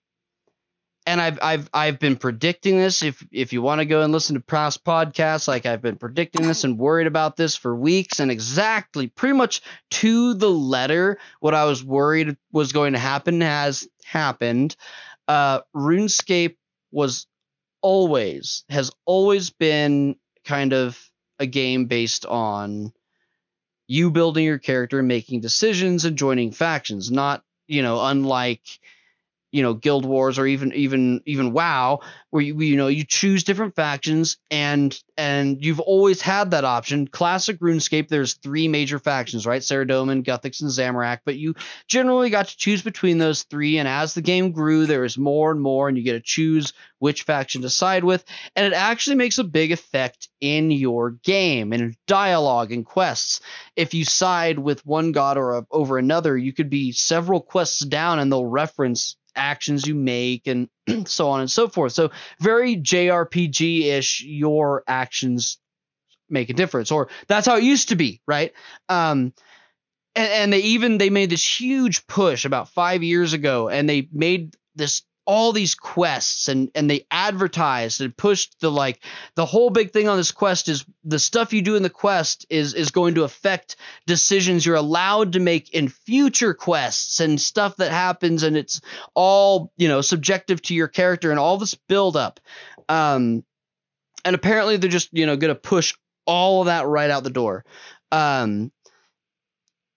and 1.08 1.22
I've 1.22 1.38
I've 1.40 1.70
I've 1.72 1.98
been 1.98 2.16
predicting 2.16 2.76
this. 2.76 3.02
If 3.02 3.26
if 3.32 3.54
you 3.54 3.62
want 3.62 3.80
to 3.80 3.86
go 3.86 4.02
and 4.02 4.12
listen 4.12 4.34
to 4.34 4.40
past 4.40 4.84
podcasts, 4.84 5.48
like 5.48 5.64
I've 5.64 5.80
been 5.80 5.96
predicting 5.96 6.46
this 6.46 6.64
and 6.64 6.78
worried 6.78 7.06
about 7.06 7.34
this 7.34 7.56
for 7.56 7.74
weeks, 7.74 8.20
and 8.20 8.30
exactly, 8.30 9.06
pretty 9.06 9.34
much 9.34 9.62
to 9.92 10.34
the 10.34 10.50
letter, 10.50 11.18
what 11.40 11.54
I 11.54 11.64
was 11.64 11.82
worried 11.82 12.36
was 12.52 12.72
going 12.72 12.92
to 12.92 12.98
happen 12.98 13.40
has 13.40 13.88
happened. 14.04 14.76
Uh, 15.26 15.60
RuneScape 15.74 16.56
was 16.92 17.26
always 17.80 18.64
has 18.68 18.90
always 19.06 19.48
been 19.48 20.14
kind 20.44 20.74
of 20.74 21.02
a 21.38 21.46
game 21.46 21.86
based 21.86 22.26
on 22.26 22.92
you 23.86 24.10
building 24.10 24.44
your 24.44 24.58
character 24.58 24.98
and 24.98 25.08
making 25.08 25.40
decisions 25.40 26.04
and 26.04 26.18
joining 26.18 26.52
factions, 26.52 27.10
not 27.10 27.42
you 27.66 27.80
know 27.80 28.04
unlike 28.04 28.60
you 29.50 29.62
know 29.62 29.74
guild 29.74 30.04
wars 30.04 30.38
or 30.38 30.46
even 30.46 30.72
even 30.74 31.22
even 31.24 31.52
wow 31.52 32.00
where 32.30 32.42
you 32.42 32.58
you 32.60 32.76
know 32.76 32.88
you 32.88 33.04
choose 33.04 33.44
different 33.44 33.74
factions 33.74 34.36
and 34.50 35.02
and 35.16 35.64
you've 35.64 35.80
always 35.80 36.20
had 36.20 36.52
that 36.52 36.64
option. 36.64 37.08
Classic 37.08 37.58
runescape 37.60 38.08
there's 38.08 38.34
three 38.34 38.68
major 38.68 38.98
factions 38.98 39.46
right? 39.46 39.62
Saradomin, 39.62 40.24
Guthix 40.24 40.60
and 40.60 40.70
Zamorak 40.70 41.20
but 41.24 41.36
you 41.36 41.54
generally 41.86 42.30
got 42.30 42.48
to 42.48 42.56
choose 42.56 42.82
between 42.82 43.18
those 43.18 43.44
three 43.44 43.78
and 43.78 43.88
as 43.88 44.14
the 44.14 44.22
game 44.22 44.52
grew 44.52 44.86
there 44.86 45.02
was 45.02 45.16
more 45.16 45.50
and 45.50 45.60
more 45.60 45.88
and 45.88 45.96
you 45.96 46.04
get 46.04 46.12
to 46.12 46.20
choose 46.20 46.72
which 46.98 47.22
faction 47.22 47.62
to 47.62 47.70
side 47.70 48.04
with 48.04 48.24
and 48.54 48.66
it 48.66 48.72
actually 48.74 49.16
makes 49.16 49.38
a 49.38 49.44
big 49.44 49.72
effect 49.72 50.28
in 50.40 50.70
your 50.70 51.12
game 51.12 51.72
and 51.72 51.96
dialogue 52.06 52.70
and 52.72 52.84
quests. 52.84 53.40
If 53.76 53.94
you 53.94 54.04
side 54.04 54.58
with 54.58 54.84
one 54.84 55.12
god 55.12 55.38
or 55.38 55.58
a, 55.58 55.66
over 55.70 55.96
another 55.96 56.36
you 56.36 56.52
could 56.52 56.68
be 56.68 56.92
several 56.92 57.40
quests 57.40 57.80
down 57.80 58.18
and 58.18 58.30
they'll 58.30 58.44
reference 58.44 59.16
actions 59.34 59.86
you 59.86 59.94
make 59.94 60.46
and 60.46 60.68
so 61.06 61.28
on 61.30 61.40
and 61.40 61.50
so 61.50 61.68
forth. 61.68 61.92
So 61.92 62.10
very 62.40 62.76
JRPG 62.76 63.84
ish. 63.84 64.22
Your 64.22 64.84
actions 64.86 65.58
make 66.28 66.50
a 66.50 66.54
difference, 66.54 66.90
or 66.90 67.08
that's 67.26 67.46
how 67.46 67.56
it 67.56 67.64
used 67.64 67.88
to 67.90 67.96
be, 67.96 68.20
right? 68.26 68.52
Um, 68.88 69.32
and, 70.14 70.32
and 70.32 70.52
they 70.52 70.60
even 70.60 70.98
they 70.98 71.10
made 71.10 71.30
this 71.30 71.60
huge 71.60 72.06
push 72.06 72.44
about 72.44 72.68
five 72.68 73.02
years 73.02 73.32
ago, 73.32 73.68
and 73.68 73.88
they 73.88 74.08
made 74.12 74.56
this 74.74 75.02
all 75.28 75.52
these 75.52 75.74
quests 75.74 76.48
and 76.48 76.70
and 76.74 76.90
they 76.90 77.06
advertised 77.10 78.00
and 78.00 78.16
pushed 78.16 78.58
the 78.60 78.70
like 78.70 79.04
the 79.34 79.44
whole 79.44 79.68
big 79.68 79.90
thing 79.90 80.08
on 80.08 80.16
this 80.16 80.32
quest 80.32 80.70
is 80.70 80.86
the 81.04 81.18
stuff 81.18 81.52
you 81.52 81.60
do 81.60 81.76
in 81.76 81.82
the 81.82 81.90
quest 81.90 82.46
is 82.48 82.72
is 82.72 82.90
going 82.90 83.14
to 83.14 83.24
affect 83.24 83.76
decisions 84.06 84.64
you're 84.64 84.74
allowed 84.74 85.34
to 85.34 85.38
make 85.38 85.74
in 85.74 85.90
future 85.90 86.54
quests 86.54 87.20
and 87.20 87.38
stuff 87.38 87.76
that 87.76 87.92
happens 87.92 88.42
and 88.42 88.56
it's 88.56 88.80
all 89.14 89.70
you 89.76 89.86
know 89.86 90.00
subjective 90.00 90.62
to 90.62 90.74
your 90.74 90.88
character 90.88 91.30
and 91.30 91.38
all 91.38 91.58
this 91.58 91.74
build 91.74 92.16
up 92.16 92.40
um 92.88 93.44
and 94.24 94.34
apparently 94.34 94.78
they're 94.78 94.88
just 94.88 95.10
you 95.12 95.26
know 95.26 95.36
going 95.36 95.54
to 95.54 95.60
push 95.60 95.94
all 96.24 96.62
of 96.62 96.66
that 96.66 96.86
right 96.86 97.10
out 97.10 97.22
the 97.22 97.30
door. 97.30 97.66
Um 98.10 98.72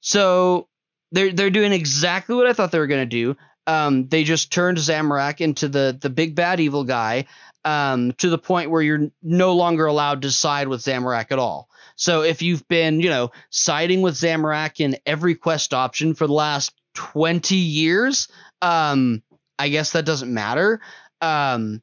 so 0.01 0.67
they're 1.13 1.31
they're 1.31 1.49
doing 1.49 1.71
exactly 1.71 2.35
what 2.35 2.47
I 2.47 2.53
thought 2.53 2.71
they 2.71 2.79
were 2.79 2.87
going 2.87 3.01
to 3.01 3.05
do 3.05 3.37
um, 3.67 4.07
they 4.07 4.23
just 4.23 4.51
turned 4.51 4.77
Zamorak 4.77 5.41
into 5.41 5.67
the 5.67 5.97
the 5.99 6.09
big 6.09 6.35
bad 6.35 6.59
evil 6.59 6.83
guy 6.83 7.25
um, 7.63 8.13
to 8.13 8.29
the 8.29 8.37
point 8.37 8.71
where 8.71 8.81
you're 8.81 9.11
no 9.21 9.53
longer 9.55 9.85
allowed 9.85 10.23
to 10.23 10.31
side 10.31 10.67
with 10.67 10.81
Zamorak 10.81 11.31
at 11.31 11.39
all. 11.39 11.69
So 11.95 12.23
if 12.23 12.41
you've 12.41 12.67
been, 12.67 12.99
you 13.01 13.09
know, 13.09 13.31
siding 13.49 14.01
with 14.01 14.15
Zamorak 14.15 14.79
in 14.79 14.97
every 15.05 15.35
quest 15.35 15.73
option 15.73 16.15
for 16.15 16.25
the 16.25 16.33
last 16.33 16.73
20 16.95 17.55
years, 17.55 18.27
um, 18.61 19.21
I 19.59 19.69
guess 19.69 19.91
that 19.91 20.05
doesn't 20.05 20.33
matter. 20.33 20.81
Um, 21.21 21.81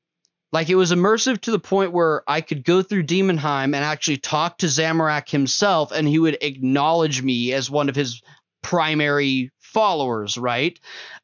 Like 0.51 0.71
it 0.71 0.77
was 0.77 0.93
immersive 0.93 1.41
to 1.43 1.51
the 1.51 1.59
point 1.61 1.93
where 1.93 2.23
I 2.27 2.41
could 2.41 2.65
go 2.65 2.83
through 2.83 3.05
Daemonheim 3.05 3.67
and 3.67 3.77
actually 3.77 4.17
talk 4.17 4.59
to 4.59 4.67
Zamorak 4.67 5.29
himself, 5.29 5.93
and 5.93 6.09
he 6.09 6.19
would 6.19 6.39
acknowledge 6.41 7.23
me 7.23 7.53
as 7.53 7.71
one 7.71 7.89
of 7.89 7.95
his 7.95 8.23
primary 8.63 9.51
followers, 9.73 10.39
right? 10.39 10.79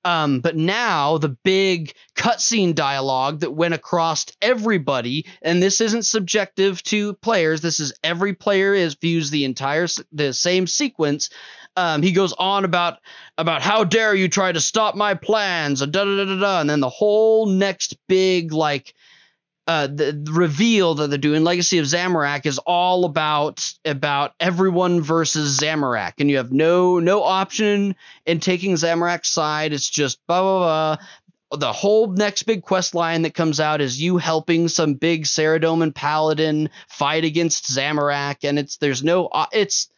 Um, 0.04 0.40
but 0.40 0.56
now 0.56 1.18
the 1.18 1.30
big 1.30 1.94
cutscene 2.14 2.74
dialogue 2.74 3.40
that 3.40 3.52
went 3.54 3.74
across 3.74 4.26
everybody, 4.42 5.26
and 5.42 5.62
this 5.62 5.80
isn't 5.80 6.04
subjective 6.04 6.82
to 6.84 7.14
players. 7.14 7.60
This 7.60 7.80
is 7.80 7.92
every 8.02 8.34
player 8.34 8.74
is 8.74 8.94
views 8.94 9.30
the 9.30 9.44
entire 9.44 9.86
the 10.12 10.32
same 10.32 10.66
sequence. 10.66 11.30
Um, 11.76 12.02
he 12.02 12.12
goes 12.12 12.32
on 12.34 12.64
about 12.64 12.98
about 13.36 13.62
how 13.62 13.82
dare 13.82 14.14
you 14.14 14.28
try 14.28 14.52
to 14.52 14.60
stop 14.60 14.94
my 14.94 15.14
plans, 15.14 15.80
da 15.80 15.86
da 15.86 16.04
da 16.04 16.24
da 16.24 16.38
da, 16.38 16.60
and 16.60 16.70
then 16.70 16.80
the 16.80 16.88
whole 16.88 17.46
next 17.46 17.96
big 18.06 18.52
like 18.52 18.94
uh, 19.66 19.86
the, 19.86 20.12
the 20.12 20.32
reveal 20.32 20.94
that 20.94 21.08
they're 21.08 21.18
doing, 21.18 21.42
Legacy 21.42 21.78
of 21.78 21.86
Zamorak, 21.86 22.44
is 22.44 22.58
all 22.58 23.04
about 23.04 23.72
about 23.84 24.34
everyone 24.38 25.00
versus 25.00 25.58
Zamorak, 25.58 26.14
and 26.18 26.30
you 26.30 26.36
have 26.36 26.52
no 26.52 26.98
no 26.98 27.22
option 27.22 27.96
in 28.26 28.40
taking 28.40 28.74
Zamorak's 28.74 29.28
side. 29.28 29.72
It's 29.72 29.88
just 29.88 30.18
blah 30.26 30.42
blah 30.42 30.58
blah. 30.58 31.58
The 31.58 31.72
whole 31.72 32.08
next 32.08 32.42
big 32.42 32.62
quest 32.62 32.94
line 32.94 33.22
that 33.22 33.34
comes 33.34 33.60
out 33.60 33.80
is 33.80 34.00
you 34.00 34.18
helping 34.18 34.68
some 34.68 34.94
big 34.94 35.24
Saradomin 35.24 35.94
paladin 35.94 36.68
fight 36.88 37.24
against 37.24 37.64
Zamorak, 37.64 38.38
and 38.42 38.58
it's 38.58 38.76
there's 38.76 39.02
no 39.02 39.26
uh, 39.28 39.46
it's 39.52 39.88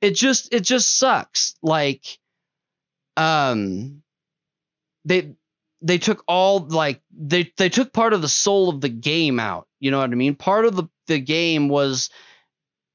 it 0.00 0.14
just 0.14 0.52
it 0.54 0.60
just 0.60 0.96
sucks. 0.96 1.54
Like, 1.62 2.18
um, 3.16 4.02
they 5.04 5.34
they 5.82 5.98
took 5.98 6.22
all 6.28 6.60
like 6.60 7.00
they 7.16 7.52
they 7.56 7.68
took 7.68 7.92
part 7.92 8.12
of 8.12 8.22
the 8.22 8.28
soul 8.28 8.68
of 8.68 8.80
the 8.80 8.88
game 8.88 9.40
out. 9.40 9.66
You 9.80 9.90
know 9.90 9.98
what 9.98 10.10
I 10.10 10.14
mean? 10.14 10.34
Part 10.34 10.64
of 10.64 10.76
the 10.76 10.84
the 11.06 11.18
game 11.18 11.68
was 11.68 12.10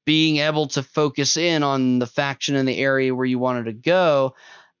being 0.06 0.38
able 0.38 0.68
to 0.68 0.82
focus 0.82 1.36
in 1.36 1.62
on 1.62 1.98
the 1.98 2.06
faction 2.06 2.56
in 2.56 2.64
the 2.64 2.78
area 2.78 3.14
where 3.14 3.26
you 3.26 3.38
wanted 3.38 3.66
to 3.66 3.74
go. 3.74 4.34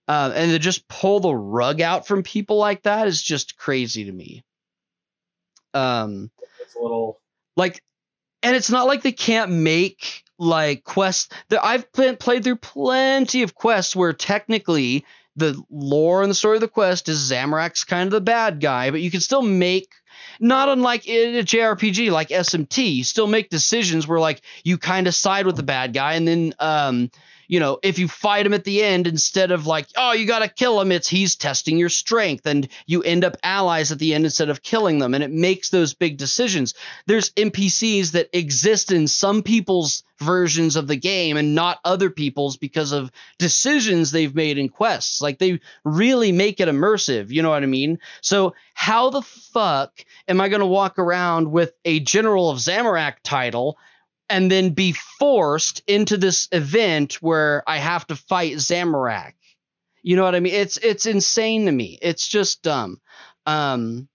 Uh, 0.08 0.32
and 0.34 0.50
to 0.52 0.58
just 0.58 0.88
pull 0.88 1.20
the 1.20 1.34
rug 1.34 1.82
out 1.82 2.06
from 2.06 2.22
people 2.22 2.56
like 2.56 2.82
that 2.84 3.06
is 3.06 3.22
just 3.22 3.58
crazy 3.58 4.06
to 4.06 4.12
me. 4.12 4.42
Um, 5.74 6.30
It's 6.62 6.74
a 6.74 6.80
little. 6.80 7.20
like, 7.56 7.82
and 8.42 8.56
it's 8.56 8.70
not 8.70 8.86
like 8.86 9.02
they 9.02 9.12
can't 9.12 9.50
make 9.50 10.24
like 10.38 10.82
quests. 10.82 11.28
That 11.50 11.62
I've 11.62 11.92
pl- 11.92 12.16
played 12.16 12.42
through 12.42 12.56
plenty 12.56 13.42
of 13.42 13.54
quests 13.54 13.94
where 13.94 14.14
technically 14.14 15.04
the 15.38 15.62
lore 15.70 16.22
and 16.22 16.30
the 16.30 16.34
story 16.34 16.56
of 16.56 16.60
the 16.60 16.68
quest 16.68 17.08
is 17.08 17.30
Zamorak's 17.30 17.84
kind 17.84 18.06
of 18.06 18.12
the 18.12 18.20
bad 18.20 18.60
guy, 18.60 18.90
but 18.90 19.00
you 19.00 19.10
can 19.10 19.20
still 19.20 19.42
make 19.42 19.88
not 20.40 20.68
unlike 20.68 21.06
in 21.06 21.36
a 21.36 21.42
JRPG 21.42 22.10
like 22.10 22.28
SMT, 22.28 22.96
you 22.96 23.04
still 23.04 23.26
make 23.26 23.50
decisions 23.50 24.06
where 24.06 24.20
like 24.20 24.42
you 24.64 24.78
kind 24.78 25.06
of 25.06 25.14
side 25.14 25.46
with 25.46 25.56
the 25.56 25.62
bad 25.62 25.92
guy, 25.92 26.14
and 26.14 26.26
then 26.26 26.54
um, 26.58 27.10
you 27.48 27.58
know, 27.58 27.78
if 27.82 27.98
you 27.98 28.06
fight 28.06 28.46
him 28.46 28.54
at 28.54 28.64
the 28.64 28.84
end 28.84 29.06
instead 29.06 29.50
of 29.50 29.66
like, 29.66 29.88
oh, 29.96 30.12
you 30.12 30.26
gotta 30.26 30.48
kill 30.48 30.80
him, 30.80 30.92
it's 30.92 31.08
he's 31.08 31.34
testing 31.34 31.78
your 31.78 31.88
strength, 31.88 32.46
and 32.46 32.68
you 32.86 33.02
end 33.02 33.24
up 33.24 33.36
allies 33.42 33.90
at 33.90 33.98
the 33.98 34.14
end 34.14 34.24
instead 34.24 34.50
of 34.50 34.62
killing 34.62 34.98
them, 34.98 35.14
and 35.14 35.24
it 35.24 35.30
makes 35.30 35.70
those 35.70 35.94
big 35.94 36.18
decisions. 36.18 36.74
There's 37.06 37.30
NPCs 37.30 38.12
that 38.12 38.28
exist 38.32 38.92
in 38.92 39.08
some 39.08 39.42
people's 39.42 40.04
versions 40.18 40.76
of 40.76 40.88
the 40.88 40.96
game 40.96 41.36
and 41.36 41.54
not 41.54 41.78
other 41.84 42.10
people's 42.10 42.56
because 42.56 42.92
of 42.92 43.10
decisions 43.38 44.10
they've 44.10 44.34
made 44.34 44.58
in 44.58 44.68
quests. 44.68 45.20
Like 45.20 45.38
they 45.38 45.60
really 45.84 46.32
make 46.32 46.60
it 46.60 46.68
immersive, 46.68 47.30
you 47.30 47.42
know 47.42 47.50
what 47.50 47.62
I 47.62 47.66
mean? 47.66 47.98
So 48.20 48.54
how 48.74 49.10
the 49.10 49.22
fuck 49.22 50.04
am 50.26 50.40
I 50.40 50.48
gonna 50.48 50.66
walk 50.66 50.98
around 50.98 51.50
with 51.50 51.72
a 51.84 52.00
General 52.00 52.50
of 52.50 52.58
Zamorak 52.58 53.16
title? 53.22 53.78
And 54.30 54.50
then 54.50 54.70
be 54.70 54.92
forced 54.92 55.82
into 55.86 56.16
this 56.16 56.48
event 56.52 57.14
where 57.14 57.62
I 57.66 57.78
have 57.78 58.06
to 58.08 58.16
fight 58.16 58.54
Zamorak. 58.54 59.34
You 60.02 60.16
know 60.16 60.24
what 60.24 60.34
I 60.34 60.40
mean? 60.40 60.54
It's 60.54 60.76
it's 60.78 61.06
insane 61.06 61.66
to 61.66 61.72
me. 61.72 61.98
It's 62.00 62.26
just 62.26 62.62
dumb. 62.62 63.00
Um, 63.46 64.08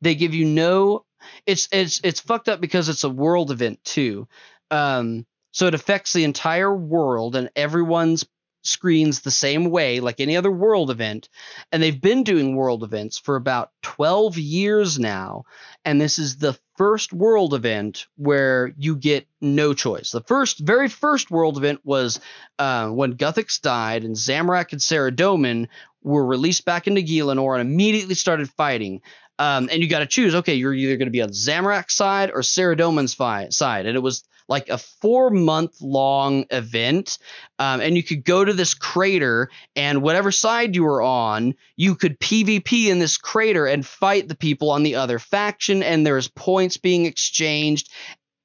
they 0.00 0.14
give 0.14 0.34
you 0.34 0.44
no. 0.44 1.04
It's 1.46 1.68
it's 1.72 2.00
it's 2.04 2.20
fucked 2.20 2.48
up 2.48 2.60
because 2.60 2.88
it's 2.88 3.04
a 3.04 3.10
world 3.10 3.50
event 3.50 3.82
too. 3.84 4.28
Um, 4.70 5.26
so 5.52 5.66
it 5.66 5.74
affects 5.74 6.12
the 6.12 6.24
entire 6.24 6.74
world 6.74 7.36
and 7.36 7.50
everyone's 7.54 8.24
screens 8.64 9.20
the 9.20 9.30
same 9.30 9.70
way 9.70 9.98
like 9.98 10.20
any 10.20 10.36
other 10.36 10.50
world 10.50 10.90
event 10.90 11.28
and 11.72 11.82
they've 11.82 12.00
been 12.00 12.22
doing 12.22 12.54
world 12.54 12.84
events 12.84 13.18
for 13.18 13.34
about 13.34 13.70
12 13.82 14.38
years 14.38 15.00
now 15.00 15.42
and 15.84 16.00
this 16.00 16.18
is 16.18 16.36
the 16.36 16.56
first 16.82 17.12
world 17.12 17.54
event 17.54 18.08
where 18.16 18.74
you 18.76 18.96
get 18.96 19.28
no 19.40 19.72
choice. 19.72 20.10
The 20.10 20.20
first 20.20 20.58
very 20.58 20.88
first 20.88 21.30
world 21.30 21.56
event 21.56 21.78
was 21.84 22.18
uh, 22.58 22.88
when 22.88 23.14
guthix 23.16 23.60
died 23.60 24.02
and 24.02 24.16
zamorak 24.16 24.72
and 24.72 24.82
Sarah 24.82 25.12
saradomin 25.12 25.68
were 26.02 26.26
released 26.26 26.64
back 26.64 26.88
into 26.88 27.00
Gielinor 27.00 27.60
and 27.60 27.70
immediately 27.70 28.16
started 28.16 28.50
fighting 28.50 29.00
um, 29.42 29.68
and 29.70 29.82
you 29.82 29.88
got 29.88 30.00
to 30.00 30.06
choose 30.06 30.34
okay 30.34 30.54
you're 30.54 30.74
either 30.74 30.96
going 30.96 31.06
to 31.06 31.12
be 31.12 31.22
on 31.22 31.30
zamorak's 31.30 31.94
side 31.94 32.30
or 32.30 32.40
saradomin's 32.40 33.14
fi- 33.14 33.48
side 33.48 33.86
and 33.86 33.96
it 33.96 34.00
was 34.00 34.24
like 34.48 34.68
a 34.68 34.78
four 34.78 35.30
month 35.30 35.80
long 35.80 36.44
event. 36.50 37.18
Um, 37.58 37.80
and 37.80 37.96
you 37.96 38.02
could 38.02 38.24
go 38.24 38.44
to 38.44 38.52
this 38.52 38.74
crater, 38.74 39.48
and 39.76 40.02
whatever 40.02 40.30
side 40.30 40.74
you 40.76 40.84
were 40.84 41.02
on, 41.02 41.54
you 41.76 41.94
could 41.94 42.20
PvP 42.20 42.88
in 42.88 42.98
this 42.98 43.16
crater 43.16 43.66
and 43.66 43.84
fight 43.84 44.28
the 44.28 44.36
people 44.36 44.70
on 44.70 44.82
the 44.82 44.96
other 44.96 45.18
faction, 45.18 45.82
and 45.82 46.06
there's 46.06 46.28
points 46.28 46.76
being 46.76 47.06
exchanged. 47.06 47.90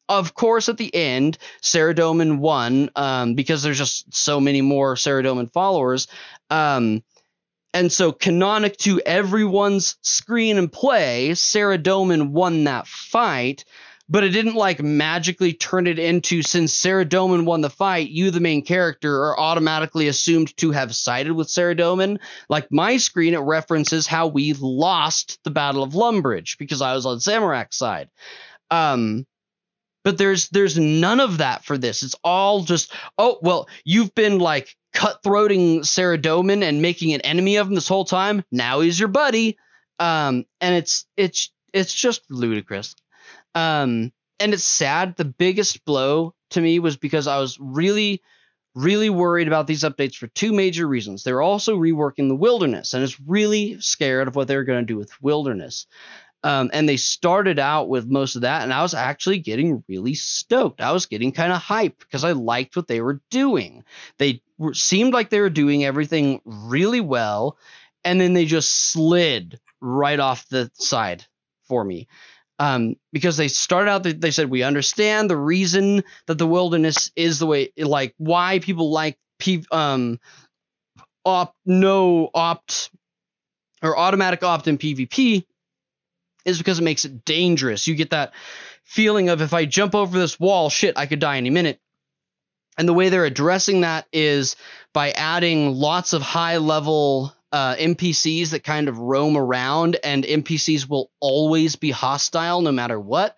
Of 0.09 0.33
course, 0.33 0.69
at 0.69 0.77
the 0.77 0.93
end, 0.95 1.37
Saradomin 1.61 2.37
won 2.37 2.89
um, 2.95 3.35
because 3.35 3.61
there's 3.61 3.77
just 3.77 4.13
so 4.13 4.39
many 4.39 4.61
more 4.61 4.95
Saradomin 4.95 5.51
followers. 5.51 6.07
Um, 6.49 7.03
and 7.73 7.91
so, 7.91 8.11
canonic 8.11 8.77
to 8.77 8.99
everyone's 9.05 9.97
screen 10.01 10.57
and 10.57 10.71
play, 10.71 11.33
Sarah 11.35 11.77
Saradomin 11.77 12.29
won 12.31 12.63
that 12.65 12.87
fight 12.87 13.63
but 14.09 14.23
it 14.23 14.29
didn't 14.29 14.55
like 14.55 14.81
magically 14.81 15.53
turn 15.53 15.87
it 15.87 15.99
into 15.99 16.41
since 16.41 16.73
Sarah 16.73 17.05
Saradomin 17.05 17.45
won 17.45 17.61
the 17.61 17.69
fight, 17.69 18.09
you 18.09 18.31
the 18.31 18.39
main 18.39 18.63
character 18.63 19.23
are 19.25 19.39
automatically 19.39 20.07
assumed 20.07 20.55
to 20.57 20.71
have 20.71 20.95
sided 20.95 21.33
with 21.33 21.49
Sarah 21.49 21.75
Saradomin. 21.75 22.19
Like 22.49 22.71
my 22.71 22.97
screen, 22.97 23.33
it 23.33 23.39
references 23.39 24.07
how 24.07 24.27
we 24.27 24.53
lost 24.53 25.39
the 25.43 25.51
Battle 25.51 25.83
of 25.83 25.93
Lumbridge 25.93 26.57
because 26.57 26.81
I 26.81 26.93
was 26.93 27.05
on 27.05 27.17
Zamorak's 27.17 27.75
side. 27.75 28.09
Um, 28.71 29.25
but 30.03 30.17
there's 30.17 30.49
there's 30.49 30.77
none 30.77 31.19
of 31.19 31.39
that 31.39 31.65
for 31.65 31.77
this. 31.77 32.03
It's 32.03 32.15
all 32.23 32.61
just 32.61 32.93
oh 33.17 33.39
well, 33.41 33.67
you've 33.83 34.13
been 34.15 34.39
like 34.39 34.75
cutthroating 34.93 35.79
Saradomin 35.79 36.63
and 36.63 36.81
making 36.81 37.13
an 37.13 37.21
enemy 37.21 37.57
of 37.57 37.67
him 37.67 37.75
this 37.75 37.87
whole 37.87 38.05
time. 38.05 38.43
Now 38.51 38.79
he's 38.79 38.99
your 38.99 39.09
buddy. 39.09 39.57
Um, 39.99 40.45
and 40.61 40.75
it's 40.75 41.05
it's 41.15 41.51
it's 41.73 41.93
just 41.93 42.21
ludicrous. 42.29 42.95
Um, 43.55 44.11
and 44.39 44.53
it's 44.53 44.63
sad. 44.63 45.15
The 45.15 45.25
biggest 45.25 45.83
blow 45.85 46.33
to 46.51 46.61
me 46.61 46.79
was 46.79 46.97
because 46.97 47.27
I 47.27 47.39
was 47.39 47.57
really, 47.59 48.21
really 48.75 49.09
worried 49.09 49.47
about 49.47 49.67
these 49.67 49.83
updates 49.83 50.15
for 50.15 50.27
two 50.27 50.53
major 50.53 50.87
reasons. 50.87 51.23
They're 51.23 51.41
also 51.41 51.77
reworking 51.77 52.27
the 52.27 52.35
wilderness, 52.35 52.93
and 52.93 53.03
it's 53.03 53.19
really 53.19 53.79
scared 53.81 54.27
of 54.27 54.35
what 54.35 54.47
they're 54.47 54.63
going 54.63 54.81
to 54.81 54.93
do 54.93 54.97
with 54.97 55.21
wilderness. 55.21 55.87
Um, 56.47 56.69
and 56.71 56.87
they 56.87 56.95
started 56.95 57.59
out 57.59 57.89
with 57.89 58.07
most 58.07 58.35
of 58.35 58.43
that, 58.43 58.61
and 58.63 58.71
I 58.71 58.81
was 58.81 58.93
actually 58.93 59.39
getting 59.39 59.83
really 59.89 60.13
stoked. 60.13 60.79
I 60.79 60.93
was 60.93 61.05
getting 61.05 61.33
kind 61.33 61.51
of 61.51 61.61
hyped 61.61 61.99
because 61.99 62.23
I 62.23 62.31
liked 62.31 62.77
what 62.77 62.87
they 62.87 63.01
were 63.01 63.19
doing. 63.29 63.83
They 64.17 64.41
were, 64.57 64.73
seemed 64.73 65.13
like 65.13 65.29
they 65.29 65.41
were 65.41 65.49
doing 65.49 65.83
everything 65.83 66.39
really 66.45 67.01
well, 67.01 67.57
and 68.05 68.21
then 68.21 68.31
they 68.31 68.45
just 68.45 68.71
slid 68.71 69.59
right 69.81 70.21
off 70.21 70.47
the 70.47 70.71
side 70.75 71.25
for 71.67 71.83
me 71.83 72.07
um, 72.59 72.95
because 73.11 73.35
they 73.35 73.49
started 73.49 73.91
out 73.91 74.03
they 74.03 74.31
said 74.31 74.49
we 74.49 74.63
understand 74.63 75.29
the 75.29 75.37
reason 75.37 76.03
that 76.27 76.37
the 76.37 76.47
wilderness 76.47 77.11
is 77.15 77.39
the 77.39 77.45
way 77.45 77.71
like 77.77 78.13
why 78.17 78.59
people 78.59 78.91
like 78.91 79.17
um 79.71 80.19
opt 81.25 81.55
no 81.65 82.29
opt 82.33 82.89
or 83.83 83.97
automatic 83.97 84.43
opt 84.43 84.67
in 84.67 84.77
PvP 84.77 85.45
is 86.47 86.57
because 86.57 86.79
it 86.79 86.83
makes 86.83 87.05
it 87.05 87.25
dangerous. 87.25 87.87
You 87.87 87.95
get 87.95 88.11
that 88.11 88.33
feeling 88.83 89.29
of 89.29 89.41
if 89.41 89.53
I 89.53 89.65
jump 89.65 89.93
over 89.93 90.17
this 90.17 90.39
wall, 90.39 90.69
shit, 90.69 90.97
I 90.97 91.05
could 91.05 91.19
die 91.19 91.37
any 91.37 91.49
minute. 91.49 91.79
And 92.77 92.87
the 92.87 92.93
way 92.93 93.09
they're 93.09 93.25
addressing 93.25 93.81
that 93.81 94.07
is 94.13 94.55
by 94.93 95.11
adding 95.11 95.73
lots 95.73 96.13
of 96.13 96.21
high 96.21 96.57
level 96.57 97.33
uh, 97.51 97.75
NPCs 97.75 98.51
that 98.51 98.63
kind 98.63 98.87
of 98.87 98.97
roam 98.99 99.37
around, 99.37 99.97
and 100.03 100.23
NPCs 100.23 100.87
will 100.87 101.11
always 101.19 101.75
be 101.75 101.91
hostile 101.91 102.61
no 102.61 102.71
matter 102.71 102.99
what. 102.99 103.35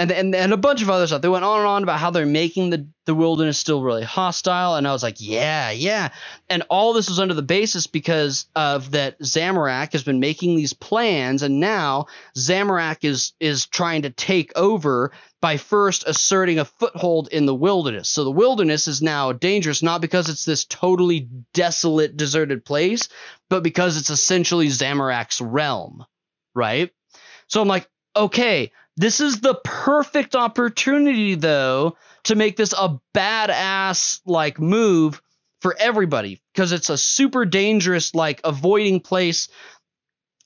And, 0.00 0.10
and 0.10 0.34
and 0.34 0.52
a 0.54 0.56
bunch 0.56 0.80
of 0.80 0.88
other 0.88 1.06
stuff. 1.06 1.20
They 1.20 1.28
went 1.28 1.44
on 1.44 1.58
and 1.58 1.68
on 1.68 1.82
about 1.82 2.00
how 2.00 2.10
they're 2.10 2.24
making 2.24 2.70
the 2.70 2.88
the 3.04 3.14
wilderness 3.14 3.58
still 3.58 3.82
really 3.82 4.02
hostile, 4.02 4.76
and 4.76 4.88
I 4.88 4.92
was 4.92 5.02
like, 5.02 5.16
yeah, 5.18 5.70
yeah. 5.70 6.08
And 6.48 6.62
all 6.70 6.94
this 6.94 7.10
was 7.10 7.20
under 7.20 7.34
the 7.34 7.42
basis 7.42 7.86
because 7.86 8.46
of 8.56 8.92
that 8.92 9.20
Zamorak 9.20 9.92
has 9.92 10.02
been 10.02 10.18
making 10.18 10.56
these 10.56 10.72
plans, 10.72 11.42
and 11.42 11.60
now 11.60 12.06
Zamorak 12.34 13.04
is 13.04 13.34
is 13.40 13.66
trying 13.66 14.02
to 14.02 14.10
take 14.10 14.56
over 14.56 15.12
by 15.42 15.58
first 15.58 16.04
asserting 16.06 16.58
a 16.58 16.64
foothold 16.64 17.28
in 17.28 17.44
the 17.44 17.54
wilderness. 17.54 18.08
So 18.08 18.24
the 18.24 18.30
wilderness 18.30 18.88
is 18.88 19.02
now 19.02 19.32
dangerous 19.32 19.82
not 19.82 20.00
because 20.00 20.30
it's 20.30 20.46
this 20.46 20.64
totally 20.64 21.28
desolate, 21.52 22.16
deserted 22.16 22.64
place, 22.64 23.08
but 23.50 23.62
because 23.62 23.98
it's 23.98 24.10
essentially 24.10 24.68
Zamorak's 24.68 25.42
realm, 25.42 26.06
right? 26.54 26.90
So 27.48 27.60
I'm 27.60 27.68
like, 27.68 27.86
okay, 28.16 28.72
this 29.00 29.20
is 29.20 29.40
the 29.40 29.54
perfect 29.64 30.34
opportunity, 30.36 31.34
though, 31.34 31.96
to 32.24 32.34
make 32.34 32.56
this 32.56 32.74
a 32.74 33.00
badass 33.14 34.20
like 34.26 34.60
move 34.60 35.22
for 35.62 35.74
everybody 35.78 36.42
because 36.52 36.72
it's 36.72 36.90
a 36.90 36.98
super 36.98 37.46
dangerous 37.46 38.14
like 38.14 38.42
avoiding 38.44 39.00
place 39.00 39.48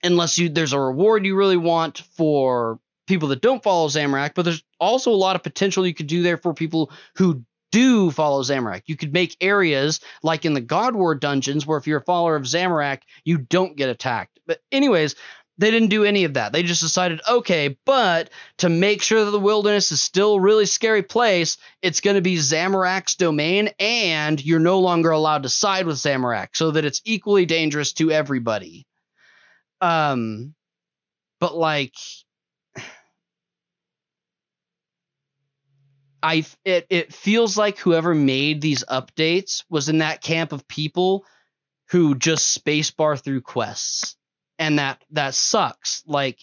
unless 0.05 0.39
you 0.39 0.49
there's 0.49 0.73
a 0.73 0.79
reward 0.79 1.27
you 1.27 1.35
really 1.35 1.57
want 1.57 1.99
for 2.17 2.79
people 3.09 3.29
that 3.29 3.43
don't 3.43 3.63
follow 3.63 3.89
Zamorak, 3.89 4.35
but 4.35 4.45
there's 4.45 4.63
also 4.79 5.11
a 5.11 5.17
lot 5.17 5.35
of 5.35 5.43
potential 5.43 5.85
you 5.85 5.95
could 5.95 6.07
do 6.07 6.23
there 6.23 6.37
for 6.37 6.55
people 6.55 6.93
who 7.17 7.45
do 7.73 8.13
follow 8.13 8.41
Zamorak. 8.43 8.83
You 8.87 8.97
could 8.97 9.13
make 9.13 9.37
areas 9.41 9.99
like 10.23 10.45
in 10.45 10.55
the 10.55 10.61
God 10.61 10.95
War 10.95 11.17
dungeons 11.17 11.67
where 11.67 11.77
if 11.77 11.89
you're 11.89 11.99
a 11.99 12.05
follower 12.05 12.37
of 12.37 12.45
Zamorak, 12.45 13.01
you 13.25 13.39
don't 13.39 13.77
get 13.77 13.89
attacked. 13.89 14.39
But 14.47 14.61
anyways, 14.71 15.17
they 15.59 15.71
didn't 15.71 15.91
do 15.91 16.05
any 16.05 16.25
of 16.25 16.35
that. 16.35 16.53
They 16.53 16.65
just 16.65 16.83
decided, 16.83 17.21
okay, 17.29 17.79
but 17.85 18.31
to 18.59 18.69
make 18.69 19.03
sure 19.03 19.25
that 19.25 19.31
the 19.31 19.39
wilderness 19.39 19.93
is 19.93 20.03
still 20.03 20.35
a 20.35 20.41
really 20.41 20.67
scary 20.67 21.03
place, 21.03 21.59
it's 21.81 22.01
going 22.01 22.17
to 22.17 22.23
be 22.23 22.37
Zamorak's 22.37 23.15
domain, 23.15 23.71
and 23.79 24.45
you're 24.45 24.59
no 24.59 24.81
longer 24.81 25.11
allowed 25.11 25.45
to 25.45 25.49
side 25.49 25.87
with 25.87 25.99
Zamorak, 25.99 26.49
so 26.55 26.73
that 26.73 26.85
it's 26.85 27.01
equally 27.05 27.47
dangerous 27.47 27.93
to 27.95 28.11
everybody. 28.11 28.85
Um, 29.81 30.55
but 31.39 31.57
like, 31.57 31.95
I 36.23 36.45
it 36.65 36.87
it 36.91 37.13
feels 37.13 37.57
like 37.57 37.79
whoever 37.79 38.13
made 38.15 38.61
these 38.61 38.83
updates 38.85 39.63
was 39.71 39.89
in 39.89 39.99
that 39.99 40.21
camp 40.21 40.53
of 40.53 40.67
people 40.67 41.25
who 41.91 42.17
just 42.17 42.65
spacebar 42.65 43.23
through 43.23 43.43
quests 43.43 44.17
and 44.59 44.79
that 44.79 45.03
that 45.11 45.35
sucks. 45.35 46.03
Like 46.07 46.39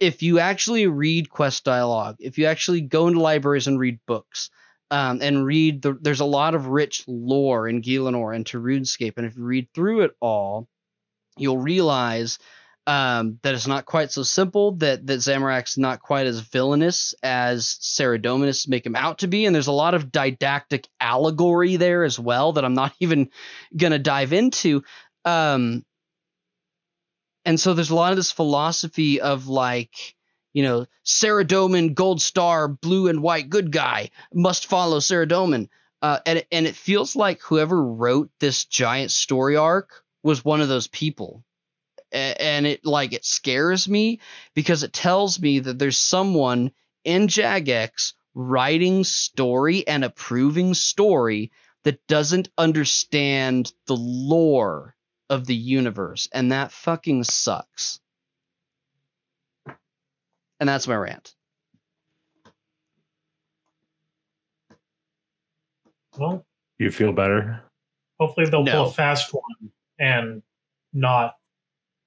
if 0.00 0.22
you 0.22 0.38
actually 0.38 0.86
read 0.86 1.30
quest 1.30 1.64
dialogue 1.64 2.16
if 2.20 2.38
you 2.38 2.46
actually 2.46 2.80
go 2.80 3.08
into 3.08 3.20
libraries 3.20 3.66
and 3.66 3.78
read 3.78 3.98
books 4.06 4.50
um, 4.90 5.20
and 5.20 5.44
read 5.44 5.82
the 5.82 5.98
there's 6.00 6.20
a 6.20 6.24
lot 6.24 6.54
of 6.54 6.66
rich 6.66 7.04
lore 7.06 7.68
in 7.68 7.82
Gielinor 7.82 8.34
and 8.34 8.46
to 8.46 8.60
RuneScape 8.60 9.14
and 9.16 9.26
if 9.26 9.36
you 9.36 9.44
read 9.44 9.68
through 9.74 10.02
it 10.02 10.12
all 10.20 10.68
you'll 11.36 11.58
realize 11.58 12.38
um, 12.86 13.38
that 13.42 13.54
it's 13.54 13.66
not 13.66 13.84
quite 13.84 14.10
so 14.10 14.22
simple 14.22 14.72
that 14.76 15.06
that 15.06 15.18
Zamorak's 15.18 15.76
not 15.76 16.00
quite 16.00 16.26
as 16.26 16.40
villainous 16.40 17.14
as 17.22 17.78
Saradominists 17.82 18.66
make 18.66 18.86
him 18.86 18.96
out 18.96 19.18
to 19.18 19.28
be 19.28 19.44
and 19.44 19.54
there's 19.54 19.66
a 19.66 19.72
lot 19.72 19.94
of 19.94 20.10
didactic 20.10 20.88
allegory 21.00 21.76
there 21.76 22.04
as 22.04 22.18
well 22.18 22.52
that 22.52 22.64
I'm 22.64 22.74
not 22.74 22.94
even 23.00 23.30
gonna 23.76 23.98
dive 23.98 24.32
into. 24.32 24.84
Um, 25.24 25.84
and 27.44 27.58
so 27.58 27.74
there's 27.74 27.90
a 27.90 27.94
lot 27.94 28.12
of 28.12 28.16
this 28.16 28.32
philosophy 28.32 29.20
of 29.20 29.48
like 29.48 30.14
you 30.52 30.62
know 30.62 30.86
Saradomin 31.04 31.94
gold 31.94 32.20
star 32.20 32.68
blue 32.68 33.08
and 33.08 33.22
white 33.22 33.50
good 33.50 33.70
guy 33.72 34.10
must 34.32 34.66
follow 34.66 34.98
Saradomin 34.98 35.68
uh, 36.00 36.20
and 36.26 36.44
and 36.52 36.66
it 36.66 36.76
feels 36.76 37.16
like 37.16 37.40
whoever 37.42 37.82
wrote 37.82 38.30
this 38.38 38.64
giant 38.64 39.10
story 39.10 39.56
arc 39.56 40.04
was 40.22 40.44
one 40.44 40.60
of 40.60 40.68
those 40.68 40.86
people. 40.88 41.44
And 42.10 42.66
it 42.66 42.86
like 42.86 43.12
it 43.12 43.24
scares 43.24 43.86
me 43.86 44.20
because 44.54 44.82
it 44.82 44.94
tells 44.94 45.38
me 45.38 45.58
that 45.58 45.78
there's 45.78 45.98
someone 45.98 46.70
in 47.04 47.26
Jagex 47.26 48.14
writing 48.34 49.04
story 49.04 49.86
and 49.86 50.04
approving 50.04 50.72
story 50.72 51.50
that 51.84 52.06
doesn't 52.06 52.48
understand 52.56 53.72
the 53.86 53.96
lore 53.96 54.94
of 55.30 55.46
the 55.46 55.54
universe, 55.54 56.28
and 56.32 56.52
that 56.52 56.72
fucking 56.72 57.24
sucks. 57.24 58.00
And 60.60 60.68
that's 60.68 60.88
my 60.88 60.96
rant. 60.96 61.34
Well, 66.18 66.44
You 66.78 66.90
feel 66.90 67.12
better? 67.12 67.62
hopefully 68.18 68.46
they'll 68.50 68.64
No. 68.64 68.72
pull 68.72 68.86
a 68.86 68.92
fast 68.92 69.32
one 69.32 69.72
and 70.00 70.42
not 70.92 71.36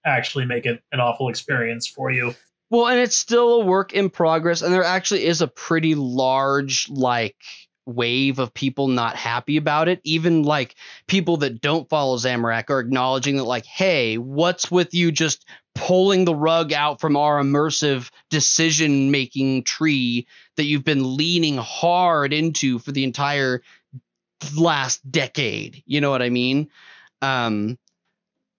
actually 0.06 0.46
make 0.46 0.66
it 0.66 0.84
an 0.92 1.00
awful 1.00 1.30
experience 1.30 1.88
for 1.88 2.12
you. 2.12 2.36
Well, 2.70 2.88
and 2.88 3.00
it's 3.00 3.16
still 3.16 3.62
a 3.62 3.66
work 3.66 3.94
in 3.94 4.10
progress, 4.10 4.62
and 4.62 4.74
there 4.74 4.84
actually 4.84 5.26
is 5.26 5.42
a 5.42 5.48
pretty 5.48 5.96
large 5.96 6.90
like 6.90 7.38
wave 7.86 8.40
of 8.40 8.54
people 8.54 8.88
not 8.88 9.16
happy 9.16 9.58
about 9.58 9.88
it. 9.88 10.00
Even 10.04 10.44
like 10.44 10.76
people 11.08 11.38
that 11.38 11.62
don't 11.62 11.90
follow 11.90 12.18
Zamorak 12.18 12.70
are 12.70 12.80
acknowledging 12.80 13.38
that, 13.38 13.44
like, 13.44 13.66
hey, 13.66 14.18
what's 14.18 14.70
with 14.70 14.94
you 14.94 15.12
just 15.12 15.46
pulling 15.74 16.26
the 16.26 16.36
rug 16.36 16.74
out 16.74 17.00
from 17.00 17.16
our 17.16 17.42
immersive 17.42 18.12
decision 18.30 19.12
making 19.12 19.64
tree 19.64 20.28
that 20.58 20.66
you've 20.66 20.84
been 20.84 21.16
leaning 21.16 21.58
hard 21.58 22.34
into 22.34 22.80
for 22.80 22.92
the 22.92 23.04
entire 23.04 23.62
last 24.58 25.10
decade? 25.10 25.84
You 25.86 26.02
know 26.02 26.12
what 26.12 26.22
I 26.22 26.30
mean? 26.30 26.70
Um, 27.22 27.78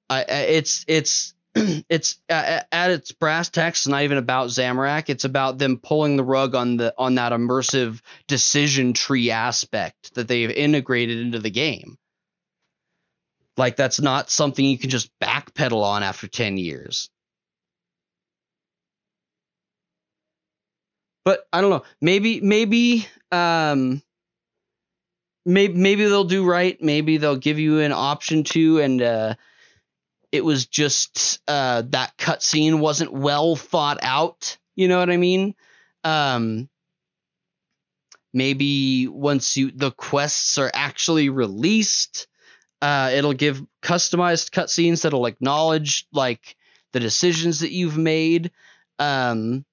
I, 0.08 0.22
it's 0.22 0.84
it's 0.88 1.34
it's 1.88 2.18
uh, 2.30 2.60
at 2.72 2.90
its 2.90 3.12
brass 3.12 3.50
tacks 3.50 3.80
it's 3.80 3.88
not 3.88 4.02
even 4.02 4.18
about 4.18 4.48
Zamorak. 4.48 5.10
It's 5.10 5.24
about 5.24 5.58
them 5.58 5.78
pulling 5.78 6.16
the 6.16 6.24
rug 6.24 6.54
on 6.54 6.78
the 6.78 6.94
on 6.96 7.16
that 7.16 7.32
immersive 7.32 8.00
decision 8.26 8.94
tree 8.94 9.30
aspect 9.30 10.14
that 10.14 10.28
they've 10.28 10.50
integrated 10.50 11.18
into 11.18 11.38
the 11.38 11.50
game. 11.50 11.98
Like 13.58 13.76
that's 13.76 14.00
not 14.00 14.30
something 14.30 14.64
you 14.64 14.78
can 14.78 14.88
just 14.88 15.10
backpedal 15.20 15.82
on 15.82 16.02
after 16.02 16.26
10 16.26 16.56
years. 16.56 17.10
But 21.24 21.46
I 21.52 21.60
don't 21.60 21.70
know. 21.70 21.84
Maybe 22.00 22.40
maybe 22.40 23.06
um 23.30 24.02
maybe 25.44 25.74
maybe 25.74 26.04
they'll 26.06 26.24
do 26.24 26.44
right. 26.44 26.80
Maybe 26.82 27.18
they'll 27.18 27.36
give 27.36 27.58
you 27.58 27.80
an 27.80 27.92
option 27.92 28.44
to 28.44 28.80
and 28.80 29.02
uh 29.02 29.34
it 30.32 30.42
was 30.42 30.66
just 30.66 31.40
uh, 31.46 31.82
that 31.90 32.16
cutscene 32.16 32.80
wasn't 32.80 33.12
well 33.12 33.54
thought 33.54 33.98
out. 34.02 34.56
You 34.74 34.88
know 34.88 34.98
what 34.98 35.10
I 35.10 35.18
mean? 35.18 35.54
Um, 36.02 36.70
maybe 38.32 39.06
once 39.06 39.56
you 39.58 39.70
the 39.70 39.90
quests 39.90 40.56
are 40.56 40.70
actually 40.72 41.28
released, 41.28 42.26
uh, 42.80 43.10
it'll 43.14 43.34
give 43.34 43.62
customized 43.82 44.50
cutscenes 44.50 45.02
that'll 45.02 45.26
acknowledge 45.26 46.06
like 46.12 46.56
the 46.92 47.00
decisions 47.00 47.60
that 47.60 47.70
you've 47.70 47.98
made. 47.98 48.50
Um, 48.98 49.66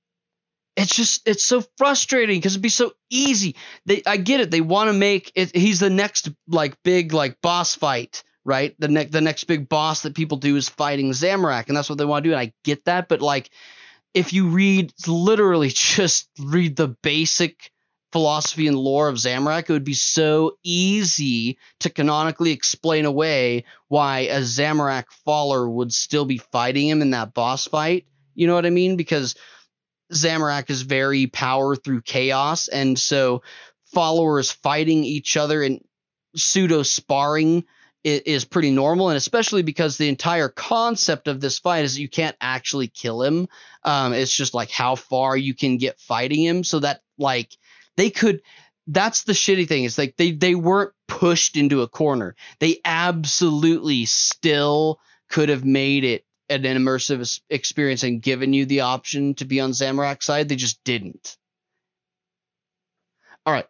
it's 0.76 0.95
just 0.95 1.28
it's 1.28 1.43
so 1.43 1.64
frustrating 1.78 2.38
because 2.38 2.53
it'd 2.53 2.62
be 2.62 2.70
so 2.70 2.91
easy. 3.10 3.55
They 3.86 4.03
I 4.05 4.18
get 4.18 4.41
it. 4.41 4.51
They 4.51 4.62
want 4.62 4.89
to 4.89 4.93
make 4.93 5.32
it. 5.36 5.55
He's 5.55 5.80
the 5.80 5.89
next 5.89 6.30
like 6.49 6.76
big 6.84 7.14
like 7.14 7.39
boss 7.41 7.76
fight 7.76 8.24
right? 8.45 8.75
The 8.79 8.87
next 8.87 9.11
the 9.11 9.21
next 9.21 9.45
big 9.45 9.69
boss 9.69 10.03
that 10.03 10.15
people 10.15 10.37
do 10.37 10.55
is 10.55 10.69
fighting 10.69 11.11
Zamorak, 11.11 11.67
and 11.67 11.77
that's 11.77 11.89
what 11.89 11.97
they 11.97 12.05
want 12.05 12.23
to 12.23 12.29
do. 12.29 12.33
And 12.33 12.41
I 12.41 12.53
get 12.63 12.85
that, 12.85 13.07
but 13.07 13.21
like 13.21 13.49
if 14.13 14.33
you 14.33 14.49
read 14.49 14.93
literally 15.07 15.69
just 15.73 16.29
read 16.39 16.75
the 16.75 16.87
basic 16.87 17.71
philosophy 18.11 18.67
and 18.67 18.77
lore 18.77 19.07
of 19.07 19.15
Zamorak, 19.15 19.69
it 19.69 19.73
would 19.73 19.83
be 19.83 19.93
so 19.93 20.57
easy 20.63 21.59
to 21.81 21.89
canonically 21.89 22.51
explain 22.51 23.05
away 23.05 23.65
why 23.87 24.21
a 24.21 24.39
Zamorak 24.39 25.05
follower 25.25 25.69
would 25.69 25.93
still 25.93 26.25
be 26.25 26.39
fighting 26.39 26.87
him 26.87 27.01
in 27.01 27.11
that 27.11 27.33
boss 27.33 27.67
fight. 27.67 28.07
You 28.33 28.47
know 28.47 28.55
what 28.55 28.65
I 28.65 28.71
mean? 28.71 28.95
Because 28.95 29.35
Zamorak 30.11 30.71
is 30.71 30.81
very 30.81 31.27
power 31.27 31.75
through 31.75 32.01
chaos, 32.01 32.67
and 32.67 32.97
so 32.97 33.43
followers 33.93 34.51
fighting 34.51 35.03
each 35.03 35.37
other 35.37 35.61
and 35.61 35.83
pseudo 36.35 36.83
sparring 36.83 37.65
is 38.04 38.45
pretty 38.45 38.72
normal, 38.72 39.10
and 39.10 39.18
especially 39.18 39.62
because 39.62 39.97
the 39.97 40.08
entire 40.08 40.50
concept 40.50 41.28
of 41.28 41.41
this 41.41 41.60
fight 41.60 41.84
is 41.84 42.00
you 42.00 42.10
can't 42.10 42.36
actually 42.39 42.88
kill 42.88 43.24
him. 43.24 43.47
Um, 43.84 44.14
it's 44.14 44.34
just 44.34 44.54
like 44.54 44.72
how 44.72 44.95
far 44.95 45.36
you 45.36 45.54
can 45.54 45.78
get 45.78 46.00
fighting 46.00 46.43
him, 46.43 46.64
so 46.64 46.80
that 46.80 47.02
like 47.18 47.56
they 47.97 48.10
could. 48.10 48.41
That's 48.88 49.24
the 49.24 49.34
shitty 49.34 49.68
thing. 49.68 49.84
It's 49.84 49.97
like 49.97 50.16
they 50.18 50.32
they 50.32 50.56
weren't 50.56 50.93
pushed 51.08 51.58
into 51.58 51.82
a 51.82 51.88
corner. 51.88 52.36
They 52.60 52.80
absolutely 52.86 54.06
still 54.06 55.00
could 55.30 55.50
have 55.50 55.66
made 55.66 56.04
it 56.04 56.26
an 56.50 56.64
immersive 56.64 57.39
experience 57.50 58.04
and 58.04 58.22
given 58.22 58.54
you 58.54 58.66
the 58.66 58.82
option 58.82 59.36
to 59.36 59.45
be 59.45 59.60
on 59.60 59.72
Zamorak's 59.72 60.26
side. 60.26 60.50
They 60.50 60.56
just 60.56 60.84
didn't. 60.84 61.38
All 63.45 63.54
right, 63.54 63.68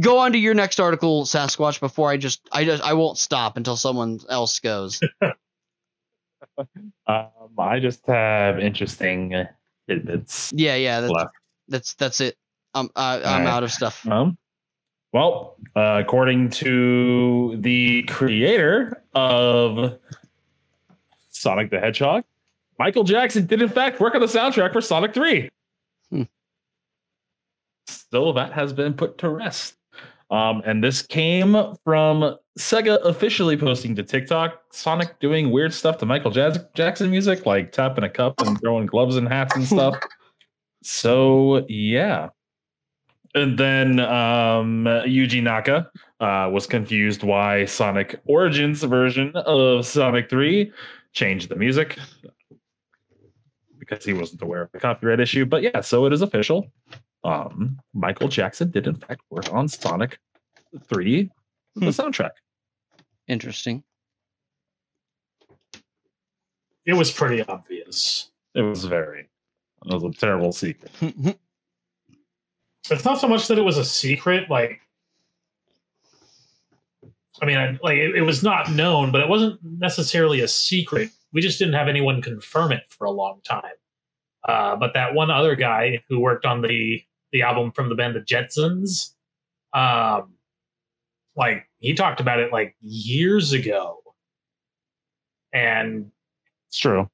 go 0.00 0.18
on 0.18 0.32
to 0.32 0.38
your 0.38 0.54
next 0.54 0.78
article, 0.80 1.24
Sasquatch. 1.24 1.80
Before 1.80 2.10
I 2.10 2.16
just, 2.16 2.40
I 2.52 2.64
just, 2.64 2.82
I 2.82 2.92
won't 2.94 3.18
stop 3.18 3.56
until 3.56 3.76
someone 3.76 4.20
else 4.28 4.60
goes. 4.60 5.00
Um, 7.06 7.28
I 7.58 7.80
just 7.80 8.06
have 8.06 8.60
interesting 8.60 9.34
tidbits 9.88 10.52
Yeah, 10.54 10.76
yeah, 10.76 11.00
that's 11.00 11.12
left. 11.12 11.30
that's, 11.66 11.94
that's 11.94 12.20
it. 12.20 12.36
I'm, 12.74 12.90
I, 12.94 13.16
I'm 13.16 13.22
Alright. 13.24 13.46
out 13.48 13.62
of 13.64 13.72
stuff. 13.72 14.06
Um, 14.06 14.38
well, 15.12 15.56
uh, 15.74 16.00
according 16.04 16.50
to 16.50 17.56
the 17.60 18.04
creator 18.04 19.02
of 19.14 19.98
Sonic 21.30 21.70
the 21.70 21.80
Hedgehog, 21.80 22.22
Michael 22.78 23.04
Jackson 23.04 23.46
did 23.46 23.60
in 23.62 23.68
fact 23.68 23.98
work 24.00 24.14
on 24.14 24.20
the 24.20 24.26
soundtrack 24.28 24.72
for 24.72 24.80
Sonic 24.80 25.12
3. 25.14 25.50
So 27.86 28.32
that 28.32 28.52
has 28.52 28.72
been 28.72 28.94
put 28.94 29.18
to 29.18 29.28
rest. 29.28 29.76
Um, 30.30 30.62
and 30.64 30.82
this 30.82 31.02
came 31.02 31.56
from 31.84 32.36
Sega 32.58 32.98
officially 33.04 33.56
posting 33.56 33.94
to 33.96 34.02
TikTok 34.02 34.60
Sonic 34.70 35.20
doing 35.20 35.50
weird 35.50 35.72
stuff 35.72 35.98
to 35.98 36.06
Michael 36.06 36.30
Jackson 36.30 37.10
music, 37.10 37.46
like 37.46 37.72
tapping 37.72 38.04
a 38.04 38.08
cup 38.08 38.40
and 38.40 38.58
throwing 38.60 38.86
gloves 38.86 39.16
and 39.16 39.28
hats 39.28 39.54
and 39.54 39.66
stuff. 39.66 39.98
so, 40.82 41.64
yeah. 41.68 42.30
And 43.34 43.58
then 43.58 44.00
um, 44.00 44.84
Yuji 44.84 45.42
Naka 45.42 45.90
uh, 46.20 46.48
was 46.50 46.66
confused 46.66 47.22
why 47.22 47.64
Sonic 47.64 48.20
Origins 48.26 48.82
version 48.84 49.32
of 49.34 49.84
Sonic 49.84 50.30
3 50.30 50.72
changed 51.12 51.48
the 51.48 51.56
music 51.56 51.98
because 53.78 54.04
he 54.04 54.12
wasn't 54.12 54.40
aware 54.40 54.62
of 54.62 54.72
the 54.72 54.80
copyright 54.80 55.20
issue. 55.20 55.44
But 55.44 55.62
yeah, 55.62 55.80
so 55.80 56.06
it 56.06 56.12
is 56.12 56.22
official. 56.22 56.70
Um, 57.24 57.80
Michael 57.94 58.28
Jackson 58.28 58.70
did 58.70 58.86
in 58.86 58.94
fact 58.94 59.22
work 59.30 59.52
on 59.52 59.66
Sonic 59.66 60.18
3, 60.88 61.30
the 61.74 61.80
Hmm. 61.80 61.88
soundtrack. 61.88 62.32
Interesting. 63.28 63.82
It 66.86 66.92
was 66.94 67.10
pretty 67.10 67.42
obvious. 67.42 68.30
It 68.54 68.60
was 68.62 68.84
very, 68.84 69.20
it 69.86 69.92
was 69.92 70.04
a 70.04 70.10
terrible 70.10 70.52
secret. 70.52 70.90
It's 72.90 73.02
not 73.06 73.18
so 73.18 73.26
much 73.26 73.48
that 73.48 73.56
it 73.56 73.62
was 73.62 73.78
a 73.78 73.84
secret, 73.84 74.50
like. 74.50 74.78
I 77.40 77.46
mean, 77.46 77.56
I, 77.56 77.78
like 77.82 77.96
it, 77.96 78.14
it 78.14 78.20
was 78.20 78.42
not 78.42 78.70
known, 78.72 79.10
but 79.10 79.22
it 79.22 79.28
wasn't 79.30 79.58
necessarily 79.64 80.40
a 80.40 80.48
secret. 80.48 81.08
We 81.32 81.40
just 81.40 81.58
didn't 81.58 81.72
have 81.72 81.88
anyone 81.88 82.20
confirm 82.20 82.72
it 82.72 82.82
for 82.90 83.06
a 83.06 83.10
long 83.10 83.40
time. 83.42 83.72
Uh, 84.46 84.76
but 84.76 84.92
that 84.92 85.14
one 85.14 85.30
other 85.30 85.54
guy 85.56 86.02
who 86.10 86.20
worked 86.20 86.44
on 86.44 86.60
the 86.60 87.02
the 87.34 87.42
album 87.42 87.72
from 87.72 87.88
the 87.88 87.96
band 87.96 88.14
the 88.14 88.20
Jetzons, 88.20 89.10
um, 89.74 90.34
like 91.36 91.68
he 91.80 91.92
talked 91.92 92.20
about 92.20 92.38
it 92.38 92.52
like 92.52 92.76
years 92.80 93.52
ago, 93.52 93.98
and 95.52 96.10
It's 96.68 96.78
true. 96.78 97.10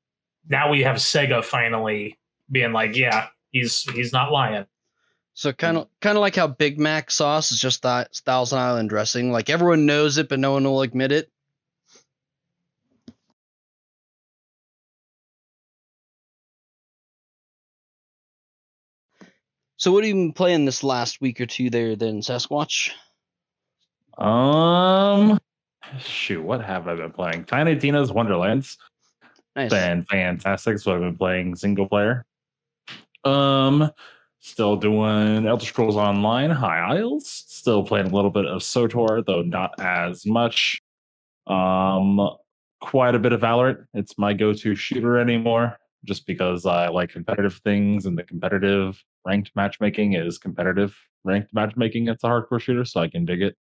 now 0.49 0.71
we 0.71 0.83
have 0.83 0.97
Sega 0.97 1.43
finally 1.43 2.19
being 2.51 2.73
like, 2.73 2.95
yeah, 2.97 3.29
he's 3.51 3.83
he's 3.93 4.13
not 4.13 4.31
lying. 4.31 4.67
So 5.33 5.55
kind 5.55 5.79
of 5.79 5.89
kind 6.03 6.19
of 6.19 6.21
like 6.21 6.37
how 6.37 6.49
Big 6.49 6.79
Mac 6.79 7.11
sauce 7.11 7.51
is 7.51 7.59
just 7.59 7.83
that 7.83 8.15
Thousand 8.15 8.59
Island 8.59 8.91
dressing. 8.91 9.33
Like 9.33 9.49
everyone 9.49 9.87
knows 9.87 10.19
it, 10.19 10.29
but 10.29 10.39
no 10.39 10.53
one 10.53 10.65
will 10.65 10.83
admit 10.83 11.13
it. 11.13 11.31
So 19.81 19.93
what 19.93 20.05
have 20.05 20.09
you 20.09 20.15
been 20.15 20.33
playing 20.35 20.67
this 20.67 20.85
last 20.85 21.23
week 21.23 21.41
or 21.41 21.47
two 21.47 21.71
there 21.71 21.97
then, 21.97 22.21
Sasquatch? 22.21 22.91
Um, 24.19 25.41
shoot, 25.99 26.43
what 26.43 26.63
have 26.63 26.87
I 26.87 26.97
been 26.97 27.13
playing? 27.13 27.45
Tiny 27.47 27.77
Tina's 27.77 28.13
Wonderlands. 28.13 28.77
Nice. 29.57 29.71
been 29.71 30.03
fantastic. 30.03 30.81
So 30.81 30.95
I've 30.95 31.01
been 31.01 31.17
playing 31.17 31.57
single 31.57 31.89
player. 31.89 32.27
Um, 33.25 33.91
still 34.41 34.77
doing 34.77 35.47
Elder 35.47 35.65
Scrolls 35.65 35.97
Online 35.97 36.51
High 36.51 36.97
Isles. 36.97 37.27
Still 37.49 37.83
playing 37.83 38.09
a 38.09 38.15
little 38.15 38.31
bit 38.31 38.45
of 38.45 38.61
SWTOR, 38.61 39.25
though 39.25 39.41
not 39.41 39.81
as 39.81 40.27
much. 40.27 40.83
Um, 41.47 42.37
quite 42.83 43.15
a 43.15 43.19
bit 43.19 43.33
of 43.33 43.41
Valorant. 43.41 43.87
It's 43.95 44.19
my 44.19 44.35
go-to 44.35 44.75
shooter 44.75 45.19
anymore, 45.19 45.79
just 46.05 46.27
because 46.27 46.67
I 46.67 46.89
like 46.89 47.11
competitive 47.11 47.61
things, 47.65 48.07
and 48.07 48.17
the 48.17 48.25
competitive 48.25 49.03
ranked 49.25 49.51
matchmaking 49.55 50.15
is 50.15 50.39
competitive 50.39 50.97
ranked 51.25 51.53
matchmaking. 51.53 52.09
It's 52.09 52.25
a 52.25 52.29
hardcore 52.29 52.61
shooter, 52.61 52.85
so 52.85 53.01
I 53.01 53.09
can 53.09 53.25
dig 53.25 53.43
it. 53.43 53.57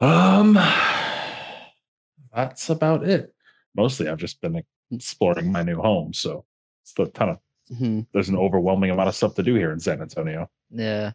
Um, 0.00 0.54
that's 2.34 2.68
about 2.68 3.04
it 3.04 3.32
mostly 3.76 4.08
I've 4.08 4.18
just 4.18 4.40
been 4.40 4.62
exploring 4.90 5.52
my 5.52 5.62
new 5.62 5.76
home. 5.76 6.12
So 6.12 6.44
it's 6.82 6.94
a 6.98 7.06
ton 7.12 7.30
of 7.30 7.38
hmm 7.76 8.02
there's 8.12 8.28
an 8.28 8.36
overwhelming 8.36 8.90
amount 8.90 9.08
of 9.08 9.16
stuff 9.16 9.34
to 9.34 9.42
do 9.42 9.54
here 9.54 9.72
in 9.72 9.80
San 9.80 10.00
Antonio. 10.00 10.48
Yeah. 10.70 11.12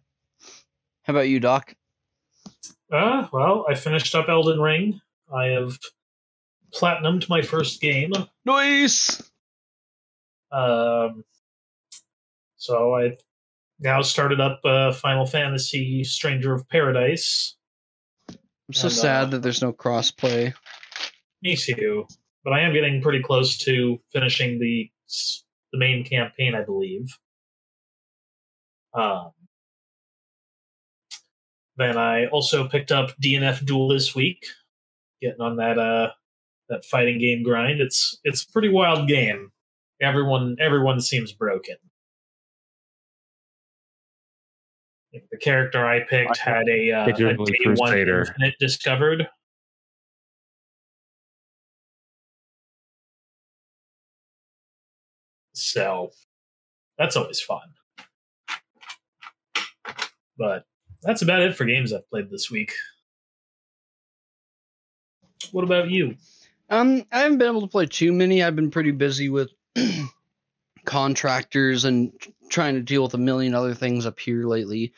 How 1.03 1.13
about 1.13 1.29
you, 1.29 1.39
Doc? 1.39 1.73
Uh, 2.91 3.27
well, 3.31 3.65
I 3.69 3.73
finished 3.73 4.13
up 4.15 4.27
Elden 4.27 4.59
Ring. 4.59 4.99
I 5.33 5.45
have 5.45 5.79
platinumed 6.73 7.29
my 7.29 7.41
first 7.41 7.79
game. 7.79 8.11
Nice. 8.45 9.30
Um, 10.51 11.23
so 12.57 12.95
I 12.95 13.17
now 13.79 14.01
started 14.01 14.39
up 14.39 14.59
uh, 14.63 14.91
Final 14.93 15.25
Fantasy 15.25 16.03
Stranger 16.03 16.53
of 16.53 16.67
Paradise. 16.69 17.55
I'm 18.29 18.73
so 18.73 18.87
And, 18.87 18.93
uh, 18.93 18.95
sad 18.95 19.31
that 19.31 19.41
there's 19.41 19.61
no 19.61 19.73
crossplay. 19.73 20.53
Me 21.41 21.55
too. 21.55 22.05
But 22.43 22.53
I 22.53 22.61
am 22.61 22.73
getting 22.73 23.01
pretty 23.01 23.21
close 23.21 23.57
to 23.59 23.99
finishing 24.11 24.59
the 24.59 24.89
the 25.73 25.79
main 25.79 26.03
campaign, 26.03 26.53
I 26.55 26.63
believe. 26.63 27.17
Um, 28.93 29.31
then 31.77 31.97
I 31.97 32.27
also 32.27 32.67
picked 32.67 32.91
up 32.91 33.11
DNF 33.21 33.65
Duel 33.65 33.87
this 33.87 34.13
week, 34.13 34.45
getting 35.21 35.41
on 35.41 35.57
that 35.57 35.79
uh 35.79 36.11
that 36.69 36.85
fighting 36.85 37.19
game 37.19 37.43
grind. 37.43 37.81
It's 37.81 38.19
it's 38.23 38.43
a 38.43 38.51
pretty 38.51 38.69
wild 38.69 39.07
game. 39.07 39.51
Everyone 40.01 40.55
everyone 40.59 40.99
seems 40.99 41.31
broken. 41.31 41.75
The 45.13 45.37
character 45.37 45.85
I 45.85 45.99
picked 46.01 46.39
I 46.47 46.49
had 46.49 46.69
a, 46.69 46.91
uh, 46.91 47.03
a 47.03 47.05
day 47.07 47.11
particularly 47.11 47.75
one 47.75 47.91
Crusader. 47.91 48.21
infinite 48.21 48.55
discovered. 48.59 49.27
So 55.53 56.11
that's 56.97 57.15
always 57.15 57.41
fun. 57.41 57.61
But 60.37 60.65
that's 61.03 61.21
about 61.21 61.41
it 61.41 61.55
for 61.55 61.65
games 61.65 61.93
I've 61.93 62.09
played 62.09 62.29
this 62.31 62.49
week. 62.49 62.73
What 65.51 65.63
about 65.63 65.89
you? 65.89 66.15
Um, 66.69 67.03
I 67.11 67.19
haven't 67.19 67.37
been 67.37 67.49
able 67.49 67.61
to 67.61 67.67
play 67.67 67.85
too 67.85 68.13
many. 68.13 68.41
I've 68.41 68.55
been 68.55 68.71
pretty 68.71 68.91
busy 68.91 69.29
with 69.29 69.51
contractors 70.85 71.85
and 71.85 72.11
trying 72.49 72.75
to 72.75 72.81
deal 72.81 73.03
with 73.03 73.13
a 73.13 73.19
million 73.19 73.55
other 73.55 73.73
things 73.73 74.05
up 74.05 74.19
here 74.19 74.43
lately. 74.45 74.93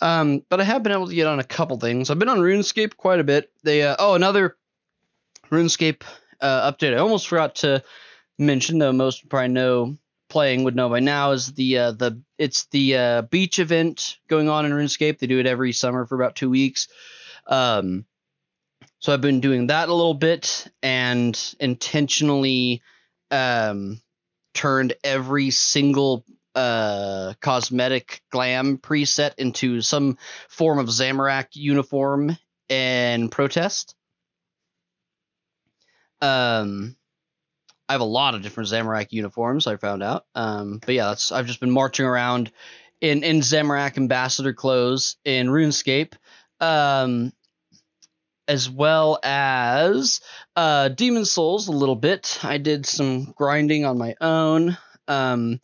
Um, 0.00 0.42
but 0.48 0.60
I 0.60 0.64
have 0.64 0.82
been 0.82 0.92
able 0.92 1.08
to 1.08 1.14
get 1.14 1.26
on 1.26 1.38
a 1.38 1.44
couple 1.44 1.78
things. 1.78 2.10
I've 2.10 2.18
been 2.18 2.28
on 2.28 2.38
RuneScape 2.38 2.96
quite 2.96 3.20
a 3.20 3.24
bit. 3.24 3.50
They 3.62 3.82
uh, 3.82 3.96
oh 3.98 4.14
another 4.14 4.56
RuneScape 5.50 6.02
uh, 6.40 6.72
update. 6.72 6.94
I 6.94 6.98
almost 6.98 7.28
forgot 7.28 7.56
to 7.56 7.82
mention, 8.38 8.78
though 8.78 8.92
most 8.92 9.28
probably 9.28 9.48
know 9.48 9.96
playing 10.28 10.64
would 10.64 10.74
know 10.74 10.88
by 10.88 11.00
now 11.00 11.30
is 11.30 11.52
the 11.52 11.78
uh, 11.78 11.92
the 11.92 12.20
it's 12.38 12.66
the 12.66 12.96
uh, 12.96 13.22
beach 13.22 13.58
event 13.58 14.18
going 14.28 14.48
on 14.48 14.66
in 14.66 14.72
RuneScape. 14.72 15.18
They 15.18 15.26
do 15.26 15.38
it 15.38 15.46
every 15.46 15.72
summer 15.72 16.06
for 16.06 16.16
about 16.16 16.34
two 16.34 16.50
weeks. 16.50 16.88
Um, 17.46 18.04
so 18.98 19.12
I've 19.12 19.20
been 19.20 19.40
doing 19.40 19.68
that 19.68 19.88
a 19.88 19.94
little 19.94 20.14
bit 20.14 20.66
and 20.82 21.38
intentionally 21.60 22.82
um, 23.30 24.00
turned 24.54 24.94
every 25.02 25.50
single 25.50 26.24
uh, 26.54 27.34
cosmetic 27.40 28.22
glam 28.30 28.78
preset 28.78 29.32
into 29.38 29.80
some 29.80 30.16
form 30.48 30.78
of 30.78 30.86
Zamorak 30.86 31.48
uniform 31.54 32.36
and 32.68 33.30
protest. 33.30 33.94
Um, 36.20 36.96
I 37.88 37.92
have 37.92 38.00
a 38.00 38.04
lot 38.04 38.34
of 38.34 38.42
different 38.42 38.70
Zamorak 38.70 39.08
uniforms. 39.10 39.66
I 39.66 39.76
found 39.76 40.02
out. 40.02 40.24
Um, 40.34 40.80
but 40.84 40.94
yeah, 40.94 41.08
that's 41.08 41.32
I've 41.32 41.46
just 41.46 41.60
been 41.60 41.70
marching 41.70 42.06
around 42.06 42.50
in 43.00 43.22
in 43.22 43.40
Zamorak 43.40 43.98
ambassador 43.98 44.54
clothes 44.54 45.16
in 45.24 45.48
RuneScape. 45.48 46.14
Um, 46.60 47.32
as 48.46 48.68
well 48.68 49.18
as 49.22 50.20
uh, 50.56 50.88
Demon's 50.88 51.32
Souls 51.32 51.68
a 51.68 51.72
little 51.72 51.96
bit. 51.96 52.38
I 52.42 52.58
did 52.58 52.86
some 52.86 53.32
grinding 53.36 53.84
on 53.84 53.98
my 53.98 54.14
own. 54.20 54.76
Um, 55.08 55.60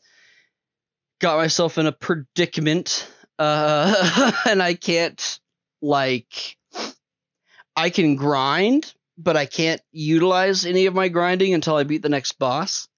got 1.20 1.38
myself 1.38 1.78
in 1.78 1.86
a 1.86 1.92
predicament, 1.92 3.10
uh, 3.38 4.32
and 4.48 4.62
I 4.62 4.74
can't 4.74 5.40
like 5.82 6.56
I 7.76 7.90
can 7.90 8.16
grind, 8.16 8.92
but 9.16 9.36
I 9.36 9.46
can't 9.46 9.80
utilize 9.92 10.66
any 10.66 10.86
of 10.86 10.94
my 10.94 11.08
grinding 11.08 11.54
until 11.54 11.76
I 11.76 11.84
beat 11.84 12.02
the 12.02 12.08
next 12.08 12.32
boss. 12.32 12.88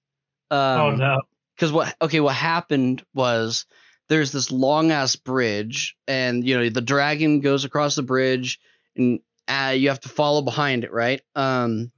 Um, 0.51 0.79
oh 0.79 0.91
no. 0.91 1.21
because 1.55 1.71
what 1.71 1.95
okay 2.01 2.19
what 2.19 2.35
happened 2.35 3.03
was 3.13 3.65
there's 4.09 4.31
this 4.31 4.51
long 4.51 4.91
ass 4.91 5.15
bridge 5.15 5.95
and 6.07 6.45
you 6.45 6.57
know 6.57 6.69
the 6.69 6.81
dragon 6.81 7.39
goes 7.39 7.65
across 7.65 7.95
the 7.95 8.03
bridge 8.03 8.59
and 8.95 9.19
uh, 9.47 9.73
you 9.75 9.89
have 9.89 9.99
to 10.01 10.09
follow 10.09 10.41
behind 10.41 10.83
it 10.83 10.91
right? 10.91 11.21
Um 11.35 11.91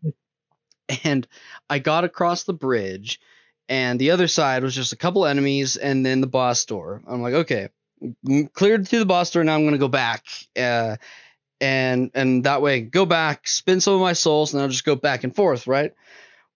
and 1.04 1.28
i 1.70 1.80
got 1.80 2.04
across 2.04 2.44
the 2.44 2.54
bridge 2.54 3.20
and 3.68 4.00
the 4.00 4.12
other 4.12 4.28
side 4.28 4.64
was 4.64 4.76
just 4.76 4.94
a 4.94 4.98
couple 4.98 5.26
enemies 5.26 5.78
and 5.78 6.06
then 6.06 6.22
the 6.22 6.28
boss 6.28 6.66
door. 6.66 7.02
I'm 7.08 7.22
like 7.22 7.34
okay 7.34 7.70
cleared 8.54 8.88
through 8.88 9.00
the 9.00 9.06
boss 9.06 9.32
door 9.32 9.44
now 9.44 9.56
i'm 9.56 9.64
gonna 9.64 9.78
go 9.78 9.88
back 9.88 10.26
uh 10.60 10.96
and 11.62 12.12
and 12.14 12.44
that 12.44 12.62
way 12.62 12.82
go 12.82 13.06
back 13.06 13.48
spend 13.48 13.82
some 13.82 13.94
of 13.96 14.02
my 14.02 14.14
souls 14.14 14.54
and 14.54 14.62
i'll 14.62 14.70
just 14.70 14.86
go 14.86 14.96
back 14.96 15.24
and 15.24 15.36
forth 15.36 15.68
right? 15.68 15.94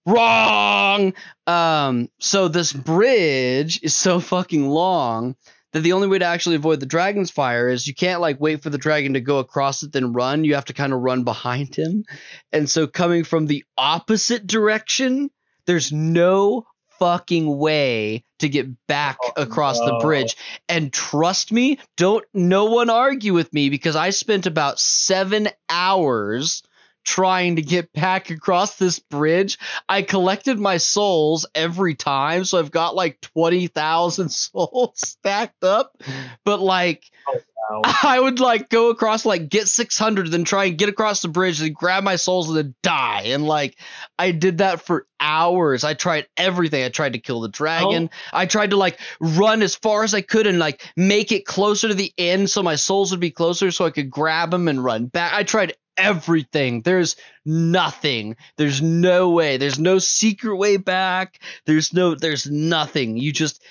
Wrong! 0.06 1.14
Um 1.48 2.10
so 2.20 2.48
this 2.48 2.74
bridge 2.74 3.82
is 3.84 3.96
so 3.96 4.20
fucking 4.20 4.68
long 4.68 5.36
that 5.74 5.82
the 5.82 5.94
only 5.94 6.08
way 6.08 6.20
to 6.20 6.26
actually 6.26 6.56
avoid 6.56 6.80
the 6.80 6.86
dragon's 6.86 7.32
fire 7.32 7.70
is 7.70 7.88
you 7.88 7.94
can't 7.94 8.22
like 8.22 8.40
wait 8.40 8.64
for 8.64 8.70
the 8.70 8.78
dragon 8.78 9.14
to 9.14 9.22
go 9.22 9.40
across 9.40 9.84
it 9.84 9.92
then 9.92 10.14
run. 10.14 10.44
You 10.44 10.56
have 10.56 10.66
to 10.66 10.74
kind 10.74 10.94
of 10.94 11.00
run 11.00 11.24
behind 11.24 11.76
him. 11.76 12.06
And 12.52 12.70
so 12.70 12.88
coming 12.88 13.24
from 13.24 13.46
the 13.46 13.64
opposite 13.78 14.48
direction 14.48 15.30
there's 15.66 15.92
no 15.92 16.66
fucking 16.98 17.58
way 17.58 18.26
to 18.40 18.50
get 18.50 18.68
back 18.88 19.18
Oh, 19.24 19.44
across 19.44 19.80
the 19.80 20.00
bridge. 20.02 20.36
And 20.68 20.92
trust 20.92 21.52
me 21.52 21.80
don't 21.96 22.26
no 22.34 22.66
one 22.66 22.90
argue 22.90 23.34
with 23.34 23.54
me 23.54 23.70
because 23.70 23.96
i 23.96 24.10
spent 24.10 24.46
about 24.48 24.80
7 24.80 25.48
hours 25.70 26.64
trying 27.04 27.56
to 27.56 27.62
get 27.62 27.92
back 27.94 28.30
across 28.30 28.78
this 28.78 29.00
bridge. 29.00 29.58
I 29.88 30.02
collected 30.02 30.60
my 30.60 30.78
souls 30.78 31.46
every 31.56 31.96
time, 31.96 32.46
so 32.46 32.60
I've 32.60 32.72
got 32.72 32.96
like 32.96 33.22
20,000 33.22 34.30
souls 34.32 34.92
stacked 34.96 35.64
up. 35.64 35.98
But 36.46 36.60
like 36.60 37.04
oh, 37.28 37.40
Wow. 37.70 37.82
I 37.86 38.20
would 38.20 38.40
like 38.40 38.70
go 38.70 38.90
across 38.90 39.26
like 39.26 39.48
get 39.48 39.68
600 39.68 40.32
then 40.32 40.44
try 40.44 40.66
and 40.66 40.78
get 40.78 40.90
across 40.90 41.22
the 41.22 41.28
bridge 41.28 41.62
and 41.62 41.76
grab 41.76 42.04
my 42.04 42.16
souls 42.16 42.48
and 42.50 42.58
then 42.58 42.76
die. 42.82 43.24
And 43.26 43.46
like 43.46 43.78
I 44.18 44.32
did 44.32 44.58
that 44.58 44.82
for 44.82 45.06
hours. 45.20 45.84
I 45.84 45.94
tried 45.94 46.28
everything. 46.36 46.84
I 46.84 46.90
tried 46.90 47.14
to 47.14 47.20
kill 47.20 47.42
the 47.42 47.48
dragon. 47.48 48.10
Oh. 48.12 48.38
I 48.38 48.48
tried 48.48 48.72
to 48.72 48.78
like 48.78 49.00
run 49.20 49.62
as 49.62 49.76
far 49.76 50.04
as 50.04 50.16
I 50.16 50.22
could 50.22 50.48
and 50.48 50.58
like 50.58 50.82
make 50.96 51.32
it 51.32 51.46
closer 51.46 51.90
to 51.90 51.94
the 51.94 52.12
end 52.18 52.50
so 52.50 52.64
my 52.64 52.76
souls 52.76 53.12
would 53.12 53.20
be 53.20 53.32
closer 53.32 53.70
so 53.70 53.86
I 53.86 53.92
could 53.92 54.10
grab 54.10 54.50
them 54.50 54.68
and 54.68 54.84
run 54.84 55.06
back. 55.06 55.34
I 55.34 55.44
tried 55.44 55.74
everything. 56.00 56.82
There's 56.82 57.16
nothing. 57.46 58.38
There's 58.58 58.82
no 58.82 59.32
way. 59.32 59.58
There's 59.58 59.80
no 59.80 60.00
secret 60.00 60.56
way 60.56 60.78
back. 60.78 61.40
There's 61.66 61.94
no 61.94 62.16
there's 62.16 62.50
nothing. 62.50 63.18
You 63.18 63.32
just 63.32 63.64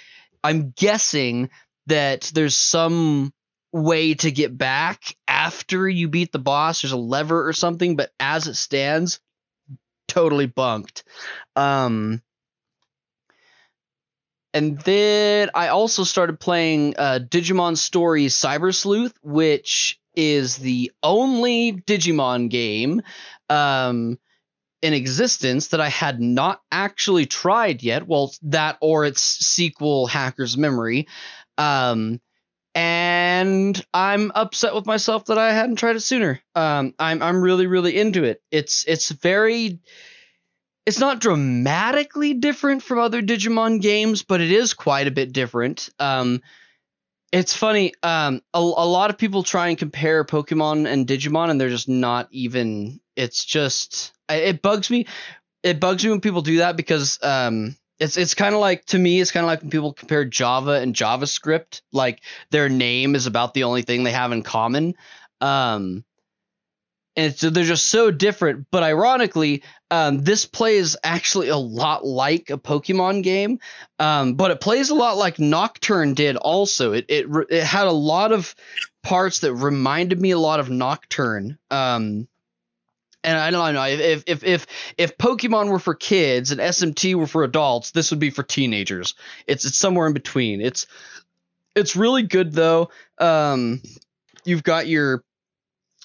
I'm 0.44 0.70
guessing 0.76 1.50
that 1.86 2.30
there's 2.34 2.56
some 2.56 3.32
way 3.72 4.14
to 4.14 4.30
get 4.30 4.56
back 4.56 5.16
after 5.26 5.88
you 5.88 6.08
beat 6.08 6.32
the 6.32 6.38
boss. 6.38 6.82
There's 6.82 6.92
a 6.92 6.96
lever 6.96 7.48
or 7.48 7.52
something, 7.52 7.96
but 7.96 8.10
as 8.20 8.46
it 8.46 8.54
stands, 8.54 9.20
totally 10.06 10.46
bunked. 10.46 11.04
Um 11.56 12.22
and 14.54 14.78
then 14.80 15.50
I 15.54 15.68
also 15.68 16.04
started 16.04 16.40
playing 16.40 16.94
uh, 16.96 17.20
Digimon 17.22 17.76
Stories 17.76 18.34
Cyber 18.34 18.74
Sleuth, 18.74 19.12
which 19.22 19.97
is 20.18 20.56
the 20.56 20.90
only 21.00 21.72
Digimon 21.72 22.50
game 22.50 23.02
um, 23.48 24.18
in 24.82 24.92
existence 24.92 25.68
that 25.68 25.80
I 25.80 25.88
had 25.88 26.20
not 26.20 26.60
actually 26.72 27.26
tried 27.26 27.84
yet. 27.84 28.08
Well, 28.08 28.34
that 28.42 28.78
or 28.80 29.04
its 29.04 29.20
sequel, 29.20 30.08
Hacker's 30.08 30.58
Memory. 30.58 31.06
Um, 31.56 32.20
and 32.74 33.80
I'm 33.94 34.32
upset 34.34 34.74
with 34.74 34.86
myself 34.86 35.26
that 35.26 35.38
I 35.38 35.52
hadn't 35.52 35.76
tried 35.76 35.96
it 35.96 36.00
sooner. 36.00 36.40
Um, 36.54 36.94
I'm 36.98 37.22
I'm 37.22 37.40
really 37.40 37.66
really 37.66 37.96
into 37.96 38.24
it. 38.24 38.42
It's 38.50 38.84
it's 38.86 39.10
very 39.10 39.78
it's 40.84 40.98
not 40.98 41.20
dramatically 41.20 42.34
different 42.34 42.82
from 42.82 42.98
other 42.98 43.22
Digimon 43.22 43.80
games, 43.80 44.22
but 44.22 44.40
it 44.40 44.50
is 44.50 44.74
quite 44.74 45.06
a 45.06 45.12
bit 45.12 45.32
different. 45.32 45.90
Um, 45.98 46.40
it's 47.32 47.54
funny. 47.54 47.92
Um, 48.02 48.42
a, 48.54 48.58
a 48.58 48.60
lot 48.60 49.10
of 49.10 49.18
people 49.18 49.42
try 49.42 49.68
and 49.68 49.78
compare 49.78 50.24
Pokemon 50.24 50.90
and 50.90 51.06
Digimon, 51.06 51.50
and 51.50 51.60
they're 51.60 51.68
just 51.68 51.88
not 51.88 52.28
even. 52.30 53.00
It's 53.16 53.44
just 53.44 54.12
it 54.28 54.62
bugs 54.62 54.90
me. 54.90 55.06
It 55.62 55.80
bugs 55.80 56.04
me 56.04 56.10
when 56.10 56.20
people 56.20 56.42
do 56.42 56.58
that 56.58 56.76
because 56.76 57.18
um, 57.22 57.76
it's 57.98 58.16
it's 58.16 58.34
kind 58.34 58.54
of 58.54 58.60
like 58.60 58.84
to 58.86 58.98
me, 58.98 59.20
it's 59.20 59.32
kind 59.32 59.44
of 59.44 59.48
like 59.48 59.60
when 59.60 59.70
people 59.70 59.92
compare 59.92 60.24
Java 60.24 60.72
and 60.72 60.94
JavaScript. 60.94 61.82
Like 61.92 62.22
their 62.50 62.68
name 62.68 63.14
is 63.14 63.26
about 63.26 63.54
the 63.54 63.64
only 63.64 63.82
thing 63.82 64.04
they 64.04 64.12
have 64.12 64.32
in 64.32 64.42
common. 64.42 64.94
Um, 65.40 66.04
and 67.18 67.34
they're 67.34 67.64
just 67.64 67.86
so 67.90 68.12
different. 68.12 68.68
But 68.70 68.84
ironically, 68.84 69.64
um, 69.90 70.22
this 70.22 70.46
plays 70.46 70.96
actually 71.02 71.48
a 71.48 71.56
lot 71.56 72.06
like 72.06 72.48
a 72.50 72.56
Pokemon 72.56 73.24
game, 73.24 73.58
um, 73.98 74.34
but 74.34 74.52
it 74.52 74.60
plays 74.60 74.90
a 74.90 74.94
lot 74.94 75.16
like 75.16 75.40
Nocturne 75.40 76.14
did. 76.14 76.36
Also, 76.36 76.92
it 76.92 77.06
it 77.08 77.26
it 77.50 77.64
had 77.64 77.88
a 77.88 77.92
lot 77.92 78.30
of 78.30 78.54
parts 79.02 79.40
that 79.40 79.52
reminded 79.52 80.20
me 80.20 80.30
a 80.30 80.38
lot 80.38 80.60
of 80.60 80.70
Nocturne. 80.70 81.58
Um, 81.72 82.28
and 83.24 83.36
I 83.36 83.50
don't 83.50 83.74
know 83.74 83.82
if 83.82 84.22
if 84.28 84.44
if 84.44 84.66
if 84.96 85.18
Pokemon 85.18 85.70
were 85.70 85.80
for 85.80 85.96
kids 85.96 86.52
and 86.52 86.60
SMT 86.60 87.16
were 87.16 87.26
for 87.26 87.42
adults, 87.42 87.90
this 87.90 88.12
would 88.12 88.20
be 88.20 88.30
for 88.30 88.44
teenagers. 88.44 89.14
It's 89.48 89.64
it's 89.64 89.78
somewhere 89.78 90.06
in 90.06 90.12
between. 90.12 90.60
It's 90.60 90.86
it's 91.74 91.96
really 91.96 92.22
good 92.22 92.52
though. 92.52 92.90
Um, 93.18 93.82
you've 94.44 94.62
got 94.62 94.86
your 94.86 95.24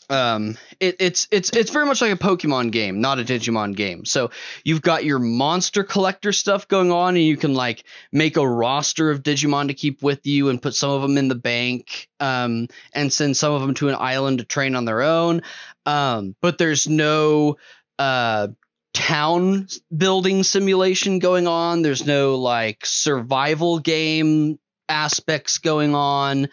um 0.10 0.58
it, 0.80 0.98
it's 1.00 1.28
it's 1.32 1.50
it's 1.52 1.72
very 1.72 1.86
much 1.86 2.02
like 2.02 2.12
a 2.12 2.18
pokemon 2.18 2.72
game 2.72 3.02
not 3.02 3.20
a 3.20 3.24
digimon 3.24 3.76
game. 3.76 4.06
So 4.06 4.32
you've 4.64 4.82
got 4.82 5.06
your 5.06 5.20
monster 5.20 5.84
collector 5.84 6.32
stuff 6.32 6.68
going 6.68 6.92
on 6.92 7.16
and 7.16 7.24
you 7.24 7.38
can 7.38 7.54
like 7.54 7.84
make 8.12 8.38
a 8.38 8.48
roster 8.48 9.10
of 9.12 9.24
digimon 9.24 9.68
to 9.68 9.74
keep 9.74 10.02
with 10.02 10.26
you 10.26 10.50
and 10.50 10.62
put 10.62 10.76
some 10.76 10.92
of 10.92 11.02
them 11.02 11.18
in 11.18 11.28
the 11.28 11.36
bank 11.36 12.10
um 12.20 12.68
and 12.94 13.12
send 13.12 13.38
some 13.38 13.54
of 13.54 13.62
them 13.62 13.74
to 13.76 13.90
an 13.90 13.96
island 13.98 14.40
to 14.40 14.46
train 14.46 14.76
on 14.76 14.86
their 14.86 15.02
own. 15.02 15.42
Um 15.86 16.36
but 16.42 16.58
there's 16.58 16.88
no 16.88 17.58
uh 18.00 18.48
town 18.94 19.68
building 19.96 20.44
simulation 20.44 21.20
going 21.20 21.48
on. 21.48 21.82
There's 21.82 22.06
no 22.06 22.36
like 22.36 22.86
survival 22.86 23.80
game 23.80 24.60
aspects 24.88 25.58
going 25.58 25.96
on. 25.96 26.50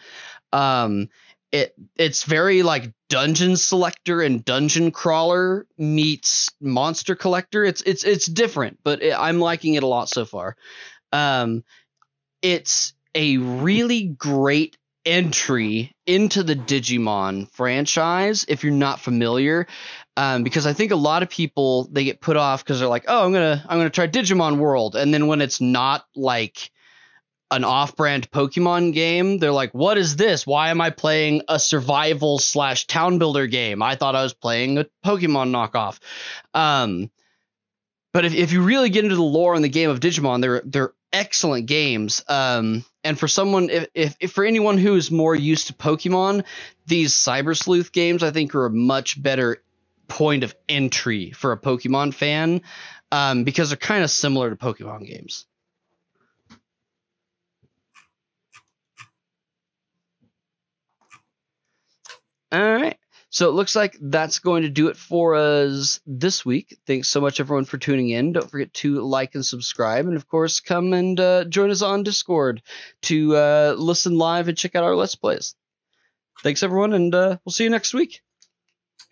Um 0.51 1.09
it 1.51 1.75
it's 1.97 2.23
very 2.23 2.63
like 2.63 2.93
dungeon 3.09 3.57
selector 3.57 4.21
and 4.21 4.45
dungeon 4.45 4.91
crawler 4.91 5.67
meets 5.77 6.49
monster 6.61 7.15
collector. 7.15 7.63
It's 7.63 7.81
it's 7.81 8.03
it's 8.03 8.25
different 8.25 8.79
but 8.83 9.01
it, 9.01 9.13
i'm 9.17 9.39
liking 9.39 9.73
it 9.73 9.83
a 9.83 9.87
lot 9.87 10.09
so 10.09 10.25
far. 10.25 10.55
Um 11.11 11.63
it's 12.41 12.93
a 13.13 13.37
really 13.37 14.05
great 14.05 14.77
entry 15.03 15.91
into 16.05 16.43
the 16.43 16.55
digimon 16.55 17.51
franchise 17.51 18.45
if 18.47 18.63
you're 18.63 18.71
not 18.71 18.99
familiar 18.99 19.65
um, 20.15 20.43
because 20.43 20.67
i 20.67 20.73
think 20.73 20.91
a 20.91 20.95
lot 20.95 21.23
of 21.23 21.29
people 21.29 21.89
they 21.91 22.03
get 22.03 22.21
put 22.21 22.37
off 22.37 22.63
because 22.63 22.79
they're 22.79 22.87
like 22.87 23.05
oh 23.07 23.25
i'm 23.25 23.33
gonna 23.33 23.65
i'm 23.67 23.79
gonna 23.79 23.89
try 23.89 24.07
digimon 24.07 24.57
world. 24.57 24.95
And 24.95 25.13
then 25.13 25.27
when 25.27 25.41
it's 25.41 25.59
not 25.59 26.05
like 26.15 26.71
an 27.51 27.63
off-brand 27.63 28.31
Pokemon 28.31 28.93
game, 28.93 29.37
they're 29.37 29.51
like, 29.51 29.73
"What 29.73 29.97
is 29.97 30.15
this? 30.15 30.47
Why 30.47 30.69
am 30.69 30.81
I 30.81 30.89
playing 30.89 31.43
a 31.47 31.59
survival 31.59 32.39
slash 32.39 32.87
town 32.87 33.19
builder 33.19 33.47
game? 33.47 33.81
I 33.81 33.95
thought 33.95 34.15
I 34.15 34.23
was 34.23 34.33
playing 34.33 34.77
a 34.77 34.85
Pokemon 35.05 35.51
knockoff." 35.51 35.99
Um, 36.53 37.11
but 38.13 38.25
if, 38.25 38.33
if 38.33 38.51
you 38.51 38.61
really 38.61 38.89
get 38.89 39.03
into 39.03 39.15
the 39.15 39.21
lore 39.21 39.55
and 39.55 39.63
the 39.63 39.69
game 39.69 39.89
of 39.89 39.99
Digimon, 39.99 40.41
they're 40.41 40.61
they're 40.65 40.93
excellent 41.13 41.65
games. 41.65 42.23
Um, 42.27 42.85
and 43.03 43.19
for 43.19 43.27
someone, 43.27 43.69
if, 43.69 43.87
if, 43.93 44.15
if 44.19 44.31
for 44.31 44.45
anyone 44.45 44.77
who 44.77 44.95
is 44.95 45.11
more 45.11 45.35
used 45.35 45.67
to 45.67 45.73
Pokemon, 45.73 46.45
these 46.85 47.13
Cyber 47.13 47.57
Sleuth 47.57 47.91
games 47.91 48.23
I 48.23 48.31
think 48.31 48.55
are 48.55 48.65
a 48.65 48.71
much 48.71 49.21
better 49.21 49.61
point 50.07 50.43
of 50.43 50.55
entry 50.67 51.31
for 51.31 51.51
a 51.51 51.57
Pokemon 51.57 52.13
fan 52.13 52.61
um, 53.11 53.43
because 53.43 53.69
they're 53.69 53.77
kind 53.77 54.03
of 54.03 54.11
similar 54.11 54.49
to 54.49 54.55
Pokemon 54.55 55.07
games. 55.07 55.45
All 62.51 62.61
right. 62.61 62.97
So 63.29 63.47
it 63.47 63.53
looks 63.53 63.77
like 63.77 63.95
that's 64.01 64.39
going 64.39 64.63
to 64.63 64.69
do 64.69 64.89
it 64.89 64.97
for 64.97 65.35
us 65.35 66.01
this 66.05 66.45
week. 66.45 66.77
Thanks 66.85 67.07
so 67.07 67.21
much, 67.21 67.39
everyone, 67.39 67.63
for 67.63 67.77
tuning 67.77 68.09
in. 68.09 68.33
Don't 68.33 68.51
forget 68.51 68.73
to 68.75 68.99
like 68.99 69.35
and 69.35 69.45
subscribe. 69.45 70.05
And 70.05 70.17
of 70.17 70.27
course, 70.27 70.59
come 70.59 70.91
and 70.91 71.17
uh, 71.17 71.45
join 71.45 71.71
us 71.71 71.81
on 71.81 72.03
Discord 72.03 72.61
to 73.03 73.35
uh, 73.37 73.75
listen 73.77 74.17
live 74.17 74.49
and 74.49 74.57
check 74.57 74.75
out 74.75 74.83
our 74.83 74.97
Let's 74.97 75.15
Plays. 75.15 75.55
Thanks, 76.43 76.61
everyone, 76.61 76.91
and 76.91 77.15
uh, 77.15 77.37
we'll 77.45 77.53
see 77.53 77.63
you 77.63 77.69
next 77.69 77.93
week. 77.93 78.19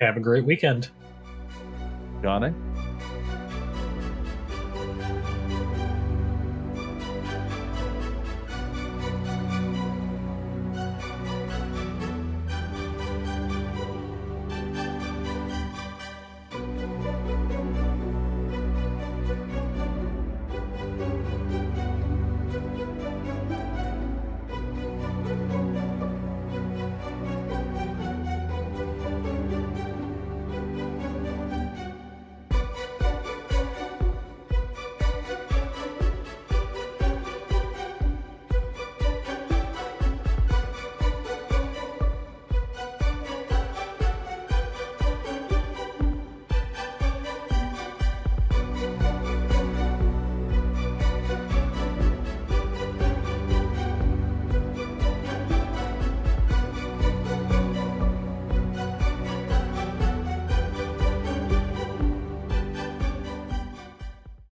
Have 0.02 0.18
a 0.18 0.22
great 0.22 0.44
weekend. 0.44 0.90
Johnny? 2.22 2.54